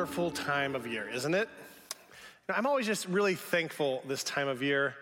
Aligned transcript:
wonderful 0.00 0.30
time 0.30 0.74
of 0.74 0.86
year, 0.86 1.06
isn't 1.10 1.34
it? 1.34 1.46
I'm 2.48 2.64
always 2.64 2.86
just 2.86 3.06
really 3.06 3.34
thankful 3.34 4.02
this 4.08 4.24
time 4.24 4.48
of 4.48 4.62
year. 4.62 4.94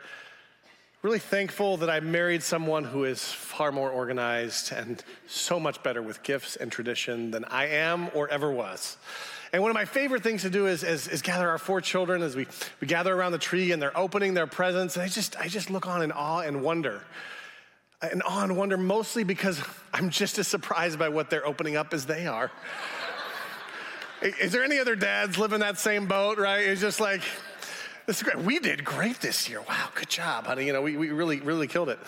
Really 1.02 1.20
thankful 1.20 1.76
that 1.76 1.88
I 1.88 2.00
married 2.00 2.42
someone 2.42 2.82
who 2.82 3.04
is 3.04 3.22
far 3.22 3.70
more 3.70 3.92
organized 3.92 4.72
and 4.72 5.00
so 5.28 5.60
much 5.60 5.80
better 5.84 6.02
with 6.02 6.24
gifts 6.24 6.56
and 6.56 6.72
tradition 6.72 7.30
than 7.30 7.44
I 7.44 7.66
am 7.68 8.10
or 8.12 8.28
ever 8.28 8.50
was. 8.50 8.96
And 9.52 9.62
one 9.62 9.70
of 9.70 9.76
my 9.76 9.84
favorite 9.84 10.24
things 10.24 10.42
to 10.42 10.50
do 10.50 10.66
is, 10.66 10.82
is, 10.82 11.06
is, 11.06 11.22
gather 11.22 11.48
our 11.48 11.58
four 11.58 11.80
children 11.80 12.20
as 12.20 12.34
we, 12.34 12.48
we 12.80 12.88
gather 12.88 13.14
around 13.14 13.30
the 13.30 13.38
tree 13.38 13.70
and 13.70 13.80
they're 13.80 13.96
opening 13.96 14.34
their 14.34 14.48
presents. 14.48 14.96
And 14.96 15.04
I 15.04 15.08
just, 15.08 15.38
I 15.38 15.46
just 15.46 15.70
look 15.70 15.86
on 15.86 16.02
in 16.02 16.10
awe 16.10 16.40
and 16.40 16.60
wonder. 16.60 17.02
In 18.12 18.20
awe 18.22 18.42
and 18.42 18.56
wonder 18.56 18.76
mostly 18.76 19.22
because 19.22 19.62
I'm 19.94 20.10
just 20.10 20.40
as 20.40 20.48
surprised 20.48 20.98
by 20.98 21.08
what 21.08 21.30
they're 21.30 21.46
opening 21.46 21.76
up 21.76 21.94
as 21.94 22.06
they 22.06 22.26
are. 22.26 22.50
Is 24.22 24.52
there 24.52 24.64
any 24.64 24.78
other 24.78 24.96
dads 24.96 25.38
live 25.38 25.52
in 25.52 25.60
that 25.60 25.78
same 25.78 26.06
boat, 26.06 26.38
right? 26.38 26.66
It's 26.66 26.80
just 26.80 27.00
like, 27.00 27.22
this 28.06 28.16
is 28.16 28.22
great. 28.22 28.38
We 28.38 28.58
did 28.58 28.84
great 28.84 29.20
this 29.20 29.48
year. 29.48 29.60
Wow, 29.60 29.90
good 29.94 30.08
job, 30.08 30.46
honey. 30.46 30.66
You 30.66 30.72
know, 30.72 30.82
we, 30.82 30.96
we 30.96 31.10
really, 31.10 31.40
really 31.40 31.68
killed 31.68 31.88
it. 31.88 31.98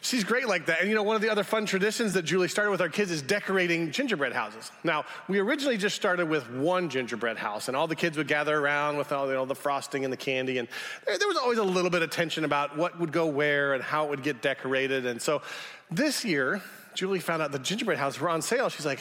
She's 0.00 0.22
great 0.22 0.46
like 0.46 0.66
that. 0.66 0.80
And 0.80 0.88
you 0.88 0.94
know, 0.94 1.02
one 1.02 1.16
of 1.16 1.22
the 1.22 1.28
other 1.28 1.42
fun 1.42 1.66
traditions 1.66 2.12
that 2.12 2.22
Julie 2.22 2.46
started 2.46 2.70
with 2.70 2.80
our 2.80 2.88
kids 2.88 3.10
is 3.10 3.22
decorating 3.22 3.90
gingerbread 3.90 4.32
houses. 4.32 4.70
Now, 4.84 5.04
we 5.28 5.40
originally 5.40 5.76
just 5.76 5.96
started 5.96 6.28
with 6.28 6.48
one 6.48 6.88
gingerbread 6.88 7.36
house, 7.36 7.66
and 7.66 7.76
all 7.76 7.88
the 7.88 7.96
kids 7.96 8.16
would 8.16 8.28
gather 8.28 8.56
around 8.56 8.98
with 8.98 9.10
all 9.10 9.26
you 9.26 9.34
know, 9.34 9.44
the 9.44 9.54
frosting 9.56 10.04
and 10.04 10.12
the 10.12 10.16
candy. 10.16 10.58
And 10.58 10.68
there, 11.06 11.18
there 11.18 11.26
was 11.26 11.36
always 11.36 11.58
a 11.58 11.64
little 11.64 11.90
bit 11.90 12.02
of 12.02 12.10
tension 12.10 12.44
about 12.44 12.76
what 12.76 13.00
would 13.00 13.10
go 13.10 13.26
where 13.26 13.74
and 13.74 13.82
how 13.82 14.04
it 14.04 14.10
would 14.10 14.22
get 14.22 14.40
decorated. 14.42 15.06
And 15.06 15.20
so 15.20 15.42
this 15.90 16.24
year, 16.24 16.62
Julie 16.94 17.18
found 17.18 17.42
out 17.42 17.50
the 17.50 17.58
gingerbread 17.58 17.98
houses 17.98 18.20
were 18.20 18.30
on 18.30 18.42
sale. 18.42 18.68
She's 18.68 18.86
like, 18.86 19.00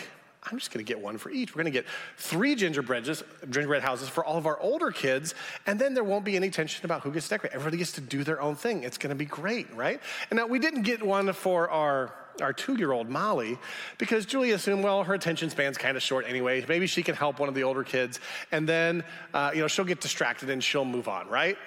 I'm 0.52 0.60
just 0.60 0.72
going 0.72 0.86
to 0.86 0.88
get 0.88 1.02
one 1.02 1.18
for 1.18 1.32
each. 1.32 1.56
We're 1.56 1.64
going 1.64 1.74
to 1.74 1.80
get 1.80 1.86
three 2.18 2.56
gingerbread, 2.56 3.06
gingerbread 3.06 3.82
houses 3.82 4.10
for 4.10 4.24
all 4.24 4.38
of 4.38 4.46
our 4.46 4.60
older 4.60 4.92
kids, 4.92 5.34
and 5.66 5.80
then 5.80 5.94
there 5.94 6.04
won't 6.04 6.26
be 6.26 6.36
any 6.36 6.50
tension 6.50 6.86
about 6.86 7.02
who 7.02 7.12
gets 7.12 7.28
decorated. 7.28 7.56
Everybody 7.56 7.78
gets 7.78 7.94
to 7.94 8.02
do 8.02 8.24
their 8.24 8.42
own 8.42 8.56
thing. 8.56 8.84
It's 8.84 8.98
going 8.98 9.10
to 9.10 9.16
be 9.16 9.26
great, 9.26 9.73
right? 9.76 10.00
And 10.30 10.38
now 10.38 10.46
we 10.46 10.60
didn't 10.60 10.84
get 10.84 11.04
one 11.04 11.32
for 11.34 11.70
our 11.70 12.14
our 12.42 12.52
two-year-old 12.52 13.10
Molly 13.10 13.58
because 13.98 14.26
Julie 14.26 14.52
assumed, 14.52 14.84
well, 14.84 15.06
her 15.06 15.14
attention 15.14 15.50
span's 15.50 15.78
kind 15.78 15.96
of 15.96 16.04
short 16.04 16.26
anyway. 16.28 16.66
Maybe 16.68 16.86
she 16.86 17.02
can 17.02 17.16
help 17.16 17.40
one 17.40 17.48
of 17.48 17.56
the 17.56 17.64
older 17.64 17.86
kids, 17.86 18.20
and 18.52 18.68
then 18.68 19.06
uh, 19.34 19.52
you 19.54 19.62
know 19.62 19.68
she'll 19.68 19.86
get 19.86 20.02
distracted 20.02 20.50
and 20.50 20.64
she'll 20.64 20.84
move 20.84 21.08
on, 21.08 21.30
right? 21.30 21.58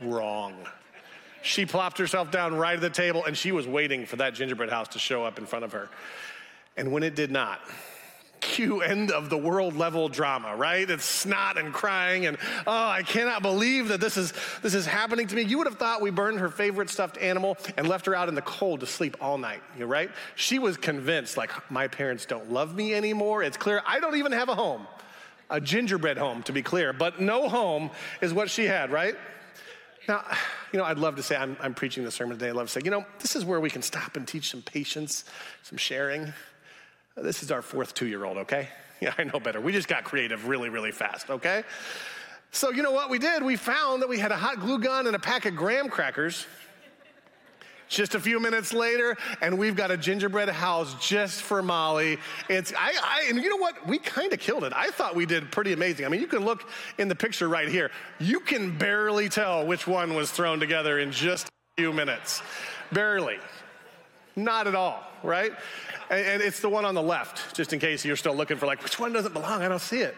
Wrong. 0.00 0.54
She 1.42 1.64
plopped 1.64 1.98
herself 1.98 2.30
down 2.30 2.54
right 2.54 2.74
at 2.74 2.80
the 2.80 2.90
table, 2.90 3.24
and 3.24 3.36
she 3.36 3.52
was 3.52 3.66
waiting 3.66 4.04
for 4.06 4.16
that 4.16 4.34
gingerbread 4.34 4.70
house 4.70 4.88
to 4.88 4.98
show 4.98 5.24
up 5.24 5.38
in 5.38 5.46
front 5.46 5.64
of 5.64 5.72
her. 5.72 5.88
And 6.80 6.92
when 6.92 7.02
it 7.02 7.14
did 7.14 7.30
not, 7.30 7.60
cue 8.40 8.80
end 8.80 9.10
of 9.10 9.28
the 9.28 9.36
world 9.36 9.76
level 9.76 10.08
drama, 10.08 10.56
right? 10.56 10.88
It's 10.88 11.04
snot 11.04 11.58
and 11.58 11.74
crying 11.74 12.24
and 12.24 12.38
oh, 12.66 12.88
I 12.88 13.02
cannot 13.02 13.42
believe 13.42 13.88
that 13.88 14.00
this 14.00 14.16
is 14.16 14.32
this 14.62 14.72
is 14.74 14.86
happening 14.86 15.26
to 15.26 15.36
me. 15.36 15.42
You 15.42 15.58
would 15.58 15.66
have 15.66 15.78
thought 15.78 16.00
we 16.00 16.10
burned 16.10 16.40
her 16.40 16.48
favorite 16.48 16.88
stuffed 16.88 17.18
animal 17.18 17.58
and 17.76 17.86
left 17.86 18.06
her 18.06 18.14
out 18.14 18.30
in 18.30 18.34
the 18.34 18.40
cold 18.40 18.80
to 18.80 18.86
sleep 18.86 19.18
all 19.20 19.36
night, 19.36 19.62
you 19.78 19.84
right? 19.84 20.10
She 20.36 20.58
was 20.58 20.78
convinced 20.78 21.36
like 21.36 21.50
my 21.70 21.86
parents 21.86 22.24
don't 22.24 22.50
love 22.50 22.74
me 22.74 22.94
anymore. 22.94 23.42
It's 23.42 23.58
clear 23.58 23.82
I 23.86 24.00
don't 24.00 24.16
even 24.16 24.32
have 24.32 24.48
a 24.48 24.54
home. 24.54 24.86
A 25.50 25.60
gingerbread 25.60 26.16
home 26.16 26.42
to 26.44 26.52
be 26.52 26.62
clear, 26.62 26.94
but 26.94 27.20
no 27.20 27.46
home 27.48 27.90
is 28.22 28.32
what 28.32 28.48
she 28.48 28.64
had, 28.64 28.90
right? 28.90 29.16
Now, 30.08 30.24
you 30.72 30.78
know, 30.78 30.84
I'd 30.84 30.98
love 30.98 31.16
to 31.16 31.22
say 31.22 31.36
I'm, 31.36 31.56
I'm 31.60 31.74
preaching 31.74 32.04
the 32.04 32.10
sermon 32.10 32.38
today. 32.38 32.50
I'd 32.50 32.56
love 32.56 32.66
to 32.66 32.72
say, 32.72 32.80
you 32.84 32.90
know, 32.90 33.04
this 33.18 33.36
is 33.36 33.44
where 33.44 33.60
we 33.60 33.70
can 33.70 33.82
stop 33.82 34.16
and 34.16 34.26
teach 34.26 34.50
some 34.50 34.62
patience, 34.62 35.24
some 35.62 35.78
sharing. 35.78 36.32
This 37.22 37.42
is 37.42 37.50
our 37.50 37.62
fourth 37.62 37.94
two 37.94 38.06
year 38.06 38.24
old, 38.24 38.38
okay? 38.38 38.68
Yeah, 39.02 39.14
I 39.16 39.24
know 39.24 39.40
better. 39.40 39.62
We 39.62 39.72
just 39.72 39.88
got 39.88 40.04
creative 40.04 40.46
really, 40.46 40.68
really 40.68 40.92
fast, 40.92 41.30
okay? 41.30 41.64
So, 42.50 42.70
you 42.70 42.82
know 42.82 42.90
what 42.90 43.08
we 43.08 43.18
did? 43.18 43.42
We 43.42 43.56
found 43.56 44.02
that 44.02 44.10
we 44.10 44.18
had 44.18 44.30
a 44.30 44.36
hot 44.36 44.60
glue 44.60 44.78
gun 44.78 45.06
and 45.06 45.16
a 45.16 45.18
pack 45.18 45.46
of 45.46 45.56
graham 45.56 45.88
crackers. 45.88 46.46
Just 47.88 48.14
a 48.14 48.20
few 48.20 48.38
minutes 48.38 48.72
later, 48.72 49.16
and 49.40 49.58
we've 49.58 49.74
got 49.74 49.90
a 49.90 49.96
gingerbread 49.96 50.48
house 50.48 50.94
just 51.04 51.42
for 51.42 51.60
Molly. 51.60 52.18
It's 52.48 52.72
I, 52.72 52.92
I 53.02 53.26
and 53.28 53.42
you 53.42 53.48
know 53.48 53.56
what? 53.56 53.84
We 53.86 53.98
kind 53.98 54.32
of 54.32 54.38
killed 54.38 54.62
it. 54.62 54.72
I 54.72 54.90
thought 54.90 55.16
we 55.16 55.26
did 55.26 55.50
pretty 55.50 55.72
amazing. 55.72 56.06
I 56.06 56.08
mean, 56.08 56.20
you 56.20 56.28
can 56.28 56.44
look 56.44 56.68
in 56.98 57.08
the 57.08 57.16
picture 57.16 57.48
right 57.48 57.68
here. 57.68 57.90
You 58.20 58.38
can 58.38 58.78
barely 58.78 59.28
tell 59.28 59.66
which 59.66 59.88
one 59.88 60.14
was 60.14 60.30
thrown 60.30 60.60
together 60.60 61.00
in 61.00 61.10
just 61.10 61.48
a 61.48 61.50
few 61.78 61.92
minutes. 61.92 62.42
Barely. 62.92 63.38
Not 64.36 64.68
at 64.68 64.76
all, 64.76 65.02
right? 65.22 65.52
And, 66.10 66.26
and 66.26 66.42
it's 66.42 66.60
the 66.60 66.68
one 66.68 66.84
on 66.84 66.94
the 66.94 67.02
left, 67.02 67.54
just 67.54 67.72
in 67.72 67.78
case 67.78 68.04
you're 68.04 68.16
still 68.16 68.34
looking 68.34 68.56
for 68.56 68.66
like, 68.66 68.82
which 68.82 68.98
one 68.98 69.12
doesn't 69.12 69.32
belong? 69.32 69.62
I 69.62 69.68
don't 69.68 69.80
see 69.80 70.00
it. 70.00 70.14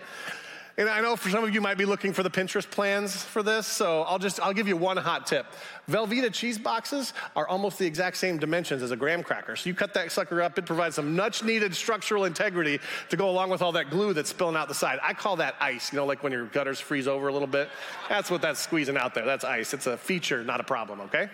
And 0.78 0.88
I 0.88 1.02
know 1.02 1.16
for 1.16 1.28
some 1.28 1.44
of 1.44 1.52
you 1.52 1.60
might 1.60 1.76
be 1.76 1.84
looking 1.84 2.14
for 2.14 2.22
the 2.22 2.30
Pinterest 2.30 2.68
plans 2.68 3.22
for 3.22 3.42
this, 3.42 3.66
so 3.66 4.02
I'll 4.02 4.18
just 4.18 4.40
I'll 4.40 4.54
give 4.54 4.68
you 4.68 4.76
one 4.76 4.96
hot 4.96 5.26
tip. 5.26 5.44
Velveeta 5.90 6.32
cheese 6.32 6.56
boxes 6.56 7.12
are 7.36 7.46
almost 7.46 7.78
the 7.78 7.86
exact 7.86 8.16
same 8.16 8.38
dimensions 8.38 8.82
as 8.82 8.90
a 8.90 8.96
graham 8.96 9.22
cracker. 9.22 9.54
So 9.54 9.68
you 9.68 9.74
cut 9.74 9.92
that 9.94 10.10
sucker 10.10 10.40
up, 10.40 10.58
it 10.58 10.64
provides 10.64 10.96
some 10.96 11.14
much 11.14 11.44
needed 11.44 11.76
structural 11.76 12.24
integrity 12.24 12.80
to 13.10 13.16
go 13.18 13.28
along 13.28 13.50
with 13.50 13.60
all 13.60 13.72
that 13.72 13.90
glue 13.90 14.14
that's 14.14 14.30
spilling 14.30 14.56
out 14.56 14.68
the 14.68 14.74
side. 14.74 14.98
I 15.02 15.12
call 15.12 15.36
that 15.36 15.56
ice, 15.60 15.92
you 15.92 15.98
know, 15.98 16.06
like 16.06 16.22
when 16.22 16.32
your 16.32 16.46
gutters 16.46 16.80
freeze 16.80 17.06
over 17.06 17.28
a 17.28 17.32
little 17.32 17.48
bit. 17.48 17.68
That's 18.08 18.30
what 18.30 18.40
that's 18.40 18.60
squeezing 18.60 18.96
out 18.96 19.12
there. 19.14 19.26
That's 19.26 19.44
ice. 19.44 19.74
It's 19.74 19.86
a 19.86 19.98
feature, 19.98 20.42
not 20.42 20.60
a 20.60 20.64
problem, 20.64 21.02
okay? 21.02 21.28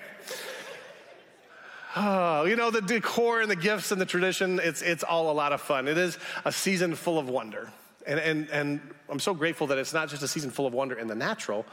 Oh, 1.96 2.44
you 2.46 2.56
know, 2.56 2.70
the 2.70 2.82
decor 2.82 3.40
and 3.40 3.50
the 3.50 3.56
gifts 3.56 3.92
and 3.92 4.00
the 4.00 4.06
tradition, 4.06 4.60
it's, 4.62 4.82
it's 4.82 5.02
all 5.02 5.30
a 5.30 5.32
lot 5.32 5.52
of 5.52 5.60
fun. 5.60 5.88
It 5.88 5.98
is 5.98 6.18
a 6.44 6.52
season 6.52 6.94
full 6.94 7.18
of 7.18 7.28
wonder. 7.28 7.70
And, 8.06 8.18
and, 8.20 8.50
and 8.50 8.80
I'm 9.08 9.20
so 9.20 9.34
grateful 9.34 9.66
that 9.68 9.78
it's 9.78 9.92
not 9.92 10.08
just 10.08 10.22
a 10.22 10.28
season 10.28 10.50
full 10.50 10.66
of 10.66 10.72
wonder 10.72 10.98
in 10.98 11.08
the 11.08 11.14
natural, 11.14 11.66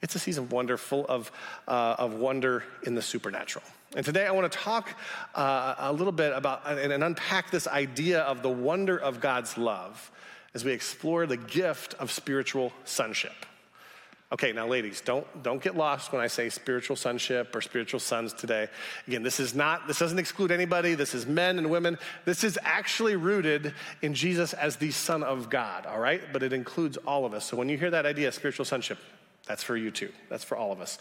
it's 0.00 0.14
a 0.14 0.18
season 0.18 0.44
of 0.44 0.52
wonder 0.52 0.76
full 0.76 1.06
of, 1.06 1.30
uh, 1.68 1.96
of 1.98 2.14
wonder 2.14 2.64
in 2.84 2.94
the 2.94 3.02
supernatural. 3.02 3.64
And 3.94 4.04
today 4.04 4.26
I 4.26 4.30
want 4.30 4.50
to 4.50 4.58
talk 4.58 4.96
uh, 5.34 5.74
a 5.78 5.92
little 5.92 6.12
bit 6.12 6.32
about 6.32 6.62
and, 6.66 6.92
and 6.92 7.04
unpack 7.04 7.50
this 7.50 7.66
idea 7.68 8.20
of 8.22 8.42
the 8.42 8.48
wonder 8.48 8.98
of 8.98 9.20
God's 9.20 9.58
love 9.58 10.10
as 10.54 10.64
we 10.64 10.72
explore 10.72 11.26
the 11.26 11.36
gift 11.36 11.94
of 11.94 12.10
spiritual 12.10 12.72
sonship. 12.84 13.34
Okay, 14.32 14.50
now 14.52 14.66
ladies, 14.66 15.02
don't 15.02 15.26
don't 15.42 15.62
get 15.62 15.76
lost 15.76 16.10
when 16.10 16.22
I 16.22 16.26
say 16.26 16.48
spiritual 16.48 16.96
sonship 16.96 17.54
or 17.54 17.60
spiritual 17.60 18.00
sons 18.00 18.32
today. 18.32 18.68
Again, 19.06 19.22
this 19.22 19.38
is 19.38 19.54
not 19.54 19.86
this 19.86 19.98
doesn't 19.98 20.18
exclude 20.18 20.50
anybody. 20.50 20.94
This 20.94 21.14
is 21.14 21.26
men 21.26 21.58
and 21.58 21.68
women. 21.68 21.98
This 22.24 22.42
is 22.42 22.58
actually 22.62 23.16
rooted 23.16 23.74
in 24.00 24.14
Jesus 24.14 24.54
as 24.54 24.76
the 24.76 24.90
son 24.90 25.22
of 25.22 25.50
God, 25.50 25.84
all 25.84 26.00
right? 26.00 26.22
But 26.32 26.42
it 26.42 26.54
includes 26.54 26.96
all 27.06 27.26
of 27.26 27.34
us. 27.34 27.44
So 27.44 27.58
when 27.58 27.68
you 27.68 27.76
hear 27.76 27.90
that 27.90 28.06
idea 28.06 28.32
spiritual 28.32 28.64
sonship, 28.64 28.96
that's 29.46 29.62
for 29.62 29.76
you 29.76 29.90
too. 29.90 30.10
That's 30.30 30.44
for 30.44 30.56
all 30.56 30.72
of 30.72 30.80
us. 30.80 30.96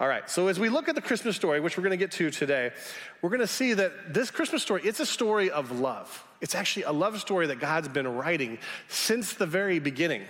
All 0.00 0.08
right. 0.08 0.28
So 0.28 0.48
as 0.48 0.58
we 0.58 0.68
look 0.68 0.88
at 0.88 0.96
the 0.96 1.02
Christmas 1.02 1.36
story, 1.36 1.60
which 1.60 1.76
we're 1.76 1.84
going 1.84 1.92
to 1.92 1.96
get 1.96 2.10
to 2.12 2.32
today, 2.32 2.72
we're 3.20 3.30
going 3.30 3.40
to 3.40 3.46
see 3.46 3.74
that 3.74 4.12
this 4.12 4.32
Christmas 4.32 4.60
story, 4.60 4.82
it's 4.84 4.98
a 4.98 5.06
story 5.06 5.52
of 5.52 5.78
love. 5.78 6.24
It's 6.40 6.56
actually 6.56 6.84
a 6.84 6.92
love 6.92 7.20
story 7.20 7.46
that 7.46 7.60
God's 7.60 7.88
been 7.88 8.08
writing 8.08 8.58
since 8.88 9.34
the 9.34 9.46
very 9.46 9.78
beginning. 9.78 10.22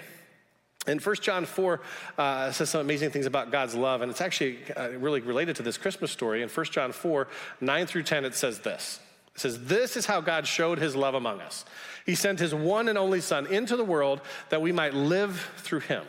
And 0.87 1.01
1 1.01 1.16
John 1.16 1.45
4 1.45 1.80
uh, 2.18 2.51
says 2.51 2.71
some 2.71 2.80
amazing 2.80 3.10
things 3.10 3.27
about 3.27 3.53
God's 3.53 3.74
love, 3.74 4.03
and 4.03 4.10
it's 4.10 4.21
actually 4.21 4.59
uh, 4.77 4.91
really 4.91 5.21
related 5.21 5.56
to 5.56 5.62
this 5.62 5.78
Christmas 5.78 6.10
story. 6.10 6.42
In 6.42 6.48
1 6.48 6.66
John 6.66 6.92
4, 6.92 7.28
9 7.60 7.86
through 7.86 8.03
10, 8.03 8.24
it 8.24 8.34
says 8.34 8.60
this. 8.60 8.98
It 9.34 9.41
says, 9.41 9.66
This 9.66 9.97
is 9.97 10.06
how 10.06 10.21
God 10.21 10.47
showed 10.47 10.78
his 10.78 10.97
love 10.97 11.15
among 11.15 11.41
us. 11.41 11.65
He 12.04 12.16
sent 12.16 12.41
his 12.41 12.53
one 12.53 12.89
and 12.89 12.98
only 12.98 13.21
Son 13.21 13.47
into 13.47 13.77
the 13.77 13.84
world 13.84 14.21
that 14.48 14.60
we 14.60 14.72
might 14.72 14.92
live 14.92 15.53
through 15.59 15.80
him. 15.80 16.04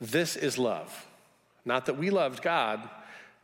This 0.00 0.36
is 0.36 0.56
love. 0.56 1.06
Not 1.64 1.86
that 1.86 1.98
we 1.98 2.10
loved 2.10 2.42
God, 2.42 2.88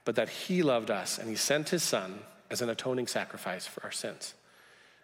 but 0.05 0.15
that 0.15 0.29
he 0.29 0.63
loved 0.63 0.91
us, 0.91 1.19
and 1.19 1.29
he 1.29 1.35
sent 1.35 1.71
his 1.71 1.83
Son 1.83 2.21
as 2.51 2.63
an 2.63 2.71
atoning 2.71 3.09
sacrifice 3.09 3.67
for 3.67 3.83
our 3.83 3.91
sins. 3.91 4.35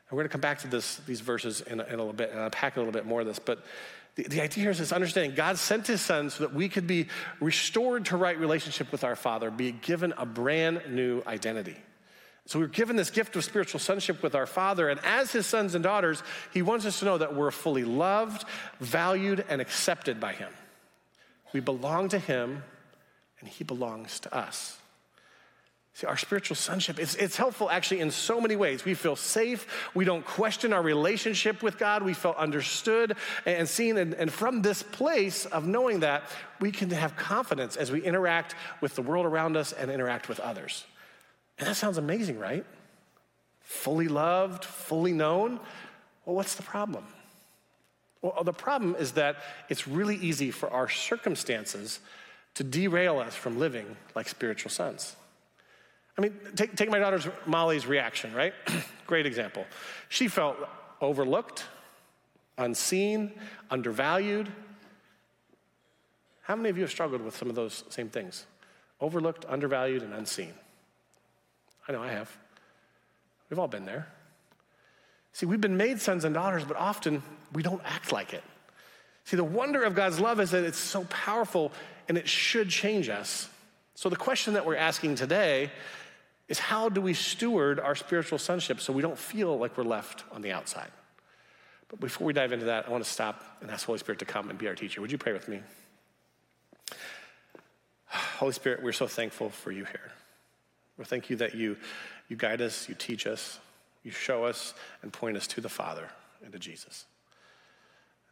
And 0.08 0.16
we're 0.16 0.22
going 0.22 0.28
to 0.28 0.32
come 0.32 0.40
back 0.40 0.60
to 0.60 0.68
this, 0.68 0.96
these 0.98 1.20
verses 1.20 1.60
in 1.62 1.80
a, 1.80 1.84
in 1.84 1.94
a 1.94 1.96
little 1.96 2.12
bit 2.12 2.30
and 2.30 2.38
unpack 2.38 2.76
a 2.76 2.78
little 2.78 2.92
bit 2.92 3.06
more 3.06 3.22
of 3.22 3.26
this, 3.26 3.40
but 3.40 3.64
the, 4.14 4.24
the 4.24 4.40
idea 4.40 4.62
here 4.62 4.70
is 4.70 4.78
this 4.78 4.92
understanding 4.92 5.34
God 5.34 5.58
sent 5.58 5.86
his 5.86 6.00
son 6.00 6.30
so 6.30 6.44
that 6.44 6.54
we 6.54 6.68
could 6.68 6.86
be 6.86 7.06
restored 7.40 8.06
to 8.06 8.16
right 8.16 8.38
relationship 8.38 8.92
with 8.92 9.04
our 9.04 9.16
Father, 9.16 9.50
be 9.50 9.72
given 9.72 10.12
a 10.16 10.26
brand 10.26 10.82
new 10.90 11.22
identity. 11.26 11.76
So 12.46 12.58
we're 12.58 12.66
given 12.66 12.96
this 12.96 13.10
gift 13.10 13.36
of 13.36 13.44
spiritual 13.44 13.78
sonship 13.78 14.22
with 14.22 14.34
our 14.34 14.46
Father, 14.46 14.88
and 14.88 14.98
as 15.04 15.30
his 15.30 15.46
sons 15.46 15.74
and 15.74 15.82
daughters, 15.82 16.22
he 16.52 16.60
wants 16.60 16.84
us 16.84 16.98
to 16.98 17.04
know 17.04 17.18
that 17.18 17.34
we're 17.34 17.52
fully 17.52 17.84
loved, 17.84 18.44
valued, 18.80 19.44
and 19.48 19.60
accepted 19.60 20.18
by 20.18 20.32
him. 20.32 20.50
We 21.52 21.60
belong 21.60 22.08
to 22.08 22.18
him, 22.18 22.64
and 23.40 23.48
he 23.48 23.62
belongs 23.62 24.18
to 24.20 24.34
us. 24.34 24.76
See, 25.94 26.06
our 26.06 26.16
spiritual 26.16 26.56
sonship, 26.56 26.98
it's, 26.98 27.14
it's 27.16 27.36
helpful 27.36 27.68
actually 27.68 28.00
in 28.00 28.10
so 28.10 28.40
many 28.40 28.56
ways. 28.56 28.84
We 28.84 28.94
feel 28.94 29.14
safe. 29.14 29.90
We 29.94 30.06
don't 30.06 30.24
question 30.24 30.72
our 30.72 30.80
relationship 30.80 31.62
with 31.62 31.78
God. 31.78 32.02
We 32.02 32.14
feel 32.14 32.34
understood 32.38 33.14
and 33.44 33.68
seen. 33.68 33.98
And, 33.98 34.14
and 34.14 34.32
from 34.32 34.62
this 34.62 34.82
place 34.82 35.44
of 35.44 35.66
knowing 35.66 36.00
that, 36.00 36.22
we 36.60 36.72
can 36.72 36.88
have 36.90 37.14
confidence 37.16 37.76
as 37.76 37.92
we 37.92 38.02
interact 38.02 38.54
with 38.80 38.94
the 38.94 39.02
world 39.02 39.26
around 39.26 39.56
us 39.56 39.72
and 39.72 39.90
interact 39.90 40.30
with 40.30 40.40
others. 40.40 40.86
And 41.58 41.68
that 41.68 41.76
sounds 41.76 41.98
amazing, 41.98 42.38
right? 42.38 42.64
Fully 43.60 44.08
loved, 44.08 44.64
fully 44.64 45.12
known. 45.12 45.60
Well, 46.24 46.36
what's 46.36 46.54
the 46.54 46.62
problem? 46.62 47.04
Well, 48.22 48.44
the 48.44 48.52
problem 48.54 48.96
is 48.98 49.12
that 49.12 49.36
it's 49.68 49.86
really 49.86 50.16
easy 50.16 50.52
for 50.52 50.70
our 50.70 50.88
circumstances 50.88 52.00
to 52.54 52.64
derail 52.64 53.18
us 53.18 53.34
from 53.34 53.58
living 53.58 53.96
like 54.14 54.28
spiritual 54.28 54.70
sons. 54.70 55.16
I 56.16 56.20
mean, 56.20 56.38
take, 56.56 56.76
take 56.76 56.90
my 56.90 56.98
daughter's 56.98 57.26
Molly's 57.46 57.86
reaction, 57.86 58.34
right? 58.34 58.52
Great 59.06 59.26
example. 59.26 59.64
She 60.08 60.28
felt 60.28 60.56
overlooked, 61.00 61.64
unseen, 62.58 63.32
undervalued. 63.70 64.48
How 66.42 66.56
many 66.56 66.68
of 66.68 66.76
you 66.76 66.82
have 66.82 66.90
struggled 66.90 67.22
with 67.22 67.36
some 67.36 67.48
of 67.48 67.54
those 67.54 67.84
same 67.88 68.08
things? 68.08 68.46
Overlooked, 69.00 69.46
undervalued, 69.48 70.02
and 70.02 70.12
unseen. 70.12 70.52
I 71.88 71.92
know 71.92 72.02
I 72.02 72.10
have. 72.10 72.30
We've 73.48 73.58
all 73.58 73.68
been 73.68 73.86
there. 73.86 74.06
See, 75.32 75.46
we've 75.46 75.60
been 75.60 75.76
made 75.76 76.00
sons 76.00 76.24
and 76.24 76.34
daughters, 76.34 76.64
but 76.64 76.76
often 76.76 77.22
we 77.52 77.62
don't 77.62 77.82
act 77.84 78.12
like 78.12 78.34
it. 78.34 78.44
See, 79.24 79.36
the 79.36 79.44
wonder 79.44 79.82
of 79.82 79.94
God's 79.94 80.20
love 80.20 80.40
is 80.40 80.50
that 80.50 80.64
it's 80.64 80.78
so 80.78 81.04
powerful 81.04 81.72
and 82.08 82.18
it 82.18 82.28
should 82.28 82.68
change 82.68 83.08
us. 83.08 83.48
So, 83.94 84.08
the 84.08 84.16
question 84.16 84.54
that 84.54 84.66
we're 84.66 84.76
asking 84.76 85.14
today 85.14 85.70
is 86.48 86.58
how 86.58 86.88
do 86.88 87.00
we 87.00 87.14
steward 87.14 87.80
our 87.80 87.94
spiritual 87.94 88.38
sonship 88.38 88.80
so 88.80 88.92
we 88.92 89.02
don't 89.02 89.18
feel 89.18 89.58
like 89.58 89.76
we're 89.76 89.84
left 89.84 90.24
on 90.32 90.42
the 90.42 90.52
outside? 90.52 90.90
But 91.88 92.00
before 92.00 92.26
we 92.26 92.32
dive 92.32 92.52
into 92.52 92.66
that, 92.66 92.88
I 92.88 92.90
want 92.90 93.04
to 93.04 93.10
stop 93.10 93.58
and 93.60 93.70
ask 93.70 93.86
Holy 93.86 93.98
Spirit 93.98 94.18
to 94.20 94.24
come 94.24 94.50
and 94.50 94.58
be 94.58 94.66
our 94.66 94.74
teacher. 94.74 95.00
Would 95.00 95.12
you 95.12 95.18
pray 95.18 95.32
with 95.32 95.48
me? 95.48 95.60
Holy 98.06 98.52
Spirit, 98.52 98.82
we're 98.82 98.92
so 98.92 99.06
thankful 99.06 99.50
for 99.50 99.70
you 99.70 99.84
here. 99.84 100.10
We 100.98 101.04
thank 101.04 101.30
you 101.30 101.36
that 101.36 101.54
you, 101.54 101.76
you 102.28 102.36
guide 102.36 102.60
us, 102.60 102.88
you 102.88 102.94
teach 102.94 103.26
us, 103.26 103.58
you 104.02 104.10
show 104.10 104.44
us, 104.44 104.74
and 105.02 105.12
point 105.12 105.36
us 105.36 105.46
to 105.48 105.60
the 105.60 105.68
Father 105.68 106.08
and 106.42 106.52
to 106.52 106.58
Jesus. 106.58 107.06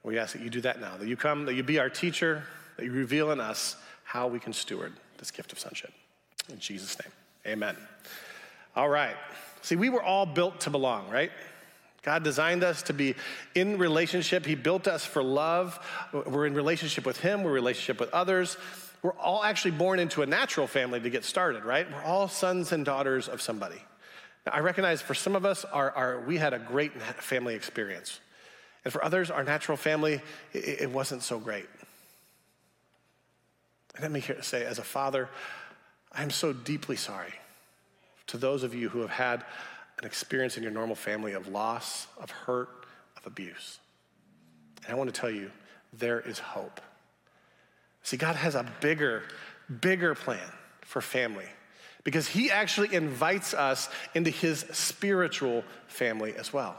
We 0.02 0.18
ask 0.18 0.32
that 0.32 0.42
you 0.42 0.50
do 0.50 0.62
that 0.62 0.80
now, 0.80 0.96
that 0.96 1.08
you 1.08 1.16
come, 1.16 1.44
that 1.46 1.54
you 1.54 1.62
be 1.62 1.78
our 1.78 1.90
teacher, 1.90 2.44
that 2.76 2.84
you 2.84 2.92
reveal 2.92 3.30
in 3.30 3.40
us 3.40 3.76
how 4.04 4.26
we 4.26 4.40
can 4.40 4.52
steward 4.52 4.94
this 5.18 5.30
gift 5.30 5.52
of 5.52 5.58
sonship. 5.58 5.92
In 6.48 6.58
Jesus' 6.58 6.98
name. 6.98 7.12
Amen. 7.46 7.76
All 8.76 8.88
right. 8.88 9.16
See, 9.62 9.76
we 9.76 9.88
were 9.88 10.02
all 10.02 10.26
built 10.26 10.60
to 10.62 10.70
belong, 10.70 11.08
right? 11.10 11.30
God 12.02 12.22
designed 12.22 12.64
us 12.64 12.82
to 12.84 12.92
be 12.92 13.14
in 13.54 13.78
relationship. 13.78 14.46
He 14.46 14.54
built 14.54 14.88
us 14.88 15.04
for 15.04 15.22
love. 15.22 15.78
We're 16.12 16.46
in 16.46 16.54
relationship 16.54 17.04
with 17.04 17.20
Him, 17.20 17.42
we're 17.42 17.50
in 17.50 17.54
relationship 17.54 18.00
with 18.00 18.10
others. 18.10 18.56
We're 19.02 19.16
all 19.16 19.42
actually 19.42 19.72
born 19.72 19.98
into 19.98 20.20
a 20.20 20.26
natural 20.26 20.66
family 20.66 21.00
to 21.00 21.08
get 21.08 21.24
started, 21.24 21.64
right? 21.64 21.90
We're 21.90 22.02
all 22.02 22.28
sons 22.28 22.72
and 22.72 22.84
daughters 22.84 23.28
of 23.28 23.40
somebody. 23.40 23.82
Now, 24.44 24.52
I 24.52 24.60
recognize 24.60 25.00
for 25.00 25.14
some 25.14 25.34
of 25.34 25.46
us, 25.46 25.64
our, 25.64 25.90
our, 25.92 26.20
we 26.20 26.36
had 26.36 26.52
a 26.52 26.58
great 26.58 26.92
family 27.00 27.54
experience. 27.54 28.20
And 28.84 28.92
for 28.92 29.02
others, 29.02 29.30
our 29.30 29.42
natural 29.42 29.78
family, 29.78 30.20
it, 30.52 30.82
it 30.82 30.90
wasn't 30.90 31.22
so 31.22 31.38
great. 31.38 31.66
And 33.94 34.02
let 34.02 34.12
me 34.12 34.22
say, 34.42 34.64
as 34.64 34.78
a 34.78 34.84
father, 34.84 35.30
I'm 36.12 36.30
so 36.30 36.52
deeply 36.52 36.96
sorry 36.96 37.34
to 38.28 38.36
those 38.36 38.62
of 38.62 38.74
you 38.74 38.88
who 38.88 39.00
have 39.00 39.10
had 39.10 39.44
an 39.98 40.06
experience 40.06 40.56
in 40.56 40.62
your 40.62 40.72
normal 40.72 40.96
family 40.96 41.32
of 41.32 41.48
loss, 41.48 42.06
of 42.18 42.30
hurt, 42.30 42.68
of 43.16 43.26
abuse. 43.26 43.78
And 44.84 44.94
I 44.94 44.96
want 44.96 45.12
to 45.12 45.20
tell 45.20 45.30
you, 45.30 45.50
there 45.92 46.20
is 46.20 46.38
hope. 46.38 46.80
See, 48.02 48.16
God 48.16 48.36
has 48.36 48.54
a 48.54 48.66
bigger, 48.80 49.24
bigger 49.80 50.14
plan 50.14 50.38
for 50.82 51.00
family 51.00 51.46
because 52.02 52.28
He 52.28 52.50
actually 52.50 52.94
invites 52.94 53.52
us 53.52 53.88
into 54.14 54.30
His 54.30 54.60
spiritual 54.72 55.64
family 55.86 56.34
as 56.36 56.52
well. 56.52 56.76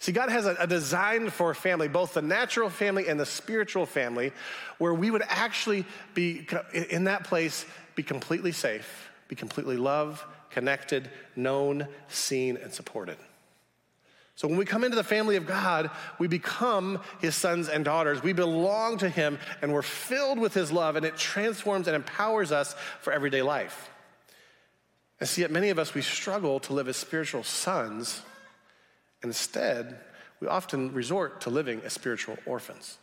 See, 0.00 0.12
God 0.12 0.30
has 0.30 0.46
a, 0.46 0.56
a, 0.58 0.66
design 0.66 1.28
for 1.28 1.52
family, 1.52 1.86
both 1.86 2.14
the 2.14 2.22
natural 2.22 2.70
family 2.70 3.08
and 3.08 3.20
the 3.20 3.26
spiritual 3.26 3.84
family, 3.84 4.32
where 4.78 4.94
we 4.94 5.10
would 5.10 5.22
actually 5.28 5.84
be 6.14 6.46
in 6.72 7.04
that 7.04 7.24
place, 7.24 7.66
be 7.94 8.02
completely 8.02 8.52
safe, 8.52 9.10
be 9.28 9.36
completely 9.36 9.76
loved, 9.76 10.22
connected, 10.50 11.10
known, 11.36 11.86
seen, 12.08 12.56
and 12.56 12.72
supported. 12.72 13.16
So 14.34 14.48
when 14.48 14.56
we 14.56 14.64
come 14.64 14.84
into 14.84 14.96
the 14.96 15.04
family 15.04 15.36
of 15.36 15.46
God, 15.46 15.90
we 16.18 16.26
become 16.26 17.00
his 17.20 17.34
sons 17.34 17.68
and 17.68 17.84
daughters. 17.84 18.22
We 18.22 18.32
belong 18.32 18.96
to 18.98 19.08
him 19.08 19.38
and 19.60 19.72
we're 19.72 19.82
filled 19.82 20.38
with 20.38 20.54
his 20.54 20.72
love, 20.72 20.96
and 20.96 21.04
it 21.04 21.16
transforms 21.16 21.86
and 21.88 21.94
empowers 21.94 22.50
us 22.50 22.74
for 23.00 23.12
everyday 23.12 23.42
life. 23.42 23.90
And 25.18 25.28
see, 25.28 25.42
yet 25.42 25.50
many 25.50 25.68
of 25.68 25.78
us, 25.78 25.92
we 25.92 26.00
struggle 26.00 26.60
to 26.60 26.72
live 26.72 26.88
as 26.88 26.96
spiritual 26.96 27.44
sons 27.44 28.22
Instead, 29.22 29.98
we 30.40 30.48
often 30.48 30.92
resort 30.92 31.42
to 31.42 31.50
living 31.50 31.82
as 31.84 31.92
spiritual 31.92 32.38
orphans. 32.46 32.98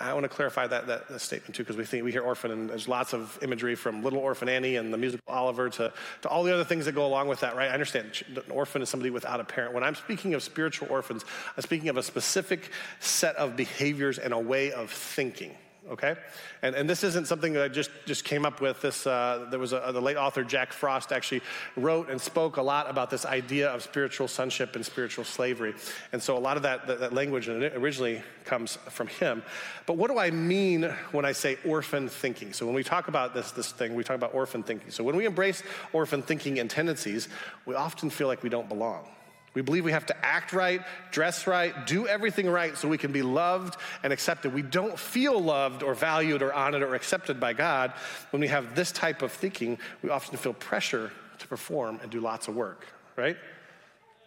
I 0.00 0.12
want 0.12 0.24
to 0.24 0.28
clarify 0.28 0.66
that, 0.66 0.86
that, 0.86 1.08
that 1.08 1.20
statement 1.20 1.54
too, 1.54 1.62
because 1.62 1.76
we 1.76 1.84
think 1.84 2.04
we 2.04 2.12
hear 2.12 2.22
orphan, 2.22 2.50
and 2.50 2.70
there's 2.70 2.88
lots 2.88 3.12
of 3.12 3.38
imagery 3.42 3.74
from 3.74 4.02
Little 4.02 4.18
Orphan 4.18 4.48
Annie 4.48 4.76
and 4.76 4.92
the 4.92 4.98
musical 4.98 5.32
Oliver 5.32 5.68
to, 5.70 5.92
to 6.22 6.28
all 6.28 6.42
the 6.42 6.52
other 6.52 6.64
things 6.64 6.84
that 6.86 6.92
go 6.92 7.06
along 7.06 7.28
with 7.28 7.40
that, 7.40 7.56
right? 7.56 7.70
I 7.70 7.74
understand 7.74 8.24
an 8.34 8.50
orphan 8.50 8.82
is 8.82 8.88
somebody 8.88 9.10
without 9.10 9.40
a 9.40 9.44
parent. 9.44 9.74
When 9.74 9.84
I'm 9.84 9.94
speaking 9.94 10.34
of 10.34 10.42
spiritual 10.42 10.88
orphans, 10.90 11.24
I'm 11.56 11.62
speaking 11.62 11.88
of 11.88 11.96
a 11.96 12.02
specific 12.02 12.70
set 13.00 13.36
of 13.36 13.56
behaviors 13.56 14.18
and 14.18 14.32
a 14.32 14.38
way 14.38 14.72
of 14.72 14.90
thinking 14.90 15.54
okay? 15.90 16.16
And, 16.62 16.74
and 16.74 16.88
this 16.88 17.04
isn't 17.04 17.26
something 17.26 17.52
that 17.54 17.62
I 17.62 17.68
just, 17.68 17.90
just 18.06 18.24
came 18.24 18.44
up 18.44 18.60
with. 18.60 18.80
This, 18.80 19.06
uh, 19.06 19.46
there 19.50 19.58
was 19.58 19.72
a, 19.72 19.90
the 19.92 20.00
late 20.00 20.16
author 20.16 20.42
Jack 20.42 20.72
Frost 20.72 21.12
actually 21.12 21.42
wrote 21.76 22.08
and 22.08 22.20
spoke 22.20 22.56
a 22.56 22.62
lot 22.62 22.88
about 22.88 23.10
this 23.10 23.26
idea 23.26 23.68
of 23.68 23.82
spiritual 23.82 24.28
sonship 24.28 24.76
and 24.76 24.84
spiritual 24.84 25.24
slavery. 25.24 25.74
And 26.12 26.22
so 26.22 26.36
a 26.36 26.40
lot 26.40 26.56
of 26.56 26.62
that, 26.62 26.86
that, 26.86 27.00
that 27.00 27.12
language 27.12 27.48
originally 27.48 28.22
comes 28.44 28.76
from 28.88 29.08
him. 29.08 29.42
But 29.86 29.96
what 29.96 30.10
do 30.10 30.18
I 30.18 30.30
mean 30.30 30.84
when 31.12 31.24
I 31.24 31.32
say 31.32 31.58
orphan 31.64 32.08
thinking? 32.08 32.52
So 32.52 32.66
when 32.66 32.74
we 32.74 32.84
talk 32.84 33.08
about 33.08 33.34
this, 33.34 33.50
this 33.52 33.72
thing, 33.72 33.94
we 33.94 34.04
talk 34.04 34.16
about 34.16 34.34
orphan 34.34 34.62
thinking. 34.62 34.90
So 34.90 35.04
when 35.04 35.16
we 35.16 35.26
embrace 35.26 35.62
orphan 35.92 36.22
thinking 36.22 36.58
and 36.58 36.70
tendencies, 36.70 37.28
we 37.66 37.74
often 37.74 38.10
feel 38.10 38.26
like 38.26 38.42
we 38.42 38.48
don't 38.48 38.68
belong. 38.68 39.08
We 39.54 39.62
believe 39.62 39.84
we 39.84 39.92
have 39.92 40.06
to 40.06 40.26
act 40.26 40.52
right, 40.52 40.82
dress 41.12 41.46
right, 41.46 41.86
do 41.86 42.08
everything 42.08 42.48
right 42.48 42.76
so 42.76 42.88
we 42.88 42.98
can 42.98 43.12
be 43.12 43.22
loved 43.22 43.76
and 44.02 44.12
accepted. 44.12 44.52
We 44.52 44.62
don't 44.62 44.98
feel 44.98 45.40
loved 45.40 45.82
or 45.82 45.94
valued 45.94 46.42
or 46.42 46.52
honored 46.52 46.82
or 46.82 46.94
accepted 46.94 47.38
by 47.38 47.52
God. 47.52 47.92
When 48.30 48.40
we 48.40 48.48
have 48.48 48.74
this 48.74 48.90
type 48.90 49.22
of 49.22 49.30
thinking, 49.30 49.78
we 50.02 50.10
often 50.10 50.36
feel 50.36 50.54
pressure 50.54 51.12
to 51.38 51.48
perform 51.48 52.00
and 52.02 52.10
do 52.10 52.20
lots 52.20 52.48
of 52.48 52.56
work, 52.56 52.84
right? 53.16 53.36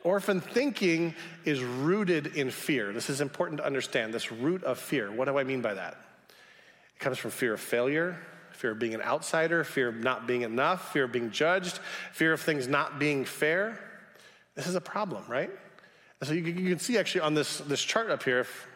Orphan 0.04 0.40
thinking 0.40 1.14
is 1.44 1.62
rooted 1.62 2.28
in 2.38 2.50
fear. 2.50 2.94
This 2.94 3.10
is 3.10 3.20
important 3.20 3.58
to 3.58 3.66
understand 3.66 4.14
this 4.14 4.32
root 4.32 4.64
of 4.64 4.80
fear. 4.80 5.12
What 5.12 5.26
do 5.26 5.38
I 5.38 5.44
mean 5.44 5.62
by 5.62 5.74
that? 5.74 5.98
It 6.96 7.00
comes 7.00 7.18
from 7.18 7.32
fear 7.32 7.54
of 7.54 7.60
failure, 7.60 8.18
fear 8.52 8.72
of 8.72 8.80
being 8.80 8.94
an 8.94 9.02
outsider, 9.02 9.66
fear 9.66 9.90
of 9.90 9.96
not 9.96 10.26
being 10.26 10.44
enough, 10.44 10.94
fear 10.94 11.04
of 11.04 11.12
being 11.12 11.32
judged, 11.32 11.80
fear 12.14 12.32
of 12.32 12.40
things 12.40 12.68
not 12.68 12.98
being 12.98 13.26
fair. 13.26 13.80
This 14.58 14.68
is 14.68 14.76
a 14.76 14.82
problem, 14.82 15.24
right? 15.28 15.52
So 16.24 16.34
you, 16.34 16.42
you, 16.42 16.70
can 16.70 16.80
see 16.80 16.98
actually 16.98 17.22
on 17.22 17.36
this, 17.36 17.60
this 17.60 17.80
chart 17.80 18.10
up 18.10 18.24
here, 18.24 18.40
if, 18.40 18.68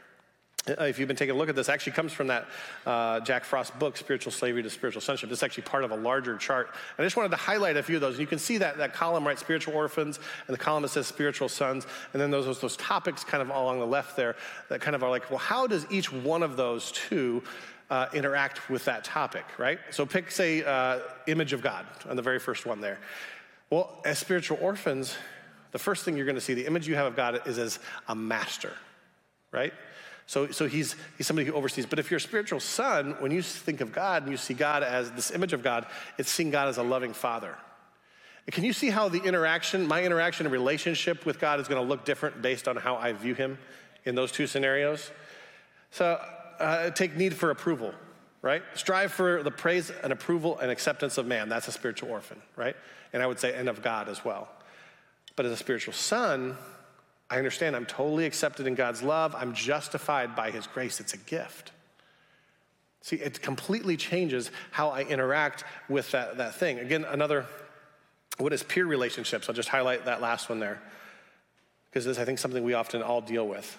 if 0.67 0.99
you've 0.99 1.07
been 1.07 1.17
taking 1.17 1.33
a 1.33 1.37
look 1.37 1.49
at 1.49 1.55
this, 1.55 1.69
actually 1.69 1.93
comes 1.93 2.13
from 2.13 2.27
that 2.27 2.45
uh, 2.85 3.19
Jack 3.21 3.43
Frost 3.43 3.77
book, 3.79 3.97
Spiritual 3.97 4.31
Slavery 4.31 4.61
to 4.61 4.69
Spiritual 4.69 5.01
Sonship. 5.01 5.27
This 5.27 5.39
is 5.39 5.43
actually 5.43 5.63
part 5.63 5.83
of 5.83 5.89
a 5.89 5.95
larger 5.95 6.37
chart. 6.37 6.69
I 6.99 7.01
just 7.01 7.17
wanted 7.17 7.29
to 7.29 7.37
highlight 7.37 7.77
a 7.77 7.83
few 7.83 7.95
of 7.95 8.01
those. 8.01 8.13
And 8.13 8.21
You 8.21 8.27
can 8.27 8.37
see 8.37 8.59
that, 8.59 8.77
that 8.77 8.93
column, 8.93 9.25
right, 9.25 9.39
spiritual 9.39 9.73
orphans, 9.73 10.19
and 10.47 10.53
the 10.53 10.59
column 10.59 10.83
that 10.83 10.89
says 10.89 11.07
spiritual 11.07 11.49
sons, 11.49 11.87
and 12.13 12.21
then 12.21 12.29
those, 12.29 12.45
those, 12.45 12.61
those 12.61 12.77
topics 12.77 13.23
kind 13.23 13.41
of 13.41 13.49
along 13.49 13.79
the 13.79 13.87
left 13.87 14.15
there 14.15 14.35
that 14.69 14.81
kind 14.81 14.95
of 14.95 15.03
are 15.03 15.09
like, 15.09 15.31
well, 15.31 15.39
how 15.39 15.65
does 15.65 15.87
each 15.89 16.13
one 16.13 16.43
of 16.43 16.57
those 16.57 16.91
two 16.91 17.41
uh, 17.89 18.05
interact 18.13 18.69
with 18.69 18.85
that 18.85 19.03
topic, 19.03 19.45
right? 19.57 19.79
So 19.89 20.05
pick, 20.05 20.29
say, 20.29 20.63
uh, 20.63 20.99
image 21.25 21.53
of 21.53 21.63
God 21.63 21.87
on 22.07 22.15
the 22.15 22.21
very 22.21 22.37
first 22.37 22.67
one 22.67 22.81
there. 22.81 22.99
Well, 23.71 23.99
as 24.05 24.19
spiritual 24.19 24.59
orphans, 24.61 25.15
the 25.71 25.79
first 25.79 26.03
thing 26.03 26.15
you're 26.15 26.25
going 26.25 26.35
to 26.35 26.41
see, 26.41 26.53
the 26.53 26.65
image 26.65 26.87
you 26.87 26.95
have 26.95 27.07
of 27.07 27.15
God 27.15 27.41
is 27.47 27.57
as 27.57 27.79
a 28.07 28.15
master, 28.15 28.73
right? 29.51 29.73
So, 30.25 30.49
so 30.51 30.67
he's, 30.67 30.95
he's 31.17 31.27
somebody 31.27 31.47
who 31.47 31.53
oversees. 31.53 31.85
But 31.85 31.99
if 31.99 32.09
you're 32.09 32.17
a 32.17 32.21
spiritual 32.21 32.59
son, 32.59 33.15
when 33.19 33.31
you 33.31 33.41
think 33.41 33.81
of 33.81 33.91
God 33.91 34.23
and 34.23 34.31
you 34.31 34.37
see 34.37 34.53
God 34.53 34.83
as 34.83 35.11
this 35.11 35.31
image 35.31 35.53
of 35.53 35.63
God, 35.63 35.85
it's 36.17 36.29
seeing 36.29 36.51
God 36.51 36.67
as 36.69 36.77
a 36.77 36.83
loving 36.83 37.13
father. 37.13 37.57
And 38.45 38.53
can 38.53 38.63
you 38.63 38.73
see 38.73 38.89
how 38.89 39.09
the 39.09 39.21
interaction, 39.21 39.85
my 39.87 40.03
interaction 40.03 40.45
and 40.45 40.53
relationship 40.53 41.25
with 41.25 41.39
God 41.39 41.59
is 41.59 41.67
going 41.67 41.81
to 41.81 41.87
look 41.87 42.05
different 42.05 42.41
based 42.41 42.67
on 42.67 42.75
how 42.75 42.95
I 42.95 43.13
view 43.13 43.35
him 43.35 43.57
in 44.05 44.15
those 44.15 44.31
two 44.31 44.47
scenarios? 44.47 45.11
So 45.91 46.19
uh, 46.59 46.91
take 46.91 47.15
need 47.15 47.33
for 47.33 47.51
approval, 47.51 47.93
right? 48.41 48.63
Strive 48.73 49.11
for 49.11 49.43
the 49.43 49.51
praise 49.51 49.91
and 50.03 50.13
approval 50.13 50.57
and 50.59 50.71
acceptance 50.71 51.17
of 51.17 51.27
man. 51.27 51.49
That's 51.49 51.67
a 51.67 51.71
spiritual 51.71 52.09
orphan, 52.09 52.41
right? 52.55 52.75
And 53.13 53.21
I 53.21 53.27
would 53.27 53.39
say, 53.39 53.53
and 53.53 53.67
of 53.67 53.81
God 53.81 54.07
as 54.07 54.23
well. 54.23 54.47
But 55.35 55.45
as 55.45 55.51
a 55.51 55.57
spiritual 55.57 55.93
son, 55.93 56.57
I 57.29 57.37
understand 57.37 57.75
I'm 57.75 57.85
totally 57.85 58.25
accepted 58.25 58.67
in 58.67 58.75
God's 58.75 59.01
love. 59.01 59.33
I'm 59.35 59.53
justified 59.53 60.35
by 60.35 60.51
his 60.51 60.67
grace. 60.67 60.99
It's 60.99 61.13
a 61.13 61.17
gift. 61.17 61.71
See, 63.01 63.15
it 63.15 63.41
completely 63.41 63.97
changes 63.97 64.51
how 64.69 64.89
I 64.89 65.03
interact 65.03 65.63
with 65.89 66.11
that, 66.11 66.37
that 66.37 66.55
thing. 66.55 66.79
Again, 66.79 67.05
another, 67.05 67.45
what 68.37 68.53
is 68.53 68.61
peer 68.61 68.85
relationships? 68.85 69.49
I'll 69.49 69.55
just 69.55 69.69
highlight 69.69 70.05
that 70.05 70.21
last 70.21 70.49
one 70.49 70.59
there. 70.59 70.81
Because 71.89 72.05
this, 72.05 72.19
I 72.19 72.25
think, 72.25 72.37
something 72.37 72.63
we 72.63 72.73
often 72.73 73.01
all 73.01 73.21
deal 73.21 73.47
with. 73.47 73.77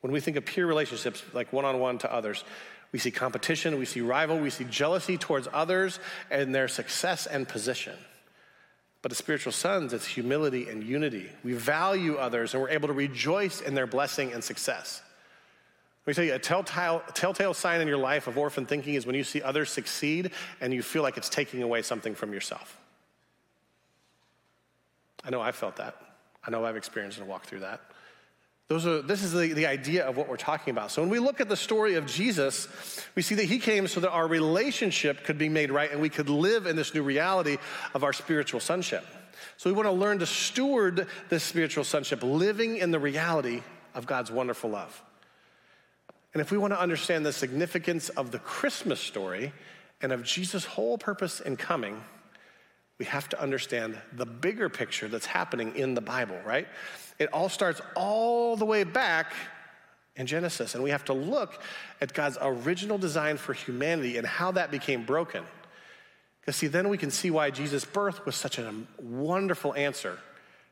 When 0.00 0.12
we 0.12 0.20
think 0.20 0.36
of 0.36 0.44
peer 0.44 0.66
relationships, 0.66 1.22
like 1.32 1.52
one 1.52 1.64
on 1.64 1.78
one 1.78 1.98
to 1.98 2.12
others, 2.12 2.44
we 2.92 2.98
see 2.98 3.10
competition, 3.10 3.78
we 3.78 3.84
see 3.84 4.00
rival, 4.00 4.38
we 4.38 4.50
see 4.50 4.64
jealousy 4.64 5.16
towards 5.18 5.48
others 5.52 5.98
and 6.30 6.54
their 6.54 6.68
success 6.68 7.26
and 7.26 7.46
position. 7.46 7.94
But 9.06 9.12
as 9.12 9.18
spiritual 9.18 9.52
sons, 9.52 9.92
it's 9.92 10.04
humility 10.04 10.68
and 10.68 10.82
unity. 10.82 11.30
We 11.44 11.52
value 11.52 12.16
others 12.16 12.54
and 12.54 12.60
we're 12.60 12.70
able 12.70 12.88
to 12.88 12.92
rejoice 12.92 13.60
in 13.60 13.72
their 13.72 13.86
blessing 13.86 14.32
and 14.32 14.42
success. 14.42 15.00
Let 16.04 16.10
me 16.10 16.14
tell 16.14 16.24
you, 16.24 16.34
a 16.34 16.40
telltale, 16.40 17.04
telltale 17.14 17.54
sign 17.54 17.80
in 17.80 17.86
your 17.86 17.98
life 17.98 18.26
of 18.26 18.36
orphan 18.36 18.66
thinking 18.66 18.94
is 18.94 19.06
when 19.06 19.14
you 19.14 19.22
see 19.22 19.40
others 19.42 19.70
succeed 19.70 20.32
and 20.60 20.74
you 20.74 20.82
feel 20.82 21.04
like 21.04 21.16
it's 21.16 21.28
taking 21.28 21.62
away 21.62 21.82
something 21.82 22.16
from 22.16 22.32
yourself. 22.32 22.76
I 25.22 25.30
know 25.30 25.40
I've 25.40 25.54
felt 25.54 25.76
that. 25.76 25.94
I 26.44 26.50
know 26.50 26.64
I've 26.64 26.74
experienced 26.76 27.18
and 27.18 27.28
walked 27.28 27.46
through 27.46 27.60
that. 27.60 27.82
Those 28.68 28.84
are, 28.84 29.00
this 29.00 29.22
is 29.22 29.32
the, 29.32 29.52
the 29.52 29.66
idea 29.66 30.04
of 30.04 30.16
what 30.16 30.28
we're 30.28 30.36
talking 30.36 30.72
about. 30.72 30.90
So 30.90 31.00
when 31.00 31.10
we 31.10 31.20
look 31.20 31.40
at 31.40 31.48
the 31.48 31.56
story 31.56 31.94
of 31.94 32.06
Jesus, 32.06 32.66
we 33.14 33.22
see 33.22 33.36
that 33.36 33.44
he 33.44 33.60
came 33.60 33.86
so 33.86 34.00
that 34.00 34.10
our 34.10 34.26
relationship 34.26 35.22
could 35.22 35.38
be 35.38 35.48
made 35.48 35.70
right 35.70 35.90
and 35.90 36.00
we 36.00 36.08
could 36.08 36.28
live 36.28 36.66
in 36.66 36.74
this 36.74 36.92
new 36.92 37.02
reality 37.02 37.58
of 37.94 38.02
our 38.02 38.12
spiritual 38.12 38.58
sonship. 38.58 39.06
So 39.56 39.70
we 39.70 39.74
want 39.74 39.86
to 39.86 39.92
learn 39.92 40.18
to 40.18 40.26
steward 40.26 41.06
this 41.28 41.44
spiritual 41.44 41.84
sonship, 41.84 42.22
living 42.22 42.78
in 42.78 42.90
the 42.90 42.98
reality 42.98 43.62
of 43.94 44.06
God's 44.06 44.32
wonderful 44.32 44.70
love. 44.70 45.00
And 46.34 46.40
if 46.40 46.50
we 46.50 46.58
want 46.58 46.72
to 46.72 46.80
understand 46.80 47.24
the 47.24 47.32
significance 47.32 48.08
of 48.10 48.32
the 48.32 48.38
Christmas 48.38 49.00
story 49.00 49.52
and 50.02 50.12
of 50.12 50.24
Jesus' 50.24 50.64
whole 50.64 50.98
purpose 50.98 51.40
in 51.40 51.56
coming, 51.56 52.02
we 52.98 53.06
have 53.06 53.28
to 53.30 53.40
understand 53.40 53.96
the 54.12 54.26
bigger 54.26 54.68
picture 54.68 55.08
that's 55.08 55.26
happening 55.26 55.76
in 55.76 55.94
the 55.94 56.00
Bible, 56.00 56.38
right? 56.44 56.66
It 57.18 57.32
all 57.32 57.48
starts 57.48 57.80
all 57.94 58.56
the 58.56 58.64
way 58.64 58.84
back 58.84 59.32
in 60.16 60.26
Genesis, 60.26 60.74
and 60.74 60.82
we 60.82 60.90
have 60.90 61.04
to 61.06 61.12
look 61.12 61.60
at 62.00 62.12
God's 62.12 62.38
original 62.40 62.98
design 62.98 63.36
for 63.36 63.52
humanity 63.52 64.16
and 64.16 64.26
how 64.26 64.52
that 64.52 64.70
became 64.70 65.04
broken. 65.04 65.44
Because, 66.40 66.56
see, 66.56 66.68
then 66.68 66.88
we 66.88 66.96
can 66.96 67.10
see 67.10 67.30
why 67.30 67.50
Jesus' 67.50 67.84
birth 67.84 68.24
was 68.24 68.36
such 68.36 68.58
a 68.58 68.72
wonderful 68.98 69.74
answer 69.74 70.18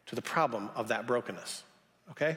to 0.07 0.15
the 0.15 0.23
problem 0.23 0.71
of 0.75 0.89
that 0.89 1.07
brokenness, 1.07 1.63
okay? 2.11 2.37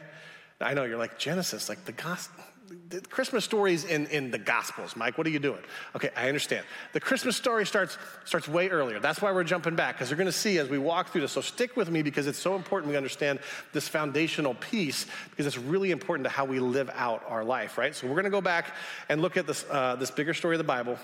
I 0.59 0.73
know 0.73 0.85
you're 0.85 0.97
like, 0.97 1.19
Genesis, 1.19 1.69
like 1.69 1.85
the 1.85 1.91
gospel 1.91 2.43
the 2.89 3.01
Christmas 3.01 3.45
stories 3.45 3.83
in, 3.83 4.07
in 4.07 4.31
the 4.31 4.37
Gospels, 4.37 4.95
Mike. 4.95 5.17
What 5.17 5.27
are 5.27 5.29
you 5.29 5.39
doing? 5.39 5.61
Okay, 5.95 6.09
I 6.15 6.27
understand. 6.27 6.65
The 6.93 6.99
Christmas 6.99 7.35
story 7.35 7.65
starts, 7.65 7.97
starts 8.25 8.47
way 8.47 8.69
earlier. 8.69 8.99
That's 8.99 9.21
why 9.21 9.31
we're 9.31 9.43
jumping 9.43 9.75
back, 9.75 9.95
because 9.95 10.09
you're 10.09 10.17
going 10.17 10.27
to 10.27 10.31
see 10.31 10.57
as 10.57 10.69
we 10.69 10.77
walk 10.77 11.09
through 11.09 11.21
this. 11.21 11.31
So 11.31 11.41
stick 11.41 11.75
with 11.75 11.89
me 11.89 12.01
because 12.01 12.27
it's 12.27 12.39
so 12.39 12.55
important 12.55 12.91
we 12.91 12.97
understand 12.97 13.39
this 13.73 13.87
foundational 13.87 14.53
piece, 14.55 15.05
because 15.29 15.45
it's 15.45 15.57
really 15.57 15.91
important 15.91 16.25
to 16.25 16.29
how 16.29 16.45
we 16.45 16.59
live 16.59 16.89
out 16.93 17.23
our 17.27 17.43
life, 17.43 17.77
right? 17.77 17.95
So 17.95 18.07
we're 18.07 18.13
going 18.13 18.25
to 18.25 18.29
go 18.29 18.41
back 18.41 18.75
and 19.09 19.21
look 19.21 19.37
at 19.37 19.47
this, 19.47 19.65
uh, 19.69 19.95
this 19.95 20.11
bigger 20.11 20.33
story 20.33 20.55
of 20.55 20.59
the 20.59 20.63
Bible. 20.63 20.97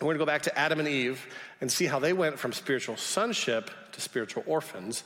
And 0.00 0.08
we're 0.08 0.14
going 0.14 0.18
to 0.18 0.26
go 0.26 0.32
back 0.32 0.42
to 0.42 0.58
Adam 0.58 0.80
and 0.80 0.88
Eve 0.88 1.24
and 1.60 1.70
see 1.70 1.86
how 1.86 1.98
they 1.98 2.12
went 2.12 2.38
from 2.38 2.52
spiritual 2.52 2.96
sonship 2.96 3.70
to 3.92 4.00
spiritual 4.00 4.42
orphans 4.46 5.04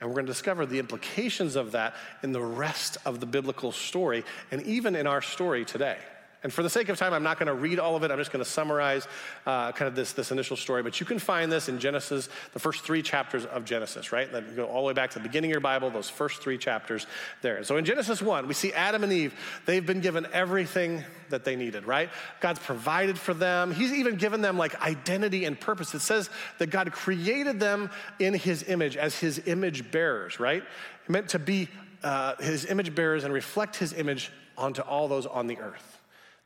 and 0.00 0.08
we're 0.08 0.14
going 0.14 0.26
to 0.26 0.32
discover 0.32 0.64
the 0.64 0.78
implications 0.78 1.56
of 1.56 1.72
that 1.72 1.94
in 2.22 2.32
the 2.32 2.40
rest 2.40 2.98
of 3.04 3.20
the 3.20 3.26
biblical 3.26 3.72
story 3.72 4.24
and 4.50 4.62
even 4.62 4.94
in 4.94 5.06
our 5.06 5.22
story 5.22 5.64
today. 5.64 5.98
And 6.44 6.52
for 6.52 6.62
the 6.62 6.70
sake 6.70 6.88
of 6.88 6.96
time, 6.96 7.12
I'm 7.12 7.24
not 7.24 7.36
going 7.38 7.48
to 7.48 7.54
read 7.54 7.80
all 7.80 7.96
of 7.96 8.04
it. 8.04 8.12
I'm 8.12 8.18
just 8.18 8.30
going 8.30 8.44
to 8.44 8.50
summarize 8.50 9.08
uh, 9.44 9.72
kind 9.72 9.88
of 9.88 9.96
this, 9.96 10.12
this 10.12 10.30
initial 10.30 10.56
story. 10.56 10.84
But 10.84 11.00
you 11.00 11.06
can 11.06 11.18
find 11.18 11.50
this 11.50 11.68
in 11.68 11.80
Genesis, 11.80 12.28
the 12.52 12.60
first 12.60 12.84
three 12.84 13.02
chapters 13.02 13.44
of 13.44 13.64
Genesis, 13.64 14.12
right? 14.12 14.30
Go 14.54 14.66
all 14.66 14.82
the 14.82 14.86
way 14.86 14.92
back 14.92 15.10
to 15.10 15.18
the 15.18 15.24
beginning 15.24 15.50
of 15.50 15.54
your 15.54 15.60
Bible, 15.60 15.90
those 15.90 16.08
first 16.08 16.40
three 16.40 16.56
chapters 16.56 17.08
there. 17.42 17.64
So 17.64 17.76
in 17.76 17.84
Genesis 17.84 18.22
1, 18.22 18.46
we 18.46 18.54
see 18.54 18.72
Adam 18.72 19.02
and 19.02 19.12
Eve. 19.12 19.34
They've 19.66 19.84
been 19.84 20.00
given 20.00 20.28
everything 20.32 21.02
that 21.30 21.44
they 21.44 21.56
needed, 21.56 21.86
right? 21.86 22.08
God's 22.38 22.60
provided 22.60 23.18
for 23.18 23.34
them. 23.34 23.72
He's 23.72 23.92
even 23.92 24.14
given 24.14 24.40
them 24.40 24.56
like 24.56 24.80
identity 24.80 25.44
and 25.44 25.58
purpose. 25.58 25.92
It 25.92 26.00
says 26.00 26.30
that 26.58 26.68
God 26.68 26.92
created 26.92 27.58
them 27.58 27.90
in 28.20 28.32
his 28.34 28.62
image 28.68 28.96
as 28.96 29.18
his 29.18 29.42
image 29.46 29.90
bearers, 29.90 30.38
right? 30.38 30.62
Meant 31.08 31.30
to 31.30 31.40
be 31.40 31.68
uh, 32.04 32.36
his 32.36 32.64
image 32.66 32.94
bearers 32.94 33.24
and 33.24 33.34
reflect 33.34 33.74
his 33.74 33.92
image 33.92 34.30
onto 34.56 34.82
all 34.82 35.08
those 35.08 35.26
on 35.26 35.48
the 35.48 35.58
earth. 35.58 35.97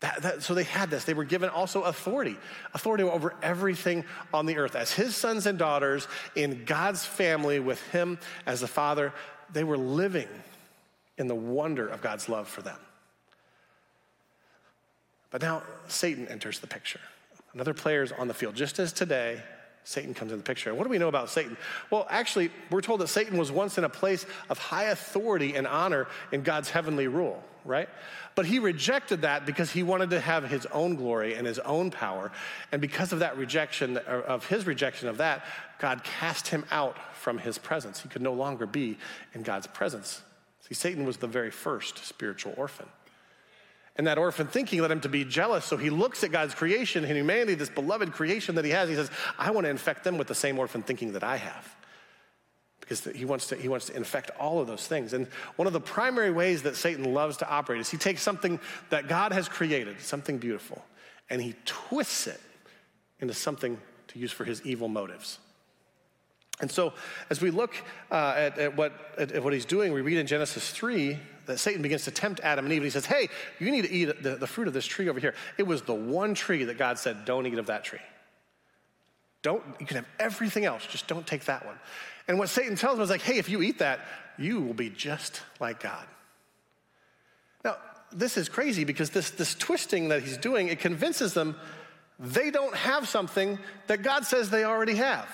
That, 0.03 0.23
that, 0.23 0.43
so 0.43 0.55
they 0.55 0.65
had 0.65 0.91
this. 0.91 1.05
They 1.05 1.15
were 1.15 1.25
given 1.25 1.49
also 1.49 1.83
authority, 1.83 2.37
authority 2.75 3.05
over 3.05 3.35
everything 3.41 4.05
on 4.35 4.47
the 4.47 4.59
earth. 4.59 4.75
As 4.75 4.93
his 4.93 5.17
sons 5.17 5.47
and 5.47 5.57
daughters 5.57 6.09
in 6.35 6.65
God's 6.65 7.07
family 7.07 7.61
with 7.61 7.81
him 7.91 8.19
as 8.45 8.61
the 8.61 8.67
father, 8.67 9.13
they 9.53 9.63
were 9.63 9.79
living 9.79 10.29
in 11.19 11.29
the 11.29 11.37
wonder 11.37 11.87
of 11.87 12.03
God's 12.03 12.29
love 12.29 12.49
for 12.49 12.63
them. 12.63 12.79
But 15.31 15.41
now 15.41 15.63
Satan 15.87 16.27
enters 16.27 16.59
the 16.59 16.67
picture. 16.67 17.01
Another 17.55 17.73
player 17.73 18.03
is 18.03 18.11
on 18.11 18.27
the 18.27 18.35
field. 18.35 18.57
Just 18.57 18.81
as 18.81 18.93
today, 18.93 19.41
Satan 19.85 20.15
comes 20.15 20.33
in 20.33 20.39
the 20.39 20.45
picture. 20.45 20.71
And 20.71 20.79
what 20.79 20.85
do 20.85 20.91
we 20.91 20.99
know 20.99 21.09
about 21.09 21.31
Satan? 21.31 21.57
Well, 21.91 22.09
actually, 22.11 22.51
we're 22.71 22.81
told 22.81 23.01
that 23.01 23.09
Satan 23.09 23.39
was 23.39 23.53
once 23.53 23.79
in 23.79 23.85
a 23.85 23.89
place 23.89 24.27
of 24.51 24.59
high 24.59 24.85
authority 24.85 25.55
and 25.55 25.67
honor 25.67 26.09
in 26.33 26.43
God's 26.43 26.71
heavenly 26.71 27.07
rule, 27.07 27.43
right? 27.65 27.89
But 28.35 28.47
he 28.47 28.59
rejected 28.59 29.23
that 29.23 29.47
because 29.47 29.71
he 29.71 29.83
wanted 29.83 30.11
to 30.11 30.21
have 30.21 30.49
his 30.49 30.67
own 30.67 30.97
glory 30.97 31.35
and 31.35 31.47
his 31.47 31.59
own 31.61 31.91
power. 31.91 32.33
And 32.71 32.81
because 32.81 33.13
of 33.13 33.21
that 33.21 33.37
rejection, 33.37 33.99
uh, 33.99 34.23
of 34.27 34.47
his 34.47 34.67
rejection 34.67 35.09
of 35.09 35.19
that, 35.19 35.45
God 35.79 36.03
cast 36.05 36.49
him 36.49 36.65
out 36.71 36.97
from 37.17 37.39
his 37.39 37.59
presence. 37.59 38.01
He 38.01 38.09
could 38.09 38.23
no 38.23 38.33
longer 38.33 38.67
be 38.67 38.99
in 39.35 39.43
God's 39.43 39.67
presence. 39.67 40.23
See, 40.69 40.75
Satan 40.75 41.05
was 41.05 41.17
the 41.17 41.27
very 41.27 41.51
first 41.51 42.05
spiritual 42.05 42.55
orphan. 42.57 42.87
And 43.97 44.07
that 44.07 44.17
orphan 44.17 44.47
thinking 44.47 44.81
led 44.81 44.91
him 44.91 45.01
to 45.03 45.09
be 45.09 45.25
jealous. 45.25 45.65
So 45.65 45.77
he 45.77 45.91
looks 45.91 46.25
at 46.25 46.33
God's 46.33 46.55
creation 46.55 47.05
and 47.05 47.15
humanity, 47.15 47.55
this 47.55 47.69
beloved 47.69 48.13
creation 48.13 48.55
that 48.55 48.65
he 48.65 48.71
has. 48.71 48.89
He 48.89 48.95
says, 48.95 49.11
I 49.39 49.51
want 49.51 49.67
to 49.67 49.71
infect 49.71 50.03
them 50.03 50.17
with 50.17 50.29
the 50.29 50.35
same 50.35 50.59
orphan 50.59 50.83
thinking 50.83 51.13
that 51.13 51.23
I 51.23 51.37
have. 51.37 51.77
Because 53.01 53.19
he 53.19 53.25
wants, 53.25 53.47
to, 53.49 53.57
he 53.57 53.69
wants 53.69 53.87
to 53.87 53.97
infect 53.97 54.31
all 54.39 54.61
of 54.61 54.67
those 54.67 54.87
things. 54.87 55.13
And 55.13 55.27
one 55.57 55.67
of 55.67 55.73
the 55.73 55.81
primary 55.81 56.31
ways 56.31 56.63
that 56.63 56.77
Satan 56.77 57.15
loves 57.15 57.39
to 57.39 57.49
operate 57.49 57.81
is 57.81 57.91
he 57.91 57.97
takes 57.97 58.23
something 58.23 58.61
that 58.91 59.09
God 59.09 59.33
has 59.33 59.49
created, 59.49 60.01
something 60.01 60.39
beautiful, 60.39 60.85
and 61.31 61.41
he 61.41 61.55
twists 61.65 62.27
it 62.27 62.41
into 63.21 63.35
something 63.35 63.79
to 64.09 64.19
use 64.19 64.33
for 64.33 64.45
his 64.45 64.63
evil 64.63 64.89
motives. 64.89 65.39
And 66.61 66.71
so, 66.71 66.93
as 67.31 67.41
we 67.41 67.51
look 67.51 67.75
uh, 68.11 68.35
at, 68.37 68.59
at, 68.59 68.77
what, 68.77 68.93
at, 69.19 69.33
at 69.33 69.43
what 69.43 69.53
he's 69.53 69.65
doing, 69.65 69.93
we 69.93 70.01
read 70.01 70.19
in 70.19 70.27
Genesis 70.27 70.71
3 70.71 71.19
that 71.47 71.59
Satan 71.59 71.83
begins 71.83 72.05
to 72.05 72.11
tempt 72.11 72.41
Adam 72.41 72.67
and 72.67 72.73
Eve, 72.73 72.83
and 72.83 72.85
he 72.85 72.91
says, 72.91 73.07
Hey, 73.07 73.29
you 73.59 73.71
need 73.71 73.83
to 73.83 73.91
eat 73.91 74.23
the, 74.23 74.37
the 74.37 74.47
fruit 74.47 74.69
of 74.69 74.75
this 74.75 74.87
tree 74.87 75.09
over 75.09 75.19
here. 75.19 75.35
It 75.59 75.65
was 75.65 75.83
the 75.83 75.95
one 75.95 76.35
tree 76.35 76.65
that 76.65 76.79
God 76.79 76.99
said, 76.99 77.25
Don't 77.25 77.47
eat 77.47 77.59
of 77.59 77.67
that 77.67 77.85
tree. 77.85 77.99
Don't, 79.43 79.63
you 79.81 79.87
can 79.87 79.97
have 79.97 80.09
everything 80.21 80.65
else, 80.65 80.87
just 80.87 81.09
don't 81.09 81.27
take 81.27 81.47
that 81.47 81.67
one. 81.67 81.79
And 82.29 82.39
what 82.39 82.49
Satan 82.49 82.77
tells 82.77 82.97
him 82.97 83.03
is 83.03 83.11
like, 83.11 83.23
hey, 83.23 83.39
if 83.39 83.49
you 83.49 83.63
eat 83.63 83.79
that, 83.79 84.01
you 84.39 84.61
will 84.61 84.75
be 84.75 84.91
just 84.91 85.43
like 85.61 85.81
God. 85.81 86.07
Now, 87.65 87.77
this 88.13 88.37
is 88.37 88.49
crazy 88.49 88.85
because 88.85 89.11
this, 89.11 89.31
this 89.31 89.55
twisting 89.55 90.09
that 90.09 90.23
he's 90.23 90.37
doing, 90.37 90.69
it 90.69 90.81
convinces 90.81 91.35
them 91.35 91.57
they 92.19 92.51
don't 92.51 92.75
have 92.77 93.09
something 93.09 93.59
that 93.89 94.03
God 94.03 94.25
says 94.25 94.51
they 94.51 94.65
already 94.65 94.95
have. 94.95 95.29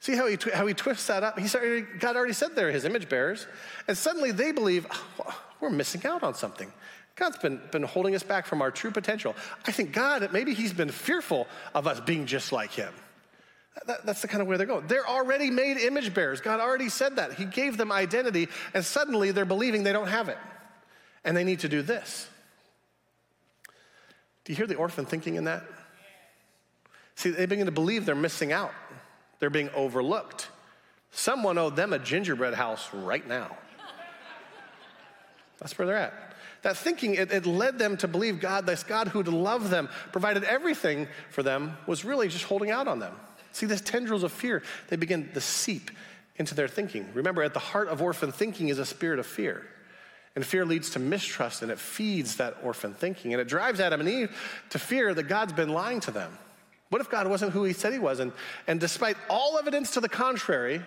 See 0.00 0.16
how 0.16 0.26
he, 0.26 0.36
how 0.52 0.66
he 0.66 0.74
twists 0.74 1.06
that 1.06 1.22
up? 1.22 1.38
He 1.38 1.48
started, 1.48 1.86
God 1.98 2.16
already 2.16 2.34
said 2.34 2.54
they're 2.54 2.70
his 2.70 2.84
image 2.84 3.08
bearers. 3.08 3.46
And 3.88 3.96
suddenly 3.96 4.32
they 4.32 4.52
believe, 4.52 4.86
oh, 5.18 5.42
we're 5.60 5.70
missing 5.70 6.04
out 6.06 6.22
on 6.22 6.34
something. 6.34 6.70
God's 7.16 7.38
been, 7.38 7.60
been 7.70 7.84
holding 7.84 8.14
us 8.14 8.22
back 8.22 8.44
from 8.44 8.60
our 8.60 8.70
true 8.70 8.90
potential. 8.90 9.36
I 9.66 9.72
think 9.72 9.92
God, 9.92 10.30
maybe 10.32 10.52
he's 10.52 10.72
been 10.72 10.90
fearful 10.90 11.46
of 11.74 11.86
us 11.86 12.00
being 12.00 12.26
just 12.26 12.52
like 12.52 12.72
him. 12.72 12.92
That, 13.86 14.06
that's 14.06 14.22
the 14.22 14.28
kind 14.28 14.40
of 14.40 14.46
way 14.48 14.56
they're 14.56 14.66
going. 14.66 14.86
They're 14.86 15.06
already 15.06 15.50
made 15.50 15.78
image 15.78 16.14
bearers. 16.14 16.40
God 16.40 16.60
already 16.60 16.88
said 16.88 17.16
that. 17.16 17.34
He 17.34 17.44
gave 17.44 17.76
them 17.76 17.90
identity, 17.90 18.48
and 18.72 18.84
suddenly 18.84 19.30
they're 19.30 19.44
believing 19.44 19.82
they 19.82 19.92
don't 19.92 20.08
have 20.08 20.28
it. 20.28 20.38
And 21.24 21.36
they 21.36 21.44
need 21.44 21.60
to 21.60 21.68
do 21.68 21.82
this. 21.82 22.28
Do 24.44 24.52
you 24.52 24.56
hear 24.56 24.66
the 24.66 24.76
orphan 24.76 25.06
thinking 25.06 25.36
in 25.36 25.44
that? 25.44 25.64
See, 27.16 27.30
they 27.30 27.46
begin 27.46 27.66
to 27.66 27.72
believe 27.72 28.06
they're 28.06 28.14
missing 28.14 28.52
out. 28.52 28.72
They're 29.38 29.50
being 29.50 29.70
overlooked. 29.70 30.48
Someone 31.10 31.58
owed 31.58 31.76
them 31.76 31.92
a 31.92 31.98
gingerbread 31.98 32.54
house 32.54 32.88
right 32.92 33.26
now. 33.26 33.56
That's 35.60 35.78
where 35.78 35.86
they're 35.86 35.96
at. 35.96 36.14
That 36.62 36.76
thinking, 36.76 37.14
it, 37.14 37.30
it, 37.30 37.46
led 37.46 37.78
them 37.78 37.96
to 37.98 38.08
believe 38.08 38.40
God, 38.40 38.66
this 38.66 38.82
God 38.82 39.08
who'd 39.08 39.28
love 39.28 39.70
them, 39.70 39.88
provided 40.12 40.44
everything 40.44 41.08
for 41.30 41.42
them, 41.42 41.76
was 41.86 42.04
really 42.04 42.28
just 42.28 42.44
holding 42.44 42.70
out 42.70 42.88
on 42.88 42.98
them. 42.98 43.14
See, 43.54 43.66
these 43.66 43.80
tendrils 43.80 44.24
of 44.24 44.32
fear, 44.32 44.64
they 44.88 44.96
begin 44.96 45.30
to 45.32 45.40
seep 45.40 45.92
into 46.34 46.56
their 46.56 46.66
thinking. 46.66 47.08
Remember, 47.14 47.40
at 47.44 47.54
the 47.54 47.60
heart 47.60 47.86
of 47.86 48.02
orphan 48.02 48.32
thinking 48.32 48.68
is 48.68 48.80
a 48.80 48.84
spirit 48.84 49.20
of 49.20 49.26
fear. 49.26 49.64
And 50.34 50.44
fear 50.44 50.64
leads 50.64 50.90
to 50.90 50.98
mistrust 50.98 51.62
and 51.62 51.70
it 51.70 51.78
feeds 51.78 52.36
that 52.36 52.56
orphan 52.64 52.94
thinking. 52.94 53.32
And 53.32 53.40
it 53.40 53.46
drives 53.46 53.78
Adam 53.78 54.00
and 54.00 54.08
Eve 54.08 54.36
to 54.70 54.80
fear 54.80 55.14
that 55.14 55.24
God's 55.24 55.52
been 55.52 55.68
lying 55.68 56.00
to 56.00 56.10
them. 56.10 56.36
What 56.88 57.00
if 57.00 57.08
God 57.08 57.28
wasn't 57.28 57.52
who 57.52 57.62
he 57.62 57.72
said 57.72 57.92
he 57.92 58.00
was? 58.00 58.18
And, 58.18 58.32
and 58.66 58.80
despite 58.80 59.16
all 59.30 59.56
evidence 59.56 59.92
to 59.92 60.00
the 60.00 60.08
contrary, 60.08 60.82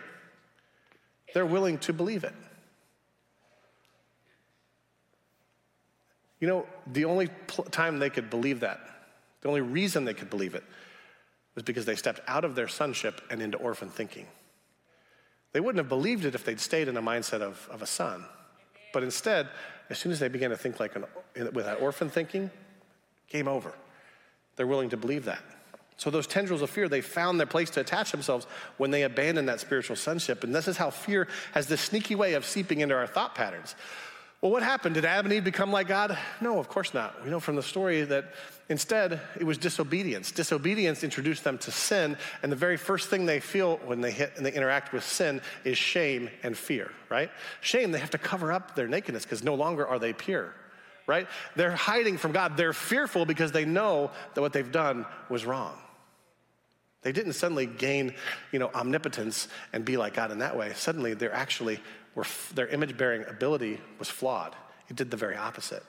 they're 1.34 1.46
willing 1.46 1.78
to 1.80 1.94
believe 1.94 2.26
it. 2.26 2.36
You 6.42 6.50
know, 6.50 6.66
the 6.86 7.06
only 7.06 7.30
pl- 7.48 7.64
time 7.66 8.00
they 8.00 8.10
could 8.10 8.30
believe 8.30 8.60
that, 8.60 8.82
the 9.40 9.48
only 9.48 9.62
reason 9.62 10.04
they 10.04 10.14
could 10.14 10.30
believe 10.30 10.54
it, 10.54 10.66
was 11.58 11.64
because 11.64 11.86
they 11.86 11.96
stepped 11.96 12.22
out 12.28 12.46
of 12.46 12.54
their 12.54 12.68
sonship 12.68 13.20
and 13.32 13.42
into 13.42 13.58
orphan 13.58 13.90
thinking. 13.90 14.28
They 15.54 15.60
wouldn't 15.60 15.80
have 15.80 15.90
believed 15.90 16.24
it 16.24 16.36
if 16.36 16.46
they'd 16.46 16.60
stayed 16.60 16.88
in 16.88 16.96
a 16.96 17.02
mindset 17.02 17.42
of, 17.42 17.68
of 17.72 17.82
a 17.82 17.88
son. 17.88 18.24
But 18.94 19.02
instead, 19.02 19.48
as 19.90 19.98
soon 19.98 20.12
as 20.12 20.20
they 20.20 20.28
began 20.28 20.52
to 20.52 20.56
think 20.56 20.80
like 20.80 20.96
an, 20.96 21.06
with 21.36 21.66
that 21.66 21.82
orphan 21.82 22.12
thinking, 22.12 22.52
game 23.28 23.48
over. 23.48 23.74
They're 24.56 24.68
willing 24.68 24.90
to 24.90 24.98
believe 24.98 25.26
that. 25.26 25.42
So 25.98 26.12
those 26.12 26.28
tendrils 26.28 26.62
of 26.62 26.70
fear, 26.70 26.88
they 26.88 27.02
found 27.02 27.40
their 27.40 27.48
place 27.48 27.72
to 27.72 27.80
attach 27.80 28.12
themselves 28.12 28.46
when 28.78 28.92
they 28.92 29.02
abandoned 29.02 29.50
that 29.50 29.60
spiritual 29.60 29.96
sonship. 29.96 30.44
And 30.44 30.54
this 30.54 30.68
is 30.68 30.78
how 30.78 30.92
fear 30.92 31.28
has 31.56 31.66
this 31.66 31.82
sneaky 31.82 32.14
way 32.14 32.34
of 32.34 32.46
seeping 32.46 32.82
into 32.82 32.94
our 32.94 33.08
thought 33.08 33.34
patterns. 33.34 33.74
Well, 34.42 34.52
what 34.52 34.62
happened? 34.62 34.94
Did 34.94 35.06
Adam 35.06 35.26
and 35.26 35.34
Eve 35.34 35.44
become 35.44 35.72
like 35.72 35.88
God? 35.88 36.16
No, 36.42 36.60
of 36.60 36.70
course 36.70 36.94
not. 36.94 37.24
We 37.24 37.32
know 37.32 37.40
from 37.40 37.56
the 37.56 37.64
story 37.64 38.04
that 38.04 38.34
instead 38.70 39.20
it 39.40 39.44
was 39.44 39.58
disobedience. 39.58 40.32
Disobedience 40.32 41.04
introduced 41.04 41.44
them 41.44 41.58
to 41.60 41.72
sin, 41.72 42.18
and 42.44 42.52
the 42.52 42.56
very 42.56 42.78
first 42.78 43.10
thing 43.10 43.26
they 43.26 43.40
feel 43.40 43.78
when 43.86 44.02
they 44.02 44.12
hit 44.12 44.34
and 44.38 44.46
they 44.46 44.54
interact 44.54 44.94
with 44.94 45.04
sin 45.04 45.42
is 45.64 45.76
shame 45.76 46.30
and 46.44 46.56
fear, 46.56 46.92
right? 47.10 47.32
Shame, 47.62 47.92
they 47.92 47.98
have 48.00 48.12
to 48.12 48.20
cover 48.20 48.52
up 48.52 48.76
their 48.76 48.88
nakedness 48.88 49.24
because 49.24 49.44
no 49.44 49.56
longer 49.56 49.88
are 49.88 49.98
they 49.98 50.14
pure, 50.14 50.54
right? 51.08 51.28
They're 51.56 51.72
hiding 51.72 52.20
from 52.20 52.32
God. 52.32 52.58
They're 52.58 52.74
fearful 52.74 53.26
because 53.26 53.52
they 53.52 53.66
know 53.66 54.12
that 54.36 54.42
what 54.42 54.54
they've 54.54 54.72
done 54.72 55.08
was 55.30 55.48
wrong. 55.48 55.74
They 57.02 57.12
didn't 57.12 57.34
suddenly 57.34 57.66
gain, 57.66 58.14
you 58.52 58.60
know, 58.60 58.70
omnipotence 58.74 59.48
and 59.74 59.84
be 59.84 59.98
like 59.98 60.14
God 60.14 60.32
in 60.32 60.40
that 60.40 60.58
way. 60.58 60.74
Suddenly, 60.76 61.16
they're 61.16 61.34
actually 61.34 61.80
were, 62.18 62.26
their 62.56 62.68
image 62.68 62.98
bearing 62.98 63.24
ability 63.30 63.80
was 64.00 64.10
flawed. 64.10 64.56
It 64.90 64.96
did 64.96 65.12
the 65.12 65.18
very 65.18 65.38
opposite. 65.38 65.84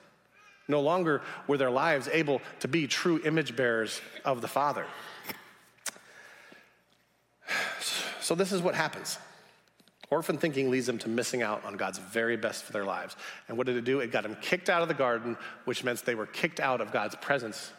No 0.67 0.79
longer 0.79 1.23
were 1.47 1.57
their 1.57 1.71
lives 1.71 2.07
able 2.07 2.39
to 2.59 2.67
be 2.67 2.85
true 2.85 3.19
image 3.25 3.55
bearers 3.55 3.99
of 4.23 4.41
the 4.41 4.47
Father. 4.47 4.85
So, 8.21 8.35
this 8.35 8.51
is 8.51 8.61
what 8.61 8.75
happens. 8.75 9.17
Orphan 10.11 10.37
thinking 10.37 10.69
leads 10.69 10.85
them 10.85 10.99
to 10.99 11.09
missing 11.09 11.41
out 11.41 11.65
on 11.65 11.77
God's 11.77 11.97
very 11.97 12.37
best 12.37 12.63
for 12.63 12.73
their 12.73 12.85
lives. 12.85 13.15
And 13.47 13.57
what 13.57 13.65
did 13.65 13.75
it 13.75 13.85
do? 13.85 13.99
It 13.99 14.11
got 14.11 14.21
them 14.21 14.37
kicked 14.39 14.69
out 14.69 14.83
of 14.83 14.87
the 14.87 14.93
garden, 14.93 15.35
which 15.65 15.83
meant 15.83 16.05
they 16.05 16.13
were 16.13 16.27
kicked 16.27 16.59
out 16.59 16.79
of 16.79 16.91
God's 16.91 17.15
presence 17.15 17.71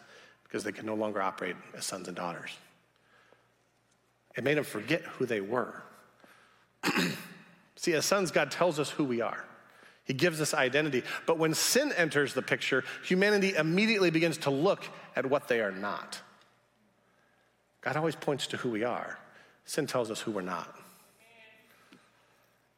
because 0.43 0.65
they 0.65 0.73
could 0.73 0.85
no 0.85 0.95
longer 0.95 1.23
operate 1.23 1.55
as 1.77 1.85
sons 1.85 2.09
and 2.09 2.17
daughters. 2.17 2.51
It 4.37 4.43
made 4.43 4.57
them 4.57 4.65
forget 4.65 5.03
who 5.03 5.27
they 5.27 5.41
were. 5.41 5.83
See, 7.81 7.95
as 7.95 8.05
sons, 8.05 8.31
God 8.31 8.51
tells 8.51 8.79
us 8.79 8.91
who 8.91 9.05
we 9.05 9.23
are. 9.23 9.43
He 10.05 10.13
gives 10.13 10.39
us 10.43 10.53
identity. 10.53 11.03
But 11.25 11.39
when 11.39 11.55
sin 11.55 11.93
enters 11.97 12.35
the 12.35 12.43
picture, 12.43 12.85
humanity 13.07 13.55
immediately 13.55 14.11
begins 14.11 14.37
to 14.39 14.51
look 14.51 14.85
at 15.17 15.25
what 15.25 15.49
they 15.49 15.63
are 15.63 15.71
not. 15.71 16.21
God 17.81 17.97
always 17.97 18.15
points 18.15 18.49
to 18.49 18.59
who 18.59 18.69
we 18.69 18.85
are. 18.85 19.19
Sin 19.65 19.87
tells 19.87 20.11
us 20.11 20.21
who 20.21 20.31
we're 20.31 20.43
not. 20.43 20.77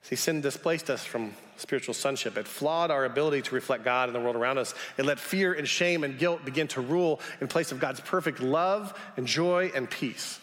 See, 0.02 0.14
sin 0.14 0.40
displaced 0.40 0.88
us 0.88 1.04
from 1.04 1.34
spiritual 1.56 1.94
sonship. 1.94 2.36
It 2.36 2.46
flawed 2.46 2.92
our 2.92 3.04
ability 3.04 3.42
to 3.42 3.56
reflect 3.56 3.82
God 3.82 4.08
in 4.08 4.12
the 4.12 4.20
world 4.20 4.36
around 4.36 4.58
us. 4.58 4.72
It 4.98 5.04
let 5.04 5.18
fear 5.18 5.52
and 5.52 5.66
shame 5.66 6.04
and 6.04 6.16
guilt 6.16 6.44
begin 6.44 6.68
to 6.68 6.80
rule 6.80 7.18
in 7.40 7.48
place 7.48 7.72
of 7.72 7.80
God's 7.80 7.98
perfect 7.98 8.38
love 8.38 8.96
and 9.16 9.26
joy 9.26 9.72
and 9.74 9.90
peace. 9.90 10.38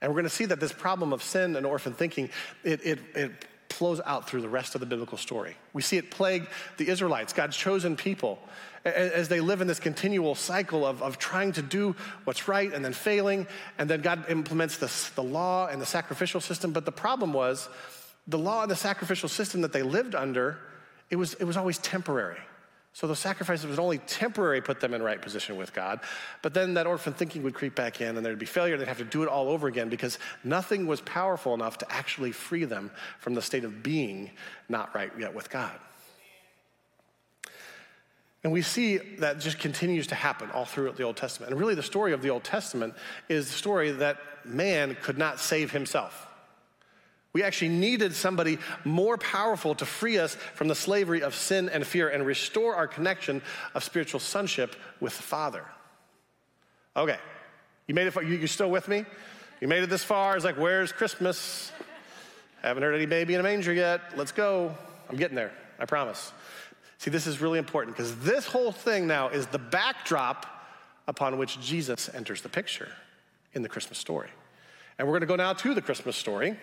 And 0.00 0.10
we're 0.10 0.22
going 0.22 0.30
to 0.30 0.34
see 0.34 0.46
that 0.46 0.60
this 0.60 0.72
problem 0.72 1.12
of 1.12 1.22
sin 1.22 1.56
and 1.56 1.66
orphan 1.66 1.92
thinking, 1.92 2.30
it, 2.64 2.80
it, 2.86 2.98
it 3.14 3.32
flows 3.80 4.02
out 4.04 4.28
through 4.28 4.42
the 4.42 4.48
rest 4.48 4.74
of 4.74 4.80
the 4.82 4.86
biblical 4.86 5.16
story. 5.16 5.56
We 5.72 5.80
see 5.80 5.96
it 5.96 6.10
plague 6.10 6.46
the 6.76 6.86
Israelites, 6.86 7.32
God's 7.32 7.56
chosen 7.56 7.96
people, 7.96 8.38
as 8.84 9.28
they 9.28 9.40
live 9.40 9.62
in 9.62 9.68
this 9.68 9.80
continual 9.80 10.34
cycle 10.34 10.84
of, 10.84 11.02
of 11.02 11.16
trying 11.16 11.52
to 11.52 11.62
do 11.62 11.96
what's 12.24 12.46
right 12.46 12.70
and 12.70 12.84
then 12.84 12.92
failing. 12.92 13.46
And 13.78 13.88
then 13.88 14.02
God 14.02 14.28
implements 14.28 14.76
this, 14.76 15.08
the 15.08 15.22
law 15.22 15.68
and 15.68 15.80
the 15.80 15.86
sacrificial 15.86 16.42
system. 16.42 16.72
But 16.72 16.84
the 16.84 16.92
problem 16.92 17.32
was 17.32 17.70
the 18.26 18.36
law 18.36 18.60
and 18.60 18.70
the 18.70 18.76
sacrificial 18.76 19.30
system 19.30 19.62
that 19.62 19.72
they 19.72 19.82
lived 19.82 20.14
under, 20.14 20.58
it 21.08 21.16
was, 21.16 21.32
it 21.32 21.44
was 21.44 21.56
always 21.56 21.78
temporary. 21.78 22.36
So 22.92 23.06
those 23.06 23.20
sacrifices 23.20 23.66
would 23.66 23.78
only 23.78 23.98
temporarily 23.98 24.60
put 24.60 24.80
them 24.80 24.94
in 24.94 25.02
right 25.02 25.22
position 25.22 25.56
with 25.56 25.72
God. 25.72 26.00
But 26.42 26.54
then 26.54 26.74
that 26.74 26.86
orphan 26.86 27.12
thinking 27.12 27.42
would 27.44 27.54
creep 27.54 27.74
back 27.74 28.00
in 28.00 28.16
and 28.16 28.26
there'd 28.26 28.38
be 28.38 28.46
failure. 28.46 28.76
They'd 28.76 28.88
have 28.88 28.98
to 28.98 29.04
do 29.04 29.22
it 29.22 29.28
all 29.28 29.48
over 29.48 29.68
again 29.68 29.88
because 29.88 30.18
nothing 30.42 30.86
was 30.86 31.00
powerful 31.00 31.54
enough 31.54 31.78
to 31.78 31.92
actually 31.92 32.32
free 32.32 32.64
them 32.64 32.90
from 33.18 33.34
the 33.34 33.42
state 33.42 33.64
of 33.64 33.82
being 33.82 34.30
not 34.68 34.94
right 34.94 35.12
yet 35.18 35.34
with 35.34 35.50
God. 35.50 35.78
And 38.42 38.52
we 38.52 38.62
see 38.62 38.96
that 39.18 39.38
just 39.38 39.58
continues 39.58 40.06
to 40.08 40.14
happen 40.14 40.50
all 40.50 40.64
throughout 40.64 40.96
the 40.96 41.02
Old 41.02 41.16
Testament. 41.16 41.52
And 41.52 41.60
really, 41.60 41.74
the 41.74 41.82
story 41.82 42.12
of 42.12 42.22
the 42.22 42.30
Old 42.30 42.42
Testament 42.42 42.94
is 43.28 43.46
the 43.46 43.52
story 43.52 43.90
that 43.92 44.18
man 44.44 44.96
could 45.02 45.18
not 45.18 45.38
save 45.38 45.70
himself. 45.70 46.26
We 47.32 47.44
actually 47.44 47.68
needed 47.68 48.14
somebody 48.14 48.58
more 48.84 49.16
powerful 49.16 49.74
to 49.76 49.86
free 49.86 50.18
us 50.18 50.34
from 50.54 50.68
the 50.68 50.74
slavery 50.74 51.22
of 51.22 51.34
sin 51.34 51.68
and 51.68 51.86
fear 51.86 52.08
and 52.08 52.26
restore 52.26 52.74
our 52.74 52.88
connection 52.88 53.40
of 53.74 53.84
spiritual 53.84 54.20
sonship 54.20 54.74
with 54.98 55.16
the 55.16 55.22
Father. 55.22 55.64
Okay, 56.96 57.18
you 57.86 57.94
made 57.94 58.08
it. 58.08 58.10
Far, 58.10 58.24
you, 58.24 58.46
still 58.48 58.70
with 58.70 58.88
me? 58.88 59.04
You 59.60 59.68
made 59.68 59.84
it 59.84 59.90
this 59.90 60.02
far. 60.02 60.34
It's 60.34 60.44
like, 60.44 60.58
where's 60.58 60.90
Christmas? 60.90 61.70
Haven't 62.62 62.82
heard 62.82 62.94
any 62.94 63.06
baby 63.06 63.34
in 63.34 63.40
a 63.40 63.44
manger 63.44 63.72
yet. 63.72 64.00
Let's 64.16 64.32
go. 64.32 64.74
I'm 65.08 65.16
getting 65.16 65.36
there. 65.36 65.52
I 65.78 65.86
promise. 65.86 66.32
See, 66.98 67.10
this 67.10 67.26
is 67.26 67.40
really 67.40 67.58
important 67.58 67.96
because 67.96 68.16
this 68.18 68.44
whole 68.44 68.72
thing 68.72 69.06
now 69.06 69.28
is 69.28 69.46
the 69.46 69.58
backdrop 69.58 70.46
upon 71.06 71.38
which 71.38 71.60
Jesus 71.60 72.10
enters 72.12 72.42
the 72.42 72.48
picture 72.48 72.88
in 73.54 73.62
the 73.62 73.68
Christmas 73.68 73.98
story. 73.98 74.28
And 74.98 75.06
we're 75.06 75.12
going 75.12 75.22
to 75.22 75.26
go 75.26 75.36
now 75.36 75.52
to 75.54 75.74
the 75.74 75.80
Christmas 75.80 76.16
story 76.16 76.56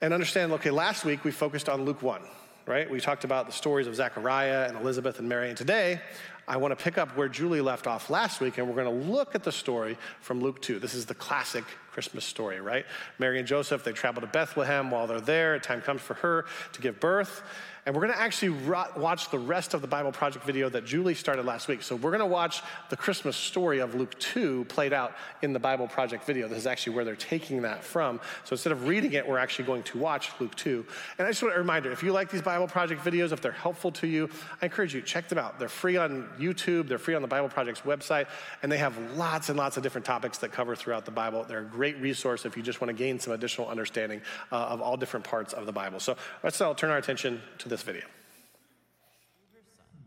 and 0.00 0.14
understand 0.14 0.52
okay, 0.52 0.70
last 0.70 1.04
week 1.04 1.24
we 1.24 1.30
focused 1.30 1.68
on 1.68 1.84
Luke 1.84 2.02
1, 2.02 2.22
right? 2.66 2.90
We 2.90 3.00
talked 3.00 3.24
about 3.24 3.46
the 3.46 3.52
stories 3.52 3.86
of 3.86 3.94
Zechariah 3.94 4.66
and 4.68 4.76
Elizabeth 4.78 5.18
and 5.18 5.28
Mary. 5.28 5.48
And 5.48 5.58
today, 5.58 6.00
I 6.48 6.56
want 6.56 6.76
to 6.76 6.82
pick 6.82 6.98
up 6.98 7.16
where 7.16 7.28
Julie 7.28 7.60
left 7.60 7.86
off 7.86 8.10
last 8.10 8.40
week, 8.40 8.58
and 8.58 8.66
we're 8.66 8.82
going 8.82 9.02
to 9.02 9.10
look 9.10 9.34
at 9.34 9.44
the 9.44 9.52
story 9.52 9.96
from 10.20 10.40
Luke 10.40 10.60
2. 10.62 10.78
This 10.78 10.94
is 10.94 11.06
the 11.06 11.14
classic 11.14 11.64
Christmas 11.92 12.24
story, 12.24 12.60
right? 12.60 12.86
Mary 13.18 13.38
and 13.38 13.46
Joseph, 13.46 13.84
they 13.84 13.92
travel 13.92 14.20
to 14.20 14.26
Bethlehem. 14.26 14.90
While 14.90 15.06
they're 15.06 15.20
there, 15.20 15.58
time 15.58 15.80
comes 15.80 16.00
for 16.00 16.14
her 16.14 16.46
to 16.72 16.80
give 16.80 16.98
birth. 16.98 17.42
And 17.86 17.94
we're 17.94 18.02
going 18.02 18.12
to 18.12 18.20
actually 18.20 18.50
watch 18.96 19.30
the 19.30 19.38
rest 19.38 19.72
of 19.72 19.80
the 19.80 19.86
Bible 19.86 20.12
Project 20.12 20.44
video 20.44 20.68
that 20.68 20.84
Julie 20.84 21.14
started 21.14 21.46
last 21.46 21.66
week. 21.66 21.82
So 21.82 21.96
we're 21.96 22.10
going 22.10 22.20
to 22.20 22.26
watch 22.26 22.62
the 22.90 22.96
Christmas 22.96 23.36
story 23.36 23.78
of 23.78 23.94
Luke 23.94 24.18
2 24.18 24.66
played 24.66 24.92
out 24.92 25.14
in 25.40 25.54
the 25.54 25.58
Bible 25.58 25.88
Project 25.88 26.24
video. 26.24 26.46
This 26.46 26.58
is 26.58 26.66
actually 26.66 26.94
where 26.96 27.04
they're 27.06 27.16
taking 27.16 27.62
that 27.62 27.82
from. 27.82 28.20
So 28.44 28.52
instead 28.52 28.72
of 28.72 28.86
reading 28.86 29.14
it, 29.14 29.26
we're 29.26 29.38
actually 29.38 29.64
going 29.64 29.82
to 29.84 29.98
watch 29.98 30.30
Luke 30.40 30.54
2. 30.56 30.84
And 31.18 31.26
I 31.26 31.30
just 31.30 31.42
want 31.42 31.54
a 31.54 31.58
reminder 31.58 31.90
if 31.90 32.02
you 32.02 32.12
like 32.12 32.30
these 32.30 32.42
Bible 32.42 32.68
Project 32.68 33.02
videos, 33.02 33.32
if 33.32 33.40
they're 33.40 33.52
helpful 33.52 33.90
to 33.92 34.06
you, 34.06 34.28
I 34.60 34.66
encourage 34.66 34.94
you, 34.94 35.00
check 35.00 35.28
them 35.28 35.38
out. 35.38 35.58
They're 35.58 35.68
free 35.68 35.96
on 35.96 36.28
YouTube, 36.38 36.86
they're 36.86 36.98
free 36.98 37.14
on 37.14 37.22
the 37.22 37.28
Bible 37.28 37.48
Project's 37.48 37.80
website, 37.82 38.26
and 38.62 38.70
they 38.70 38.78
have 38.78 38.98
lots 39.16 39.48
and 39.48 39.56
lots 39.56 39.78
of 39.78 39.82
different 39.82 40.04
topics 40.04 40.38
that 40.38 40.52
cover 40.52 40.76
throughout 40.76 41.06
the 41.06 41.10
Bible. 41.10 41.44
They're 41.44 41.60
a 41.60 41.64
great 41.64 41.98
resource 41.98 42.44
if 42.44 42.58
you 42.58 42.62
just 42.62 42.82
want 42.82 42.90
to 42.90 42.94
gain 42.94 43.18
some 43.18 43.32
additional 43.32 43.68
understanding 43.68 44.20
uh, 44.52 44.56
of 44.56 44.82
all 44.82 44.98
different 44.98 45.24
parts 45.24 45.54
of 45.54 45.64
the 45.64 45.72
Bible. 45.72 45.98
So 45.98 46.16
let's 46.42 46.60
all 46.60 46.74
turn 46.74 46.90
our 46.90 46.98
attention 46.98 47.40
to 47.58 47.69
this 47.70 47.82
video. 47.82 48.02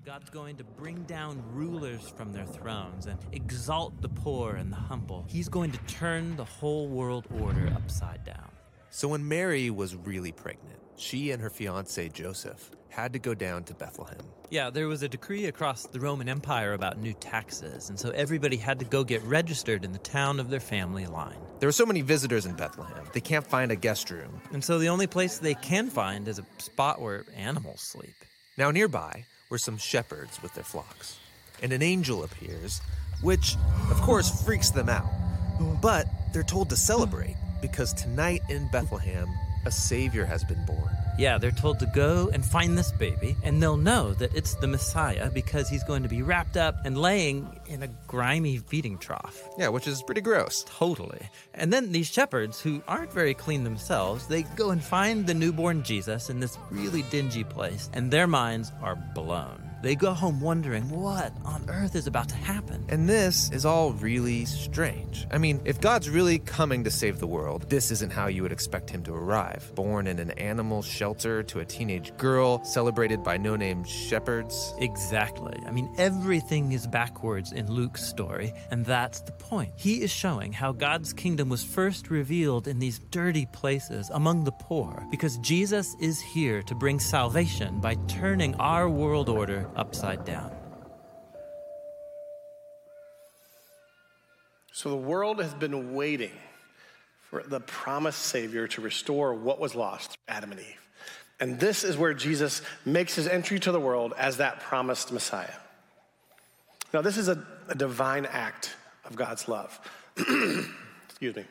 God's 0.06 0.30
going 0.30 0.58
to 0.58 0.66
bring 0.66 1.04
down 1.04 1.42
rulers 1.54 2.14
from 2.16 2.34
their 2.34 2.46
thrones 2.46 3.06
and 3.06 3.18
exalt 3.32 4.02
the 4.02 4.10
poor 4.10 4.56
and 4.56 4.70
the 4.70 4.76
humble. 4.76 5.26
He's 5.30 5.48
going 5.48 5.72
to 5.72 5.80
turn 5.88 6.36
the 6.36 6.44
whole 6.44 6.90
world 6.90 7.26
order 7.40 7.72
upside 7.74 8.26
down. 8.26 8.52
So 8.90 9.08
when 9.08 9.26
Mary 9.26 9.70
was 9.70 9.96
really 9.96 10.34
pregnant, 10.34 10.78
she 10.98 11.32
and 11.32 11.42
her 11.42 11.50
fiance 11.50 12.10
Joseph 12.10 12.70
had 12.94 13.14
to 13.14 13.20
go 13.20 13.34
down 13.34 13.64
to 13.64 13.74
Bethlehem. 13.74 14.20
Yeah, 14.52 14.70
there 14.70 14.88
was 14.88 15.02
a 15.02 15.10
decree 15.10 15.48
across 15.48 15.88
the 15.88 16.00
Roman 16.00 16.30
Empire 16.30 16.74
about 16.74 17.00
new 17.00 17.14
taxes, 17.14 17.90
and 17.90 18.00
so 18.00 18.12
everybody 18.12 18.56
had 18.56 18.78
to 18.80 18.86
go 18.86 19.04
get 19.04 19.24
registered 19.24 19.84
in 19.84 19.92
the 19.92 20.00
town 20.00 20.40
of 20.40 20.52
their 20.52 20.60
family 20.60 21.08
line. 21.08 21.40
There 21.60 21.68
are 21.68 21.74
so 21.74 21.88
many 21.88 22.02
visitors 22.02 22.46
in 22.46 22.54
Bethlehem, 22.54 23.04
they 23.12 23.20
can't 23.20 23.48
find 23.48 23.72
a 23.72 23.76
guest 23.76 24.12
room. 24.12 24.42
And 24.52 24.64
so 24.64 24.78
the 24.78 24.90
only 24.90 25.08
place 25.08 25.40
they 25.40 25.56
can 25.56 25.90
find 25.90 26.28
is 26.28 26.38
a 26.38 26.46
spot 26.60 27.02
where 27.02 27.26
animals 27.36 27.82
sleep. 27.82 28.14
Now, 28.58 28.70
nearby 28.70 29.26
were 29.50 29.58
some 29.58 29.78
shepherds 29.78 30.42
with 30.44 30.54
their 30.54 30.64
flocks, 30.64 31.18
and 31.64 31.74
an 31.74 31.82
angel 31.82 32.24
appears, 32.24 32.80
which, 33.22 33.56
of 33.90 34.00
course, 34.02 34.44
freaks 34.46 34.70
them 34.70 34.90
out. 34.90 35.10
But 35.82 36.06
they're 36.32 36.44
told 36.44 36.70
to 36.70 36.78
celebrate 36.78 37.38
because 37.60 37.94
tonight 37.94 38.42
in 38.50 38.68
Bethlehem, 38.72 39.28
a 39.66 39.72
Savior 39.72 40.26
has 40.26 40.44
been 40.44 40.64
born. 40.66 40.96
Yeah, 41.18 41.38
they're 41.38 41.52
told 41.52 41.80
to 41.80 41.86
go 41.86 42.30
and 42.34 42.44
find 42.44 42.78
this 42.78 42.92
baby, 42.92 43.36
and 43.44 43.62
they'll 43.62 43.78
know 43.78 44.14
that 44.16 44.34
it's 44.36 44.56
the 44.56 44.68
Messiah 44.68 45.30
because 45.30 45.70
he's 45.70 45.84
going 45.84 46.04
to 46.04 46.10
be 46.10 46.24
wrapped 46.24 46.58
up 46.58 46.76
and 46.86 46.98
laying 46.98 47.48
in 47.68 47.84
a 47.84 47.88
grimy 48.08 48.58
feeding 48.58 48.98
trough. 48.98 49.42
Yeah, 49.58 49.70
which 49.70 49.88
is 49.88 50.02
pretty 50.02 50.22
gross. 50.22 50.66
Totally. 50.68 51.22
And 51.54 51.72
then 51.72 51.92
these 51.92 52.08
shepherds, 52.08 52.60
who 52.60 52.82
aren't 52.88 53.14
very 53.14 53.36
clean 53.36 53.64
themselves, 53.64 54.28
they 54.28 54.44
go 54.56 54.72
and 54.72 54.84
find 54.84 55.28
the 55.28 55.36
newborn 55.36 55.84
Jesus 55.84 56.30
in 56.30 56.40
this 56.40 56.58
really 56.72 57.04
dingy 57.04 57.44
place, 57.44 57.90
and 57.94 58.10
their 58.10 58.28
minds 58.28 58.72
are 58.82 58.96
blown. 58.96 59.73
They 59.84 59.96
go 59.96 60.14
home 60.14 60.40
wondering 60.40 60.90
what 60.90 61.34
on 61.44 61.66
earth 61.68 61.98
is 61.98 62.08
about 62.08 62.30
to 62.30 62.38
happen. 62.38 62.86
And 62.88 63.10
this 63.10 63.52
is 63.52 63.66
all 63.66 63.92
really 63.92 64.46
strange. 64.46 65.28
I 65.30 65.38
mean, 65.38 65.60
if 65.66 65.82
God's 65.82 66.10
really 66.10 66.40
coming 66.40 66.86
to 66.86 66.90
save 66.90 67.20
the 67.20 67.28
world, 67.28 67.70
this 67.70 67.92
isn't 67.92 68.10
how 68.10 68.28
you 68.28 68.44
would 68.44 68.54
expect 68.54 68.90
him 68.90 69.04
to 69.04 69.14
arrive. 69.14 69.76
Born 69.76 70.08
in 70.08 70.20
an 70.20 70.32
animal 70.32 70.84
shelter 70.84 71.44
to 71.44 71.60
a 71.60 71.66
teenage 71.66 72.16
girl, 72.16 72.64
celebrated 72.64 73.26
by 73.26 73.36
no 73.36 73.58
name 73.58 73.84
shepherds. 73.84 74.74
Exactly. 74.80 75.62
I 75.68 75.72
mean, 75.72 75.94
everything 75.98 76.72
is 76.72 76.88
backwards 76.88 77.52
in 77.52 77.70
Luke's 77.70 78.06
story, 78.06 78.54
and 78.72 78.86
that's 78.86 79.20
the 79.20 79.34
point. 79.34 79.74
He 79.76 80.02
is 80.02 80.12
showing 80.12 80.54
how 80.54 80.72
God's 80.72 81.12
kingdom 81.12 81.50
was 81.50 81.62
first 81.62 82.10
revealed 82.10 82.70
in 82.70 82.80
these 82.80 83.00
dirty 83.12 83.48
places 83.48 84.10
among 84.14 84.46
the 84.46 84.54
poor, 84.54 85.06
because 85.12 85.38
Jesus 85.40 85.94
is 86.00 86.22
here 86.22 86.62
to 86.64 86.74
bring 86.74 87.02
salvation 87.02 87.82
by 87.82 87.96
turning 88.08 88.56
our 88.56 88.88
world 88.88 89.28
order 89.28 89.70
upside 89.76 90.26
down. 90.26 90.52
So 94.72 94.90
the 94.90 94.96
world 94.96 95.42
has 95.42 95.54
been 95.54 95.94
waiting 95.94 96.32
for 97.30 97.44
the 97.44 97.60
promised 97.60 98.20
Savior 98.20 98.68
to 98.70 98.82
restore 98.82 99.34
what 99.34 99.60
was 99.60 99.76
lost, 99.76 100.18
Adam 100.28 100.52
and 100.52 100.60
Eve. 100.60 100.82
And 101.40 101.60
this 101.60 101.84
is 101.84 101.98
where 101.98 102.14
Jesus 102.14 102.62
makes 102.86 103.16
his 103.16 103.28
entry 103.28 103.60
to 103.60 103.72
the 103.72 103.80
world 103.80 104.14
as 104.18 104.38
that 104.38 104.60
promised 104.62 105.12
Messiah. 105.12 105.54
Now, 106.94 107.02
this 107.02 107.18
is 107.18 107.28
a, 107.28 107.46
a 107.68 107.76
divine 107.76 108.26
act 108.26 108.76
of 109.06 109.16
God's 109.16 109.48
love. 109.48 109.80
Excuse 111.10 111.36
me. 111.36 111.46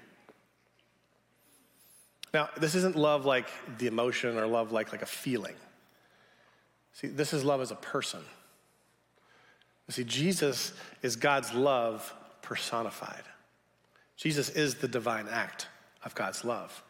Now, 2.32 2.48
this 2.56 2.74
isn't 2.74 2.96
love 2.96 3.24
like 3.24 3.48
the 3.78 3.86
emotion 3.86 4.38
or 4.38 4.46
love 4.46 4.72
like, 4.72 4.92
like 4.92 5.02
a 5.02 5.06
feeling. 5.06 5.54
See, 6.92 7.08
this 7.08 7.32
is 7.32 7.44
love 7.44 7.60
as 7.60 7.70
a 7.70 7.76
person. 7.76 8.20
You 9.88 9.92
see, 9.92 10.04
Jesus 10.04 10.72
is 11.02 11.16
God's 11.16 11.52
love 11.52 12.12
personified. 12.42 13.24
Jesus 14.16 14.50
is 14.50 14.76
the 14.76 14.88
divine 14.88 15.26
act 15.28 15.68
of 16.04 16.14
God's 16.14 16.44
love. 16.44 16.82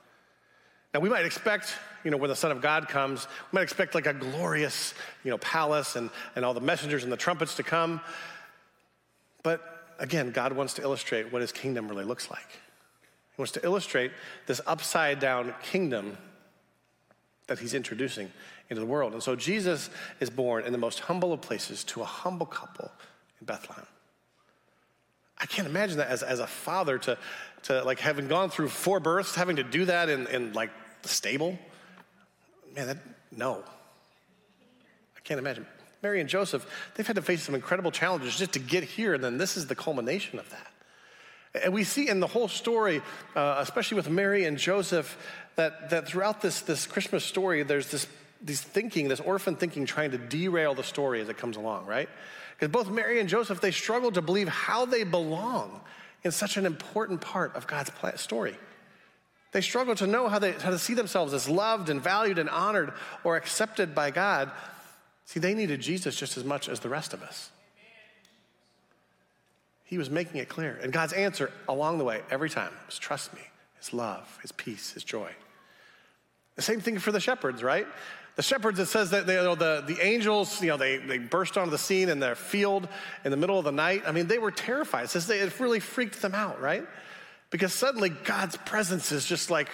Now, 0.93 1.01
we 1.01 1.09
might 1.09 1.25
expect, 1.25 1.75
you 2.05 2.11
know, 2.11 2.19
when 2.19 2.29
the 2.29 2.37
Son 2.37 2.51
of 2.51 2.61
God 2.61 2.89
comes, 2.89 3.27
we 3.51 3.57
might 3.57 3.63
expect 3.63 3.95
like 3.95 4.07
a 4.07 4.13
glorious, 4.13 4.93
you 5.25 5.31
know, 5.31 5.39
palace 5.39 5.97
and, 5.97 6.11
and 6.37 6.45
all 6.45 6.53
the 6.53 6.61
messengers 6.61 7.03
and 7.03 7.11
the 7.11 7.17
trumpets 7.17 7.55
to 7.57 7.63
come. 7.63 8.01
But 9.43 9.63
again, 9.99 10.33
God 10.33 10.53
wants 10.53 10.75
to 10.75 10.83
illustrate 10.83 11.33
what 11.33 11.41
his 11.41 11.53
kingdom 11.53 11.89
really 11.89 12.05
looks 12.05 12.31
like. 12.31 12.47
He 12.51 13.41
wants 13.41 13.53
to 13.53 13.65
illustrate 13.65 14.13
this 14.47 14.61
upside 14.67 15.19
down 15.19 15.55
kingdom 15.63 16.19
that 17.47 17.59
he's 17.59 17.73
introducing 17.73 18.31
into 18.73 18.81
the 18.81 18.91
world. 18.91 19.13
And 19.13 19.23
so 19.23 19.37
Jesus 19.37 19.89
is 20.21 20.31
born 20.31 20.65
in 20.65 20.73
the 20.73 20.79
most 20.79 21.01
humble 21.01 21.33
of 21.33 21.41
places 21.41 21.85
to 21.85 22.03
a 22.03 22.05
humble 22.05 22.47
couple 22.47 22.91
in 23.41 23.47
Bethlehem. 23.47 23.87
I 25.39 25.47
can't 25.47 25.69
imagine 25.69 25.99
that 25.99 26.09
as, 26.09 26.23
as 26.23 26.39
a 26.39 26.47
father 26.47 26.99
to, 26.99 27.19
to 27.65 27.83
like 27.85 28.01
having 28.01 28.29
gone 28.29 28.51
through 28.51 28.69
four 28.69 29.01
births, 29.01 29.35
having 29.35 29.57
to 29.57 29.65
do 29.65 29.85
that 29.87 30.09
in, 30.09 30.27
in 30.29 30.53
like 30.53 30.71
the 31.03 31.09
stable. 31.09 31.59
Man, 32.75 32.87
that, 32.87 32.99
no. 33.31 33.63
I 35.17 35.21
can't 35.25 35.39
imagine. 35.39 35.67
Mary 36.03 36.21
and 36.21 36.29
Joseph, 36.29 36.67
they've 36.95 37.07
had 37.07 37.17
to 37.17 37.23
face 37.23 37.43
some 37.43 37.55
incredible 37.55 37.91
challenges 37.91 38.37
just 38.37 38.53
to 38.53 38.59
get 38.59 38.83
here, 38.83 39.15
and 39.15 39.23
then 39.23 39.39
this 39.39 39.57
is 39.57 39.67
the 39.67 39.75
culmination 39.75 40.39
of 40.39 40.51
that. 40.51 41.65
And 41.65 41.75
we 41.75 41.85
see 41.85 42.09
in 42.09 42.21
the 42.21 42.27
whole 42.27 42.49
story, 42.49 43.03
uh, 43.37 43.57
especially 43.59 43.97
with 43.97 44.09
Mary 44.09 44.45
and 44.45 44.57
Joseph, 44.57 45.19
that, 45.57 45.91
that 45.91 46.09
throughout 46.09 46.41
this, 46.41 46.63
this 46.63 46.87
Christmas 46.87 47.25
story, 47.25 47.63
there's 47.63 47.91
this, 47.91 48.07
this 48.43 48.61
thinking, 48.61 49.09
this 49.09 49.21
orphan 49.21 49.57
thinking 49.57 49.87
trying 49.87 50.11
to 50.11 50.19
derail 50.19 50.75
the 50.75 50.83
story 50.83 51.21
as 51.21 51.29
it 51.29 51.39
comes 51.39 51.57
along, 51.57 51.87
right? 51.87 52.09
Because 52.55 52.71
both 52.71 52.91
Mary 52.91 53.21
and 53.21 53.29
Joseph, 53.29 53.61
they 53.61 53.71
struggle 53.71 54.13
to 54.13 54.23
believe 54.23 54.49
how 54.49 54.85
they 54.85 55.05
belong 55.05 55.81
in 56.25 56.31
such 56.31 56.57
an 56.57 56.67
important 56.67 57.21
part 57.21 57.55
of 57.57 57.67
God's 57.67 57.91
story. 58.17 58.57
They 59.53 59.61
struggle 59.61 59.95
to 59.97 60.07
know 60.07 60.29
how, 60.29 60.39
they, 60.39 60.53
how 60.53 60.71
to 60.71 60.79
see 60.79 60.95
themselves 60.95 61.35
as 61.35 61.49
loved 61.49 61.91
and 61.91 62.01
valued 62.01 62.39
and 62.39 62.49
honored 62.49 62.93
or 63.23 63.37
accepted 63.37 63.95
by 63.95 64.11
God. 64.11 64.51
See, 65.27 65.41
they 65.41 65.55
needed 65.55 65.81
Jesus 65.81 66.17
just 66.17 66.37
as 66.37 66.45
much 66.45 66.69
as 66.69 66.81
the 66.81 66.89
rest 66.89 67.13
of 67.13 67.23
us. 67.23 67.51
He 69.85 69.99
was 69.99 70.09
making 70.09 70.41
it 70.41 70.49
clear. 70.49 70.79
And 70.83 70.91
God's 70.91 71.13
answer 71.13 71.51
along 71.69 71.99
the 71.99 72.05
way, 72.05 72.23
every 72.31 72.49
time, 72.49 72.73
was 72.87 72.99
trust 72.99 73.35
me, 73.35 73.43
his 73.79 73.93
love, 73.93 74.39
his 74.41 74.53
peace, 74.53 74.93
his 74.93 75.05
joy. 75.05 75.31
The 76.57 76.63
same 76.63 76.81
thing 76.81 76.99
for 76.99 77.13
the 77.13 77.21
shepherds, 77.21 77.63
right? 77.63 77.87
The 78.35 78.43
shepherds, 78.43 78.79
it 78.79 78.87
says 78.87 79.11
that 79.11 79.27
they, 79.27 79.37
you 79.37 79.43
know, 79.43 79.55
the, 79.55 79.85
the 79.87 80.01
angels, 80.01 80.63
you 80.63 80.69
know, 80.69 80.79
they, 80.79 80.97
they 80.97 81.19
burst 81.19 81.59
onto 81.59 81.71
the 81.71 81.79
scene 81.79 82.09
in 82.09 82.19
their 82.19 82.35
field 82.35 82.89
in 83.25 83.31
the 83.31 83.37
middle 83.37 83.59
of 83.59 83.65
the 83.65 83.73
night. 83.73 84.05
I 84.07 84.13
mean, 84.13 84.27
they 84.27 84.39
were 84.39 84.51
terrified. 84.51 85.05
It 85.05 85.09
says 85.11 85.27
they, 85.27 85.41
it 85.41 85.61
really 85.61 85.81
freaked 85.81 86.23
them 86.23 86.35
out, 86.35 86.61
right? 86.61 86.87
Because 87.51 87.75
suddenly 87.75 88.09
God's 88.09 88.57
presence 88.57 89.13
is 89.13 89.27
just 89.27 89.51
like 89.51 89.69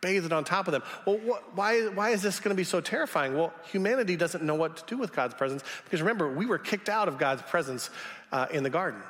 bathed 0.00 0.32
on 0.32 0.44
top 0.44 0.68
of 0.68 0.72
them. 0.72 0.82
Well, 1.06 1.18
what, 1.18 1.54
why, 1.54 1.82
why 1.88 2.10
is 2.10 2.22
this 2.22 2.40
going 2.40 2.50
to 2.50 2.56
be 2.56 2.64
so 2.64 2.80
terrifying? 2.80 3.36
Well, 3.36 3.52
humanity 3.70 4.16
doesn't 4.16 4.42
know 4.42 4.54
what 4.54 4.78
to 4.78 4.84
do 4.86 4.96
with 4.96 5.12
God's 5.12 5.34
presence 5.34 5.62
because 5.84 6.00
remember, 6.00 6.32
we 6.32 6.46
were 6.46 6.58
kicked 6.58 6.88
out 6.88 7.08
of 7.08 7.18
God's 7.18 7.42
presence 7.42 7.90
uh, 8.32 8.46
in 8.50 8.62
the 8.62 8.70
garden. 8.70 9.02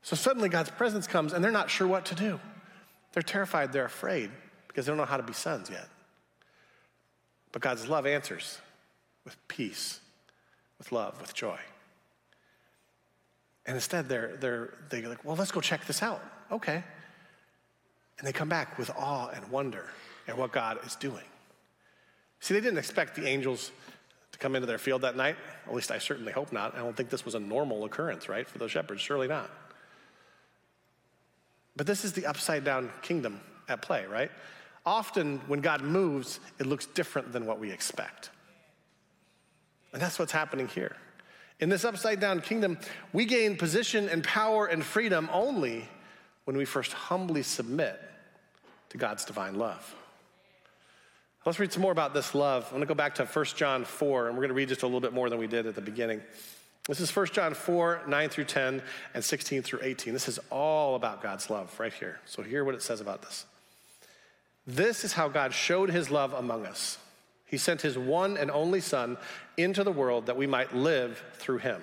So 0.00 0.16
suddenly 0.16 0.48
God's 0.48 0.70
presence 0.70 1.06
comes 1.06 1.34
and 1.34 1.44
they're 1.44 1.50
not 1.50 1.68
sure 1.68 1.86
what 1.86 2.06
to 2.06 2.14
do. 2.14 2.40
They're 3.12 3.22
terrified, 3.22 3.72
they're 3.72 3.84
afraid 3.84 4.30
because 4.68 4.86
they 4.86 4.90
don't 4.90 4.96
know 4.96 5.04
how 5.04 5.16
to 5.18 5.22
be 5.22 5.32
sons 5.32 5.68
yet. 5.68 5.88
But 7.54 7.62
God's 7.62 7.88
love 7.88 8.04
answers 8.04 8.58
with 9.24 9.36
peace, 9.46 10.00
with 10.76 10.90
love, 10.90 11.20
with 11.20 11.34
joy. 11.34 11.56
And 13.64 13.76
instead, 13.76 14.08
they're, 14.08 14.36
they're, 14.40 14.74
they're 14.90 15.08
like, 15.08 15.24
well, 15.24 15.36
let's 15.36 15.52
go 15.52 15.60
check 15.60 15.86
this 15.86 16.02
out. 16.02 16.20
Okay. 16.50 16.82
And 18.18 18.26
they 18.26 18.32
come 18.32 18.48
back 18.48 18.76
with 18.76 18.90
awe 18.90 19.28
and 19.28 19.48
wonder 19.52 19.88
at 20.26 20.36
what 20.36 20.50
God 20.50 20.80
is 20.84 20.96
doing. 20.96 21.22
See, 22.40 22.54
they 22.54 22.60
didn't 22.60 22.78
expect 22.78 23.14
the 23.14 23.28
angels 23.28 23.70
to 24.32 24.38
come 24.40 24.56
into 24.56 24.66
their 24.66 24.76
field 24.76 25.02
that 25.02 25.16
night. 25.16 25.36
At 25.68 25.74
least 25.74 25.92
I 25.92 25.98
certainly 25.98 26.32
hope 26.32 26.50
not. 26.50 26.74
I 26.74 26.78
don't 26.78 26.96
think 26.96 27.08
this 27.08 27.24
was 27.24 27.36
a 27.36 27.40
normal 27.40 27.84
occurrence, 27.84 28.28
right, 28.28 28.48
for 28.48 28.58
those 28.58 28.72
shepherds. 28.72 29.00
Surely 29.00 29.28
not. 29.28 29.48
But 31.76 31.86
this 31.86 32.04
is 32.04 32.14
the 32.14 32.26
upside 32.26 32.64
down 32.64 32.90
kingdom 33.02 33.40
at 33.68 33.80
play, 33.80 34.06
right? 34.06 34.32
Often 34.86 35.40
when 35.46 35.60
God 35.60 35.82
moves, 35.82 36.40
it 36.58 36.66
looks 36.66 36.86
different 36.86 37.32
than 37.32 37.46
what 37.46 37.58
we 37.58 37.70
expect. 37.70 38.30
And 39.92 40.02
that's 40.02 40.18
what's 40.18 40.32
happening 40.32 40.68
here. 40.68 40.96
In 41.60 41.68
this 41.68 41.84
upside 41.84 42.20
down 42.20 42.40
kingdom, 42.40 42.78
we 43.12 43.24
gain 43.24 43.56
position 43.56 44.08
and 44.08 44.22
power 44.24 44.66
and 44.66 44.84
freedom 44.84 45.30
only 45.32 45.88
when 46.44 46.56
we 46.56 46.64
first 46.64 46.92
humbly 46.92 47.42
submit 47.42 47.98
to 48.90 48.98
God's 48.98 49.24
divine 49.24 49.54
love. 49.54 49.94
Let's 51.46 51.58
read 51.58 51.72
some 51.72 51.82
more 51.82 51.92
about 51.92 52.14
this 52.14 52.34
love. 52.34 52.64
I'm 52.64 52.70
going 52.70 52.80
to 52.82 52.86
go 52.86 52.94
back 52.94 53.14
to 53.16 53.26
1 53.26 53.44
John 53.56 53.84
4, 53.84 54.28
and 54.28 54.36
we're 54.36 54.42
going 54.42 54.48
to 54.48 54.54
read 54.54 54.68
just 54.68 54.82
a 54.82 54.86
little 54.86 55.00
bit 55.00 55.12
more 55.12 55.28
than 55.28 55.38
we 55.38 55.46
did 55.46 55.66
at 55.66 55.74
the 55.74 55.80
beginning. 55.80 56.22
This 56.88 57.00
is 57.00 57.14
1 57.14 57.26
John 57.26 57.54
4, 57.54 58.02
9 58.08 58.28
through 58.30 58.44
10, 58.44 58.82
and 59.14 59.24
16 59.24 59.62
through 59.62 59.80
18. 59.82 60.12
This 60.12 60.28
is 60.28 60.40
all 60.50 60.96
about 60.96 61.22
God's 61.22 61.50
love 61.50 61.78
right 61.78 61.92
here. 61.92 62.18
So, 62.24 62.42
hear 62.42 62.64
what 62.64 62.74
it 62.74 62.82
says 62.82 63.00
about 63.00 63.22
this. 63.22 63.44
This 64.66 65.04
is 65.04 65.12
how 65.12 65.28
God 65.28 65.52
showed 65.52 65.90
his 65.90 66.10
love 66.10 66.32
among 66.32 66.66
us. 66.66 66.98
He 67.46 67.58
sent 67.58 67.82
his 67.82 67.98
one 67.98 68.36
and 68.36 68.50
only 68.50 68.80
Son 68.80 69.16
into 69.56 69.84
the 69.84 69.92
world 69.92 70.26
that 70.26 70.36
we 70.36 70.46
might 70.46 70.74
live 70.74 71.22
through 71.34 71.58
him. 71.58 71.82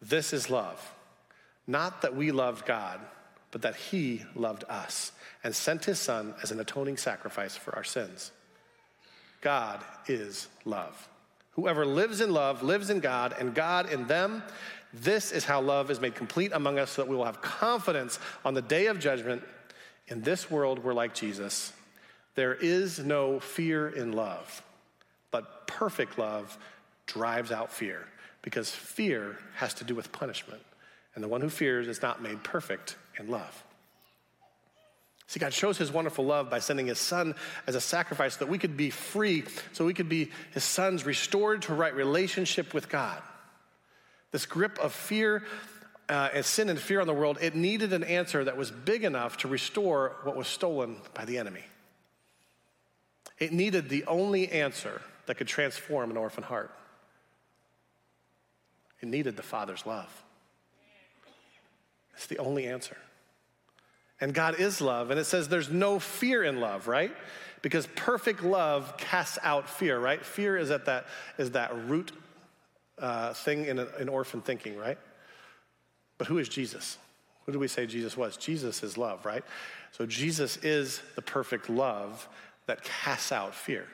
This 0.00 0.32
is 0.32 0.50
love. 0.50 0.94
Not 1.66 2.02
that 2.02 2.16
we 2.16 2.32
loved 2.32 2.66
God, 2.66 3.00
but 3.52 3.62
that 3.62 3.76
he 3.76 4.24
loved 4.34 4.64
us 4.68 5.12
and 5.44 5.54
sent 5.54 5.84
his 5.84 6.00
Son 6.00 6.34
as 6.42 6.50
an 6.50 6.60
atoning 6.60 6.96
sacrifice 6.96 7.56
for 7.56 7.74
our 7.76 7.84
sins. 7.84 8.32
God 9.40 9.82
is 10.08 10.48
love. 10.64 11.08
Whoever 11.52 11.84
lives 11.84 12.20
in 12.20 12.32
love 12.32 12.62
lives 12.62 12.90
in 12.90 13.00
God, 13.00 13.34
and 13.38 13.54
God 13.54 13.92
in 13.92 14.06
them. 14.06 14.42
This 14.94 15.32
is 15.32 15.44
how 15.44 15.60
love 15.60 15.90
is 15.90 16.00
made 16.00 16.14
complete 16.14 16.52
among 16.54 16.78
us 16.78 16.90
so 16.92 17.02
that 17.02 17.10
we 17.10 17.16
will 17.16 17.24
have 17.24 17.42
confidence 17.42 18.18
on 18.44 18.54
the 18.54 18.62
day 18.62 18.86
of 18.86 18.98
judgment. 18.98 19.42
In 20.08 20.22
this 20.22 20.50
world, 20.50 20.82
we're 20.82 20.94
like 20.94 21.14
Jesus. 21.14 21.72
There 22.34 22.54
is 22.54 22.98
no 22.98 23.40
fear 23.40 23.88
in 23.88 24.12
love, 24.12 24.62
but 25.30 25.66
perfect 25.66 26.18
love 26.18 26.56
drives 27.06 27.52
out 27.52 27.72
fear 27.72 28.06
because 28.42 28.70
fear 28.70 29.38
has 29.54 29.74
to 29.74 29.84
do 29.84 29.94
with 29.94 30.12
punishment. 30.12 30.62
And 31.14 31.22
the 31.22 31.28
one 31.28 31.40
who 31.40 31.50
fears 31.50 31.88
is 31.88 32.00
not 32.00 32.22
made 32.22 32.42
perfect 32.42 32.96
in 33.18 33.28
love. 33.28 33.62
See, 35.26 35.40
God 35.40 35.54
shows 35.54 35.78
his 35.78 35.90
wonderful 35.90 36.24
love 36.24 36.50
by 36.50 36.58
sending 36.58 36.86
his 36.86 36.98
son 36.98 37.34
as 37.66 37.74
a 37.74 37.80
sacrifice 37.80 38.34
so 38.34 38.40
that 38.40 38.50
we 38.50 38.58
could 38.58 38.76
be 38.76 38.90
free, 38.90 39.44
so 39.72 39.84
we 39.84 39.94
could 39.94 40.08
be 40.08 40.30
his 40.52 40.64
sons 40.64 41.06
restored 41.06 41.62
to 41.62 41.74
right 41.74 41.94
relationship 41.94 42.74
with 42.74 42.88
God. 42.88 43.22
This 44.30 44.46
grip 44.46 44.78
of 44.78 44.92
fear 44.92 45.44
uh, 46.12 46.28
and 46.34 46.44
sin 46.44 46.68
and 46.68 46.78
fear 46.78 47.00
on 47.00 47.06
the 47.06 47.14
world, 47.14 47.38
it 47.40 47.54
needed 47.54 47.94
an 47.94 48.04
answer 48.04 48.44
that 48.44 48.58
was 48.58 48.70
big 48.70 49.02
enough 49.02 49.38
to 49.38 49.48
restore 49.48 50.14
what 50.24 50.36
was 50.36 50.46
stolen 50.46 50.98
by 51.14 51.24
the 51.24 51.38
enemy. 51.38 51.64
It 53.38 53.50
needed 53.50 53.88
the 53.88 54.04
only 54.04 54.52
answer 54.52 55.00
that 55.24 55.36
could 55.38 55.48
transform 55.48 56.10
an 56.10 56.18
orphan 56.18 56.44
heart. 56.44 56.70
It 59.00 59.08
needed 59.08 59.38
the 59.38 59.42
Father's 59.42 59.86
love. 59.86 60.22
It's 62.14 62.26
the 62.26 62.38
only 62.38 62.66
answer. 62.66 62.98
And 64.20 64.34
God 64.34 64.60
is 64.60 64.82
love. 64.82 65.10
And 65.10 65.18
it 65.18 65.24
says 65.24 65.48
there's 65.48 65.70
no 65.70 65.98
fear 65.98 66.44
in 66.44 66.60
love, 66.60 66.88
right? 66.88 67.16
Because 67.62 67.88
perfect 67.96 68.42
love 68.42 68.98
casts 68.98 69.38
out 69.42 69.66
fear, 69.66 69.98
right? 69.98 70.22
Fear 70.22 70.58
is 70.58 70.70
at 70.70 70.84
that 70.84 71.06
is 71.38 71.52
that 71.52 71.74
root 71.88 72.12
uh, 72.98 73.32
thing 73.32 73.64
in, 73.64 73.78
a, 73.78 73.88
in 73.98 74.10
orphan 74.10 74.42
thinking, 74.42 74.76
right? 74.76 74.98
But 76.22 76.28
who 76.28 76.38
is 76.38 76.48
Jesus? 76.48 76.98
Who 77.46 77.52
do 77.52 77.58
we 77.58 77.66
say 77.66 77.84
Jesus 77.84 78.16
was? 78.16 78.36
Jesus 78.36 78.84
is 78.84 78.96
love, 78.96 79.26
right? 79.26 79.42
So 79.90 80.06
Jesus 80.06 80.56
is 80.58 81.02
the 81.16 81.20
perfect 81.20 81.68
love 81.68 82.28
that 82.66 82.84
casts 82.84 83.32
out 83.32 83.56
fear. 83.56 83.88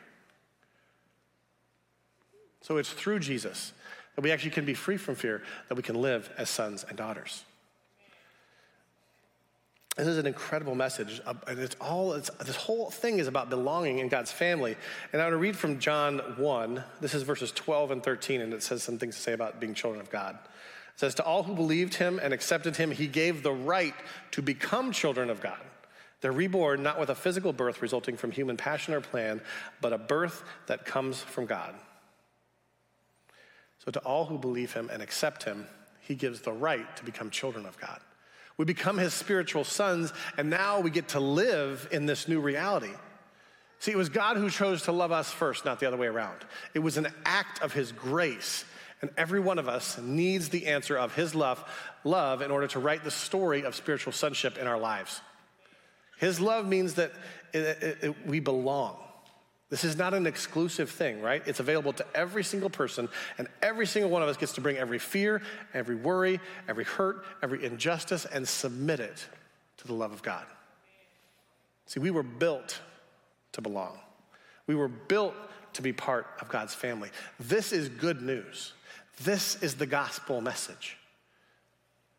So 2.61 2.77
it's 2.77 2.93
through 2.93 3.21
Jesus 3.21 3.73
that 4.15 4.21
we 4.21 4.31
actually 4.31 4.51
can 4.51 4.67
be 4.67 4.75
free 4.75 4.99
from 4.99 5.15
fear, 5.15 5.43
that 5.71 5.77
we 5.77 5.83
can 5.83 6.03
live 6.03 6.31
as 6.37 6.51
sons 6.51 6.85
and 6.87 6.99
daughters. 6.99 7.45
This 9.97 10.07
is 10.07 10.19
an 10.19 10.27
incredible 10.27 10.75
message. 10.75 11.23
And 11.47 11.59
it's 11.59 11.77
all, 11.81 12.13
it's, 12.13 12.29
this 12.45 12.57
whole 12.57 12.91
thing 12.91 13.21
is 13.21 13.27
about 13.27 13.49
belonging 13.49 14.01
in 14.01 14.09
God's 14.09 14.33
family. 14.33 14.77
And 15.15 15.23
I 15.23 15.25
want 15.25 15.33
to 15.33 15.39
read 15.39 15.57
from 15.57 15.79
John 15.79 16.19
1. 16.37 16.85
This 17.01 17.15
is 17.15 17.23
verses 17.23 17.53
12 17.53 17.91
and 17.91 18.03
13, 18.03 18.43
and 18.43 18.53
it 18.53 18.63
says 18.63 18.83
some 18.83 18.99
things 18.99 19.17
to 19.17 19.23
say 19.23 19.33
about 19.33 19.61
being 19.61 19.73
children 19.73 19.99
of 20.03 20.11
God. 20.11 20.39
Says, 20.99 21.15
To 21.15 21.25
all 21.25 21.45
who 21.45 21.55
believed 21.55 21.95
him 21.95 22.19
and 22.21 22.35
accepted 22.35 22.77
him, 22.77 22.91
he 22.91 23.07
gave 23.07 23.45
the 23.45 23.53
right 23.53 23.95
to 24.33 24.43
become 24.43 24.91
children 24.91 25.31
of 25.31 25.41
God. 25.41 25.61
They're 26.21 26.33
reborn 26.33 26.83
not 26.83 26.99
with 26.99 27.09
a 27.09 27.15
physical 27.15 27.53
birth 27.53 27.81
resulting 27.81 28.17
from 28.17 28.33
human 28.33 28.57
passion 28.57 28.95
or 28.95 29.01
plan, 29.01 29.41
but 29.81 29.93
a 29.93 29.99
birth 29.99 30.43
that 30.67 30.85
comes 30.85 31.21
from 31.21 31.47
God. 31.47 31.77
So, 33.85 33.93
to 33.93 34.01
all 34.01 34.25
who 34.25 34.39
believe 34.39 34.73
him 34.73 34.91
and 34.93 35.01
accept 35.01 35.45
him, 35.45 35.69
he 36.01 36.17
gives 36.17 36.41
the 36.41 36.53
right 36.53 36.97
to 36.97 37.05
become 37.05 37.31
children 37.31 37.65
of 37.65 37.79
God. 37.79 38.01
We 38.57 38.65
become 38.65 38.99
his 38.99 39.15
spiritual 39.15 39.63
sons, 39.63 40.13
and 40.37 40.51
now 40.51 40.81
we 40.81 40.91
get 40.91 41.11
to 41.11 41.21
live 41.21 41.87
in 41.93 42.07
this 42.07 42.27
new 42.27 42.41
reality. 42.41 42.91
See, 43.79 43.93
it 43.93 43.97
was 43.97 44.09
God 44.09 44.37
who 44.37 44.51
chose 44.51 44.83
to 44.83 44.93
love 44.93 45.13
us 45.13 45.31
first, 45.31 45.65
not 45.65 45.79
the 45.79 45.87
other 45.87 45.97
way 45.97 46.09
around. 46.09 46.39
It 46.75 46.81
was 46.81 46.97
an 46.97 47.07
act 47.25 47.63
of 47.63 47.73
his 47.73 47.93
grace. 47.93 48.65
And 49.01 49.11
every 49.17 49.41
one 49.41 49.59
of 49.59 49.69
us 49.69 49.99
needs 49.99 50.49
the 50.49 50.67
answer 50.67 50.97
of 50.97 51.15
his 51.15 51.35
love, 51.35 51.63
love 52.03 52.43
in 52.43 52.51
order 52.51 52.67
to 52.69 52.81
write 52.81 53.05
the 53.05 53.11
story 53.11 53.63
of 53.63 53.75
spiritual 53.75 54.13
sonship 54.13 54.59
in 54.59 54.67
our 54.67 54.79
lives. 54.79 55.21
His 56.19 56.41
love 56.41 56.67
means 56.67 56.95
that 56.95 57.13
it, 57.53 57.59
it, 57.59 57.99
it, 58.03 58.27
we 58.27 58.41
belong. 58.41 58.97
This 59.71 59.85
is 59.85 59.97
not 59.97 60.15
an 60.15 60.27
exclusive 60.27 60.91
thing, 60.91 61.21
right? 61.21 61.43
It's 61.47 61.61
available 61.61 61.93
to 61.93 62.07
every 62.15 62.43
single 62.43 62.71
person, 62.71 63.09
and 63.37 63.49
every 63.63 63.87
single 63.87 64.11
one 64.11 64.23
of 64.23 64.29
us 64.29 64.37
gets 64.37 64.55
to 64.55 64.61
bring 64.61 64.79
every 64.79 64.99
fear, 64.99 65.43
every 65.75 65.95
worry, 65.95 66.41
every 66.67 66.85
hurt, 66.85 67.25
every 67.43 67.65
injustice, 67.65 68.25
and 68.25 68.49
submit 68.49 68.99
it 68.99 69.27
to 69.77 69.87
the 69.87 69.93
love 69.93 70.13
of 70.13 70.23
God. 70.23 70.45
See, 71.87 72.01
we 72.01 72.11
were 72.11 72.23
built 72.23 72.81
to 73.53 73.61
belong, 73.61 73.99
we 74.67 74.75
were 74.75 74.89
built 74.89 75.35
to 75.75 75.83
be 75.83 75.93
part 75.93 76.27
of 76.41 76.49
God's 76.49 76.75
family. 76.75 77.11
This 77.39 77.73
is 77.73 77.89
good 77.89 78.23
news. 78.23 78.73
This 79.25 79.61
is 79.63 79.75
the 79.75 79.87
gospel 79.87 80.41
message. 80.41 80.97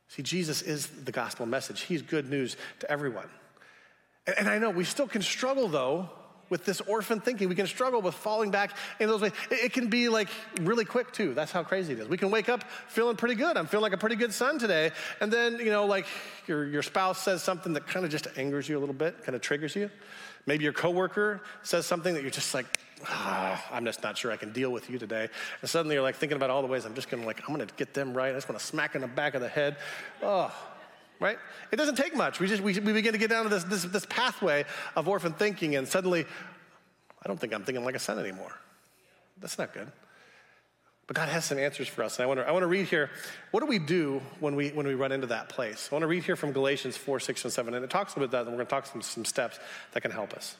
See, 0.09 0.23
Jesus 0.23 0.61
is 0.61 0.87
the 0.87 1.11
gospel 1.11 1.45
message. 1.45 1.81
He's 1.81 2.01
good 2.01 2.29
news 2.29 2.57
to 2.79 2.91
everyone. 2.91 3.29
And 4.37 4.49
I 4.49 4.57
know 4.57 4.69
we 4.69 4.83
still 4.83 5.07
can 5.07 5.21
struggle, 5.21 5.67
though, 5.67 6.09
with 6.49 6.65
this 6.65 6.81
orphan 6.81 7.19
thinking. 7.19 7.47
We 7.47 7.55
can 7.55 7.67
struggle 7.67 8.01
with 8.01 8.15
falling 8.15 8.51
back 8.51 8.75
in 8.99 9.07
those 9.07 9.21
ways. 9.21 9.31
It, 9.51 9.71
can 9.71 9.89
be 9.89 10.09
like 10.09 10.29
really 10.61 10.85
quick 10.85 11.11
too. 11.11 11.33
That's 11.33 11.51
how 11.51 11.63
crazy 11.63 11.93
it 11.93 11.99
is. 11.99 12.07
We 12.07 12.17
can 12.17 12.31
wake 12.31 12.49
up 12.49 12.63
feeling 12.87 13.15
pretty 13.15 13.35
good. 13.35 13.55
I'm 13.55 13.67
feeling 13.67 13.83
like 13.83 13.93
a 13.93 13.97
pretty 13.97 14.15
good 14.15 14.33
son 14.33 14.59
today. 14.59 14.91
And 15.21 15.31
then, 15.31 15.59
you 15.59 15.71
know, 15.71 15.85
like 15.85 16.07
your, 16.47 16.67
your 16.67 16.81
spouse 16.81 17.21
says 17.21 17.43
something 17.43 17.73
that 17.73 17.87
kind 17.87 18.05
of 18.05 18.11
just 18.11 18.27
angers 18.35 18.67
you 18.67 18.77
a 18.77 18.81
little 18.81 18.95
bit, 18.95 19.23
kind 19.23 19.35
of 19.35 19.41
triggers 19.41 19.75
you. 19.75 19.89
Maybe 20.45 20.63
your 20.63 20.73
coworker 20.73 21.41
says 21.61 21.85
something 21.85 22.13
that 22.15 22.21
you're 22.21 22.31
just 22.31 22.53
like, 22.53 22.79
ah, 23.05 23.65
I'm 23.71 23.85
just 23.85 24.03
not 24.03 24.17
sure 24.17 24.31
I 24.31 24.37
can 24.37 24.51
deal 24.51 24.71
with 24.71 24.89
you 24.89 24.99
today. 24.99 25.29
And 25.61 25.69
suddenly 25.69 25.95
you're 25.95 26.03
like 26.03 26.15
thinking 26.15 26.35
about 26.35 26.49
all 26.49 26.61
the 26.61 26.67
ways 26.67 26.85
I'm 26.85 26.95
just 26.95 27.09
gonna 27.09 27.25
like, 27.25 27.41
I'm 27.47 27.53
gonna 27.53 27.67
get 27.77 27.93
them 27.93 28.15
right. 28.15 28.31
I 28.31 28.33
just 28.35 28.49
wanna 28.49 28.59
smack 28.59 28.95
in 28.95 29.01
the 29.01 29.07
back 29.07 29.35
of 29.35 29.41
the 29.41 29.49
head. 29.49 29.77
Oh, 30.21 30.53
right? 31.19 31.37
It 31.71 31.75
doesn't 31.75 31.95
take 31.95 32.15
much. 32.15 32.39
We 32.39 32.47
just 32.47 32.61
we, 32.61 32.73
we 32.79 32.93
begin 32.93 33.13
to 33.13 33.19
get 33.19 33.29
down 33.29 33.43
to 33.43 33.49
this, 33.49 33.63
this, 33.63 33.83
this 33.83 34.05
pathway 34.07 34.65
of 34.95 35.07
orphan 35.07 35.33
thinking, 35.33 35.75
and 35.75 35.87
suddenly, 35.87 36.25
I 37.23 37.27
don't 37.27 37.39
think 37.39 37.53
I'm 37.53 37.63
thinking 37.63 37.83
like 37.83 37.95
a 37.95 37.99
son 37.99 38.19
anymore. 38.19 38.53
That's 39.39 39.57
not 39.57 39.73
good. 39.73 39.91
But 41.09 41.15
God 41.15 41.29
has 41.29 41.43
some 41.43 41.57
answers 41.57 41.87
for 41.87 42.03
us. 42.03 42.19
And 42.19 42.23
I 42.23 42.27
want 42.27 42.39
to, 42.39 42.47
I 42.47 42.51
want 42.51 42.61
to 42.61 42.67
read 42.67 42.85
here, 42.85 43.09
what 43.49 43.61
do 43.61 43.65
we 43.65 43.79
do 43.79 44.21
when 44.39 44.55
we, 44.55 44.69
when 44.69 44.85
we 44.85 44.93
run 44.93 45.11
into 45.11 45.25
that 45.27 45.49
place? 45.49 45.89
I 45.91 45.95
want 45.95 46.03
to 46.03 46.07
read 46.07 46.23
here 46.23 46.35
from 46.35 46.51
Galatians 46.51 46.97
4, 46.97 47.19
6, 47.19 47.45
and 47.45 47.51
7. 47.51 47.73
And 47.73 47.83
it 47.83 47.89
talks 47.89 48.15
about 48.15 48.29
that, 48.29 48.41
and 48.41 48.49
we're 48.49 48.57
going 48.57 48.67
to 48.67 48.69
talk 48.69 48.85
some, 48.85 49.01
some 49.01 49.25
steps 49.25 49.57
that 49.93 50.01
can 50.01 50.11
help 50.11 50.33
us. 50.33 50.55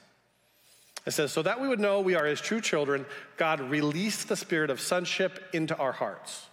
It 1.05 1.11
says, 1.11 1.31
So 1.31 1.41
that 1.41 1.61
we 1.61 1.67
would 1.67 1.79
know 1.79 2.01
we 2.01 2.15
are 2.15 2.25
his 2.25 2.41
true 2.41 2.61
children, 2.61 3.05
God 3.37 3.61
released 3.61 4.27
the 4.27 4.35
spirit 4.35 4.69
of 4.69 4.79
sonship 4.79 5.43
into 5.53 5.75
our 5.77 5.91
hearts, 5.91 6.47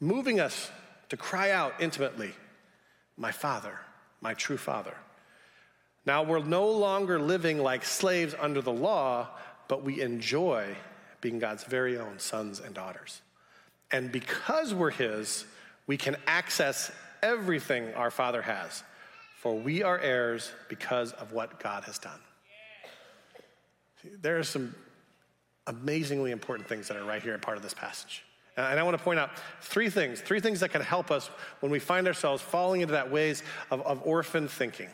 moving 0.00 0.40
us 0.40 0.70
to 1.08 1.16
cry 1.16 1.50
out 1.50 1.74
intimately, 1.80 2.32
my 3.16 3.32
Father, 3.32 3.78
my 4.20 4.34
true 4.34 4.56
Father. 4.56 4.94
Now 6.04 6.22
we're 6.22 6.42
no 6.42 6.68
longer 6.70 7.20
living 7.20 7.58
like 7.58 7.84
slaves 7.84 8.34
under 8.38 8.60
the 8.60 8.72
law, 8.72 9.28
but 9.68 9.84
we 9.84 10.00
enjoy 10.00 10.76
being 11.20 11.38
God's 11.38 11.64
very 11.64 11.98
own 11.98 12.18
sons 12.18 12.60
and 12.60 12.74
daughters. 12.74 13.20
And 13.90 14.10
because 14.10 14.74
we're 14.74 14.90
His, 14.90 15.44
we 15.86 15.96
can 15.96 16.16
access 16.26 16.90
everything 17.22 17.92
our 17.94 18.10
Father 18.10 18.42
has, 18.42 18.82
for 19.40 19.56
we 19.56 19.82
are 19.82 19.98
heirs 19.98 20.50
because 20.68 21.12
of 21.12 21.32
what 21.32 21.60
God 21.60 21.84
has 21.84 21.98
done. 21.98 22.18
There 24.20 24.38
are 24.38 24.44
some 24.44 24.74
amazingly 25.66 26.30
important 26.30 26.68
things 26.68 26.88
that 26.88 26.96
are 26.96 27.04
right 27.04 27.22
here 27.22 27.34
in 27.34 27.40
part 27.40 27.56
of 27.56 27.62
this 27.62 27.74
passage. 27.74 28.24
And 28.56 28.78
I 28.78 28.82
want 28.82 28.98
to 28.98 29.02
point 29.02 29.18
out 29.18 29.30
three 29.62 29.88
things, 29.88 30.20
three 30.20 30.40
things 30.40 30.60
that 30.60 30.70
can 30.70 30.82
help 30.82 31.10
us 31.10 31.28
when 31.60 31.72
we 31.72 31.78
find 31.78 32.06
ourselves 32.06 32.42
falling 32.42 32.82
into 32.82 32.92
that 32.92 33.10
ways 33.10 33.42
of, 33.70 33.80
of 33.82 34.02
orphan 34.04 34.46
thinking. 34.46 34.88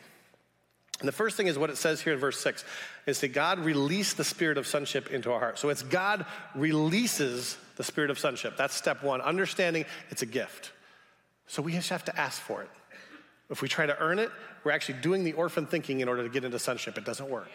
And 0.99 1.07
the 1.07 1.13
first 1.13 1.37
thing 1.37 1.47
is 1.47 1.57
what 1.57 1.69
it 1.69 1.77
says 1.77 2.01
here 2.01 2.13
in 2.13 2.19
verse 2.19 2.39
6 2.39 2.63
is 3.05 3.21
that 3.21 3.29
God 3.29 3.59
released 3.59 4.17
the 4.17 4.23
spirit 4.23 4.57
of 4.57 4.67
sonship 4.67 5.11
into 5.11 5.31
our 5.31 5.39
heart. 5.39 5.59
So 5.59 5.69
it's 5.69 5.81
God 5.81 6.25
releases 6.55 7.57
the 7.77 7.83
spirit 7.83 8.09
of 8.09 8.19
sonship. 8.19 8.57
That's 8.57 8.75
step 8.75 9.01
one, 9.03 9.21
understanding 9.21 9.85
it's 10.09 10.21
a 10.21 10.25
gift. 10.25 10.71
So 11.47 11.61
we 11.61 11.71
just 11.71 11.89
have 11.89 12.05
to 12.05 12.19
ask 12.19 12.39
for 12.39 12.61
it. 12.61 12.69
If 13.49 13.61
we 13.61 13.67
try 13.67 13.85
to 13.85 13.97
earn 13.99 14.19
it, 14.19 14.29
we're 14.63 14.71
actually 14.71 14.99
doing 15.01 15.23
the 15.23 15.33
orphan 15.33 15.65
thinking 15.65 16.01
in 16.01 16.09
order 16.09 16.21
to 16.23 16.29
get 16.29 16.43
into 16.43 16.59
sonship. 16.59 16.97
It 16.97 17.05
doesn't 17.05 17.29
work. 17.29 17.49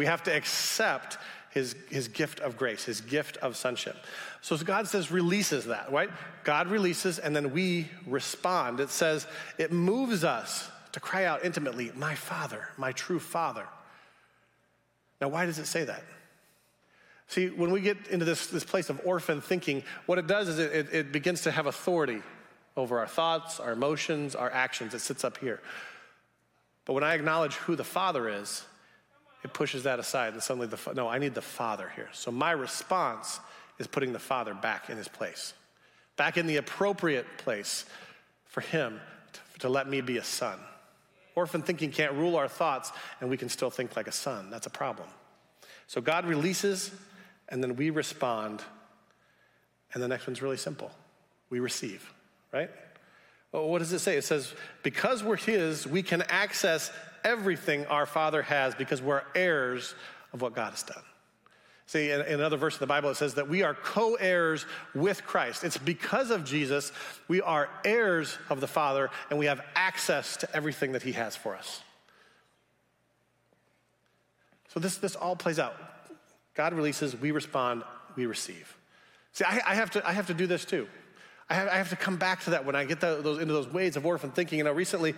We 0.00 0.06
have 0.06 0.22
to 0.22 0.34
accept 0.34 1.18
his, 1.50 1.76
his 1.90 2.08
gift 2.08 2.40
of 2.40 2.56
grace, 2.56 2.84
his 2.86 3.02
gift 3.02 3.36
of 3.36 3.54
sonship. 3.54 3.98
So 4.40 4.56
God 4.56 4.88
says, 4.88 5.12
releases 5.12 5.66
that, 5.66 5.92
right? 5.92 6.08
God 6.42 6.68
releases, 6.68 7.18
and 7.18 7.36
then 7.36 7.52
we 7.52 7.86
respond. 8.06 8.80
It 8.80 8.88
says, 8.88 9.26
it 9.58 9.72
moves 9.72 10.24
us 10.24 10.70
to 10.92 11.00
cry 11.00 11.26
out 11.26 11.44
intimately, 11.44 11.92
My 11.94 12.14
Father, 12.14 12.66
my 12.78 12.92
true 12.92 13.20
Father. 13.20 13.66
Now, 15.20 15.28
why 15.28 15.44
does 15.44 15.58
it 15.58 15.66
say 15.66 15.84
that? 15.84 16.02
See, 17.28 17.50
when 17.50 17.70
we 17.70 17.82
get 17.82 17.98
into 18.08 18.24
this, 18.24 18.46
this 18.46 18.64
place 18.64 18.88
of 18.88 19.02
orphan 19.04 19.42
thinking, 19.42 19.82
what 20.06 20.16
it 20.16 20.26
does 20.26 20.48
is 20.48 20.58
it, 20.58 20.72
it, 20.72 20.94
it 20.94 21.12
begins 21.12 21.42
to 21.42 21.50
have 21.50 21.66
authority 21.66 22.22
over 22.74 23.00
our 23.00 23.06
thoughts, 23.06 23.60
our 23.60 23.72
emotions, 23.72 24.34
our 24.34 24.50
actions. 24.50 24.94
It 24.94 25.00
sits 25.00 25.24
up 25.24 25.36
here. 25.36 25.60
But 26.86 26.94
when 26.94 27.04
I 27.04 27.12
acknowledge 27.12 27.56
who 27.56 27.76
the 27.76 27.84
Father 27.84 28.30
is, 28.30 28.64
it 29.42 29.52
pushes 29.52 29.84
that 29.84 29.98
aside 29.98 30.32
and 30.34 30.42
suddenly 30.42 30.66
the 30.66 30.78
no 30.94 31.08
i 31.08 31.18
need 31.18 31.34
the 31.34 31.42
father 31.42 31.90
here. 31.94 32.08
So 32.12 32.30
my 32.30 32.52
response 32.52 33.40
is 33.78 33.86
putting 33.86 34.12
the 34.12 34.18
father 34.18 34.54
back 34.54 34.90
in 34.90 34.96
his 34.96 35.08
place 35.08 35.54
back 36.16 36.36
in 36.36 36.46
the 36.46 36.56
appropriate 36.56 37.26
place 37.38 37.86
for 38.44 38.60
him 38.60 39.00
to, 39.32 39.40
to 39.60 39.68
let 39.70 39.88
me 39.88 40.02
be 40.02 40.18
a 40.18 40.24
son. 40.24 40.58
Orphan 41.34 41.62
thinking 41.62 41.90
can't 41.90 42.12
rule 42.12 42.36
our 42.36 42.48
thoughts 42.48 42.92
and 43.20 43.30
we 43.30 43.38
can 43.38 43.48
still 43.48 43.70
think 43.70 43.96
like 43.96 44.06
a 44.06 44.12
son. 44.12 44.50
That's 44.50 44.66
a 44.66 44.70
problem. 44.70 45.08
So 45.86 46.02
god 46.02 46.26
releases 46.26 46.90
and 47.48 47.62
then 47.62 47.74
we 47.76 47.88
respond 47.88 48.62
and 49.94 50.02
the 50.02 50.08
next 50.08 50.26
one's 50.26 50.42
really 50.42 50.58
simple. 50.58 50.90
We 51.48 51.60
receive 51.60 52.12
right? 52.52 52.70
Well, 53.52 53.68
what 53.68 53.78
does 53.78 53.92
it 53.92 54.00
say? 54.00 54.16
It 54.16 54.24
says 54.24 54.52
because 54.82 55.24
we're 55.24 55.36
his 55.36 55.86
we 55.86 56.02
can 56.02 56.22
access 56.28 56.92
everything 57.24 57.86
our 57.86 58.06
Father 58.06 58.42
has 58.42 58.74
because 58.74 59.02
we're 59.02 59.22
heirs 59.34 59.94
of 60.32 60.42
what 60.42 60.54
God 60.54 60.70
has 60.70 60.82
done. 60.82 61.02
See, 61.86 62.10
in, 62.12 62.20
another 62.20 62.56
verse 62.56 62.74
of 62.74 62.80
the 62.80 62.86
Bible, 62.86 63.10
it 63.10 63.16
says 63.16 63.34
that 63.34 63.48
we 63.48 63.64
are 63.64 63.74
co 63.74 64.14
heirs 64.14 64.64
with 64.94 65.24
Christ. 65.24 65.64
It's 65.64 65.76
because 65.76 66.30
of 66.30 66.44
Jesus, 66.44 66.92
we 67.26 67.40
are 67.40 67.68
heirs 67.84 68.38
of 68.48 68.60
the 68.60 68.68
Father, 68.68 69.10
and 69.28 69.38
we 69.38 69.46
have 69.46 69.60
access 69.74 70.36
to 70.36 70.54
everything 70.54 70.92
that 70.92 71.02
He 71.02 71.12
has 71.12 71.34
for 71.34 71.56
us. 71.56 71.82
So 74.68 74.78
this, 74.78 74.98
this 74.98 75.16
all 75.16 75.34
plays 75.34 75.58
out. 75.58 75.74
God 76.54 76.74
releases, 76.74 77.16
we 77.16 77.32
respond, 77.32 77.82
we 78.14 78.26
receive. 78.26 78.76
See, 79.32 79.44
I, 79.44 79.60
I, 79.66 79.74
have 79.74 79.90
to, 79.92 80.08
I 80.08 80.12
have 80.12 80.28
to 80.28 80.34
do 80.34 80.46
this 80.46 80.64
too. 80.64 80.86
I 81.48 81.54
have, 81.54 81.68
I 81.68 81.76
have 81.76 81.90
to 81.90 81.96
come 81.96 82.16
back 82.16 82.44
to 82.44 82.50
that 82.50 82.64
when 82.64 82.76
I 82.76 82.84
get 82.84 83.00
the, 83.00 83.20
those, 83.20 83.40
into 83.40 83.52
those 83.52 83.66
ways 83.66 83.96
of 83.96 84.06
orphan 84.06 84.30
thinking. 84.30 84.58
You 84.58 84.64
know, 84.64 84.72
recently 84.72 85.14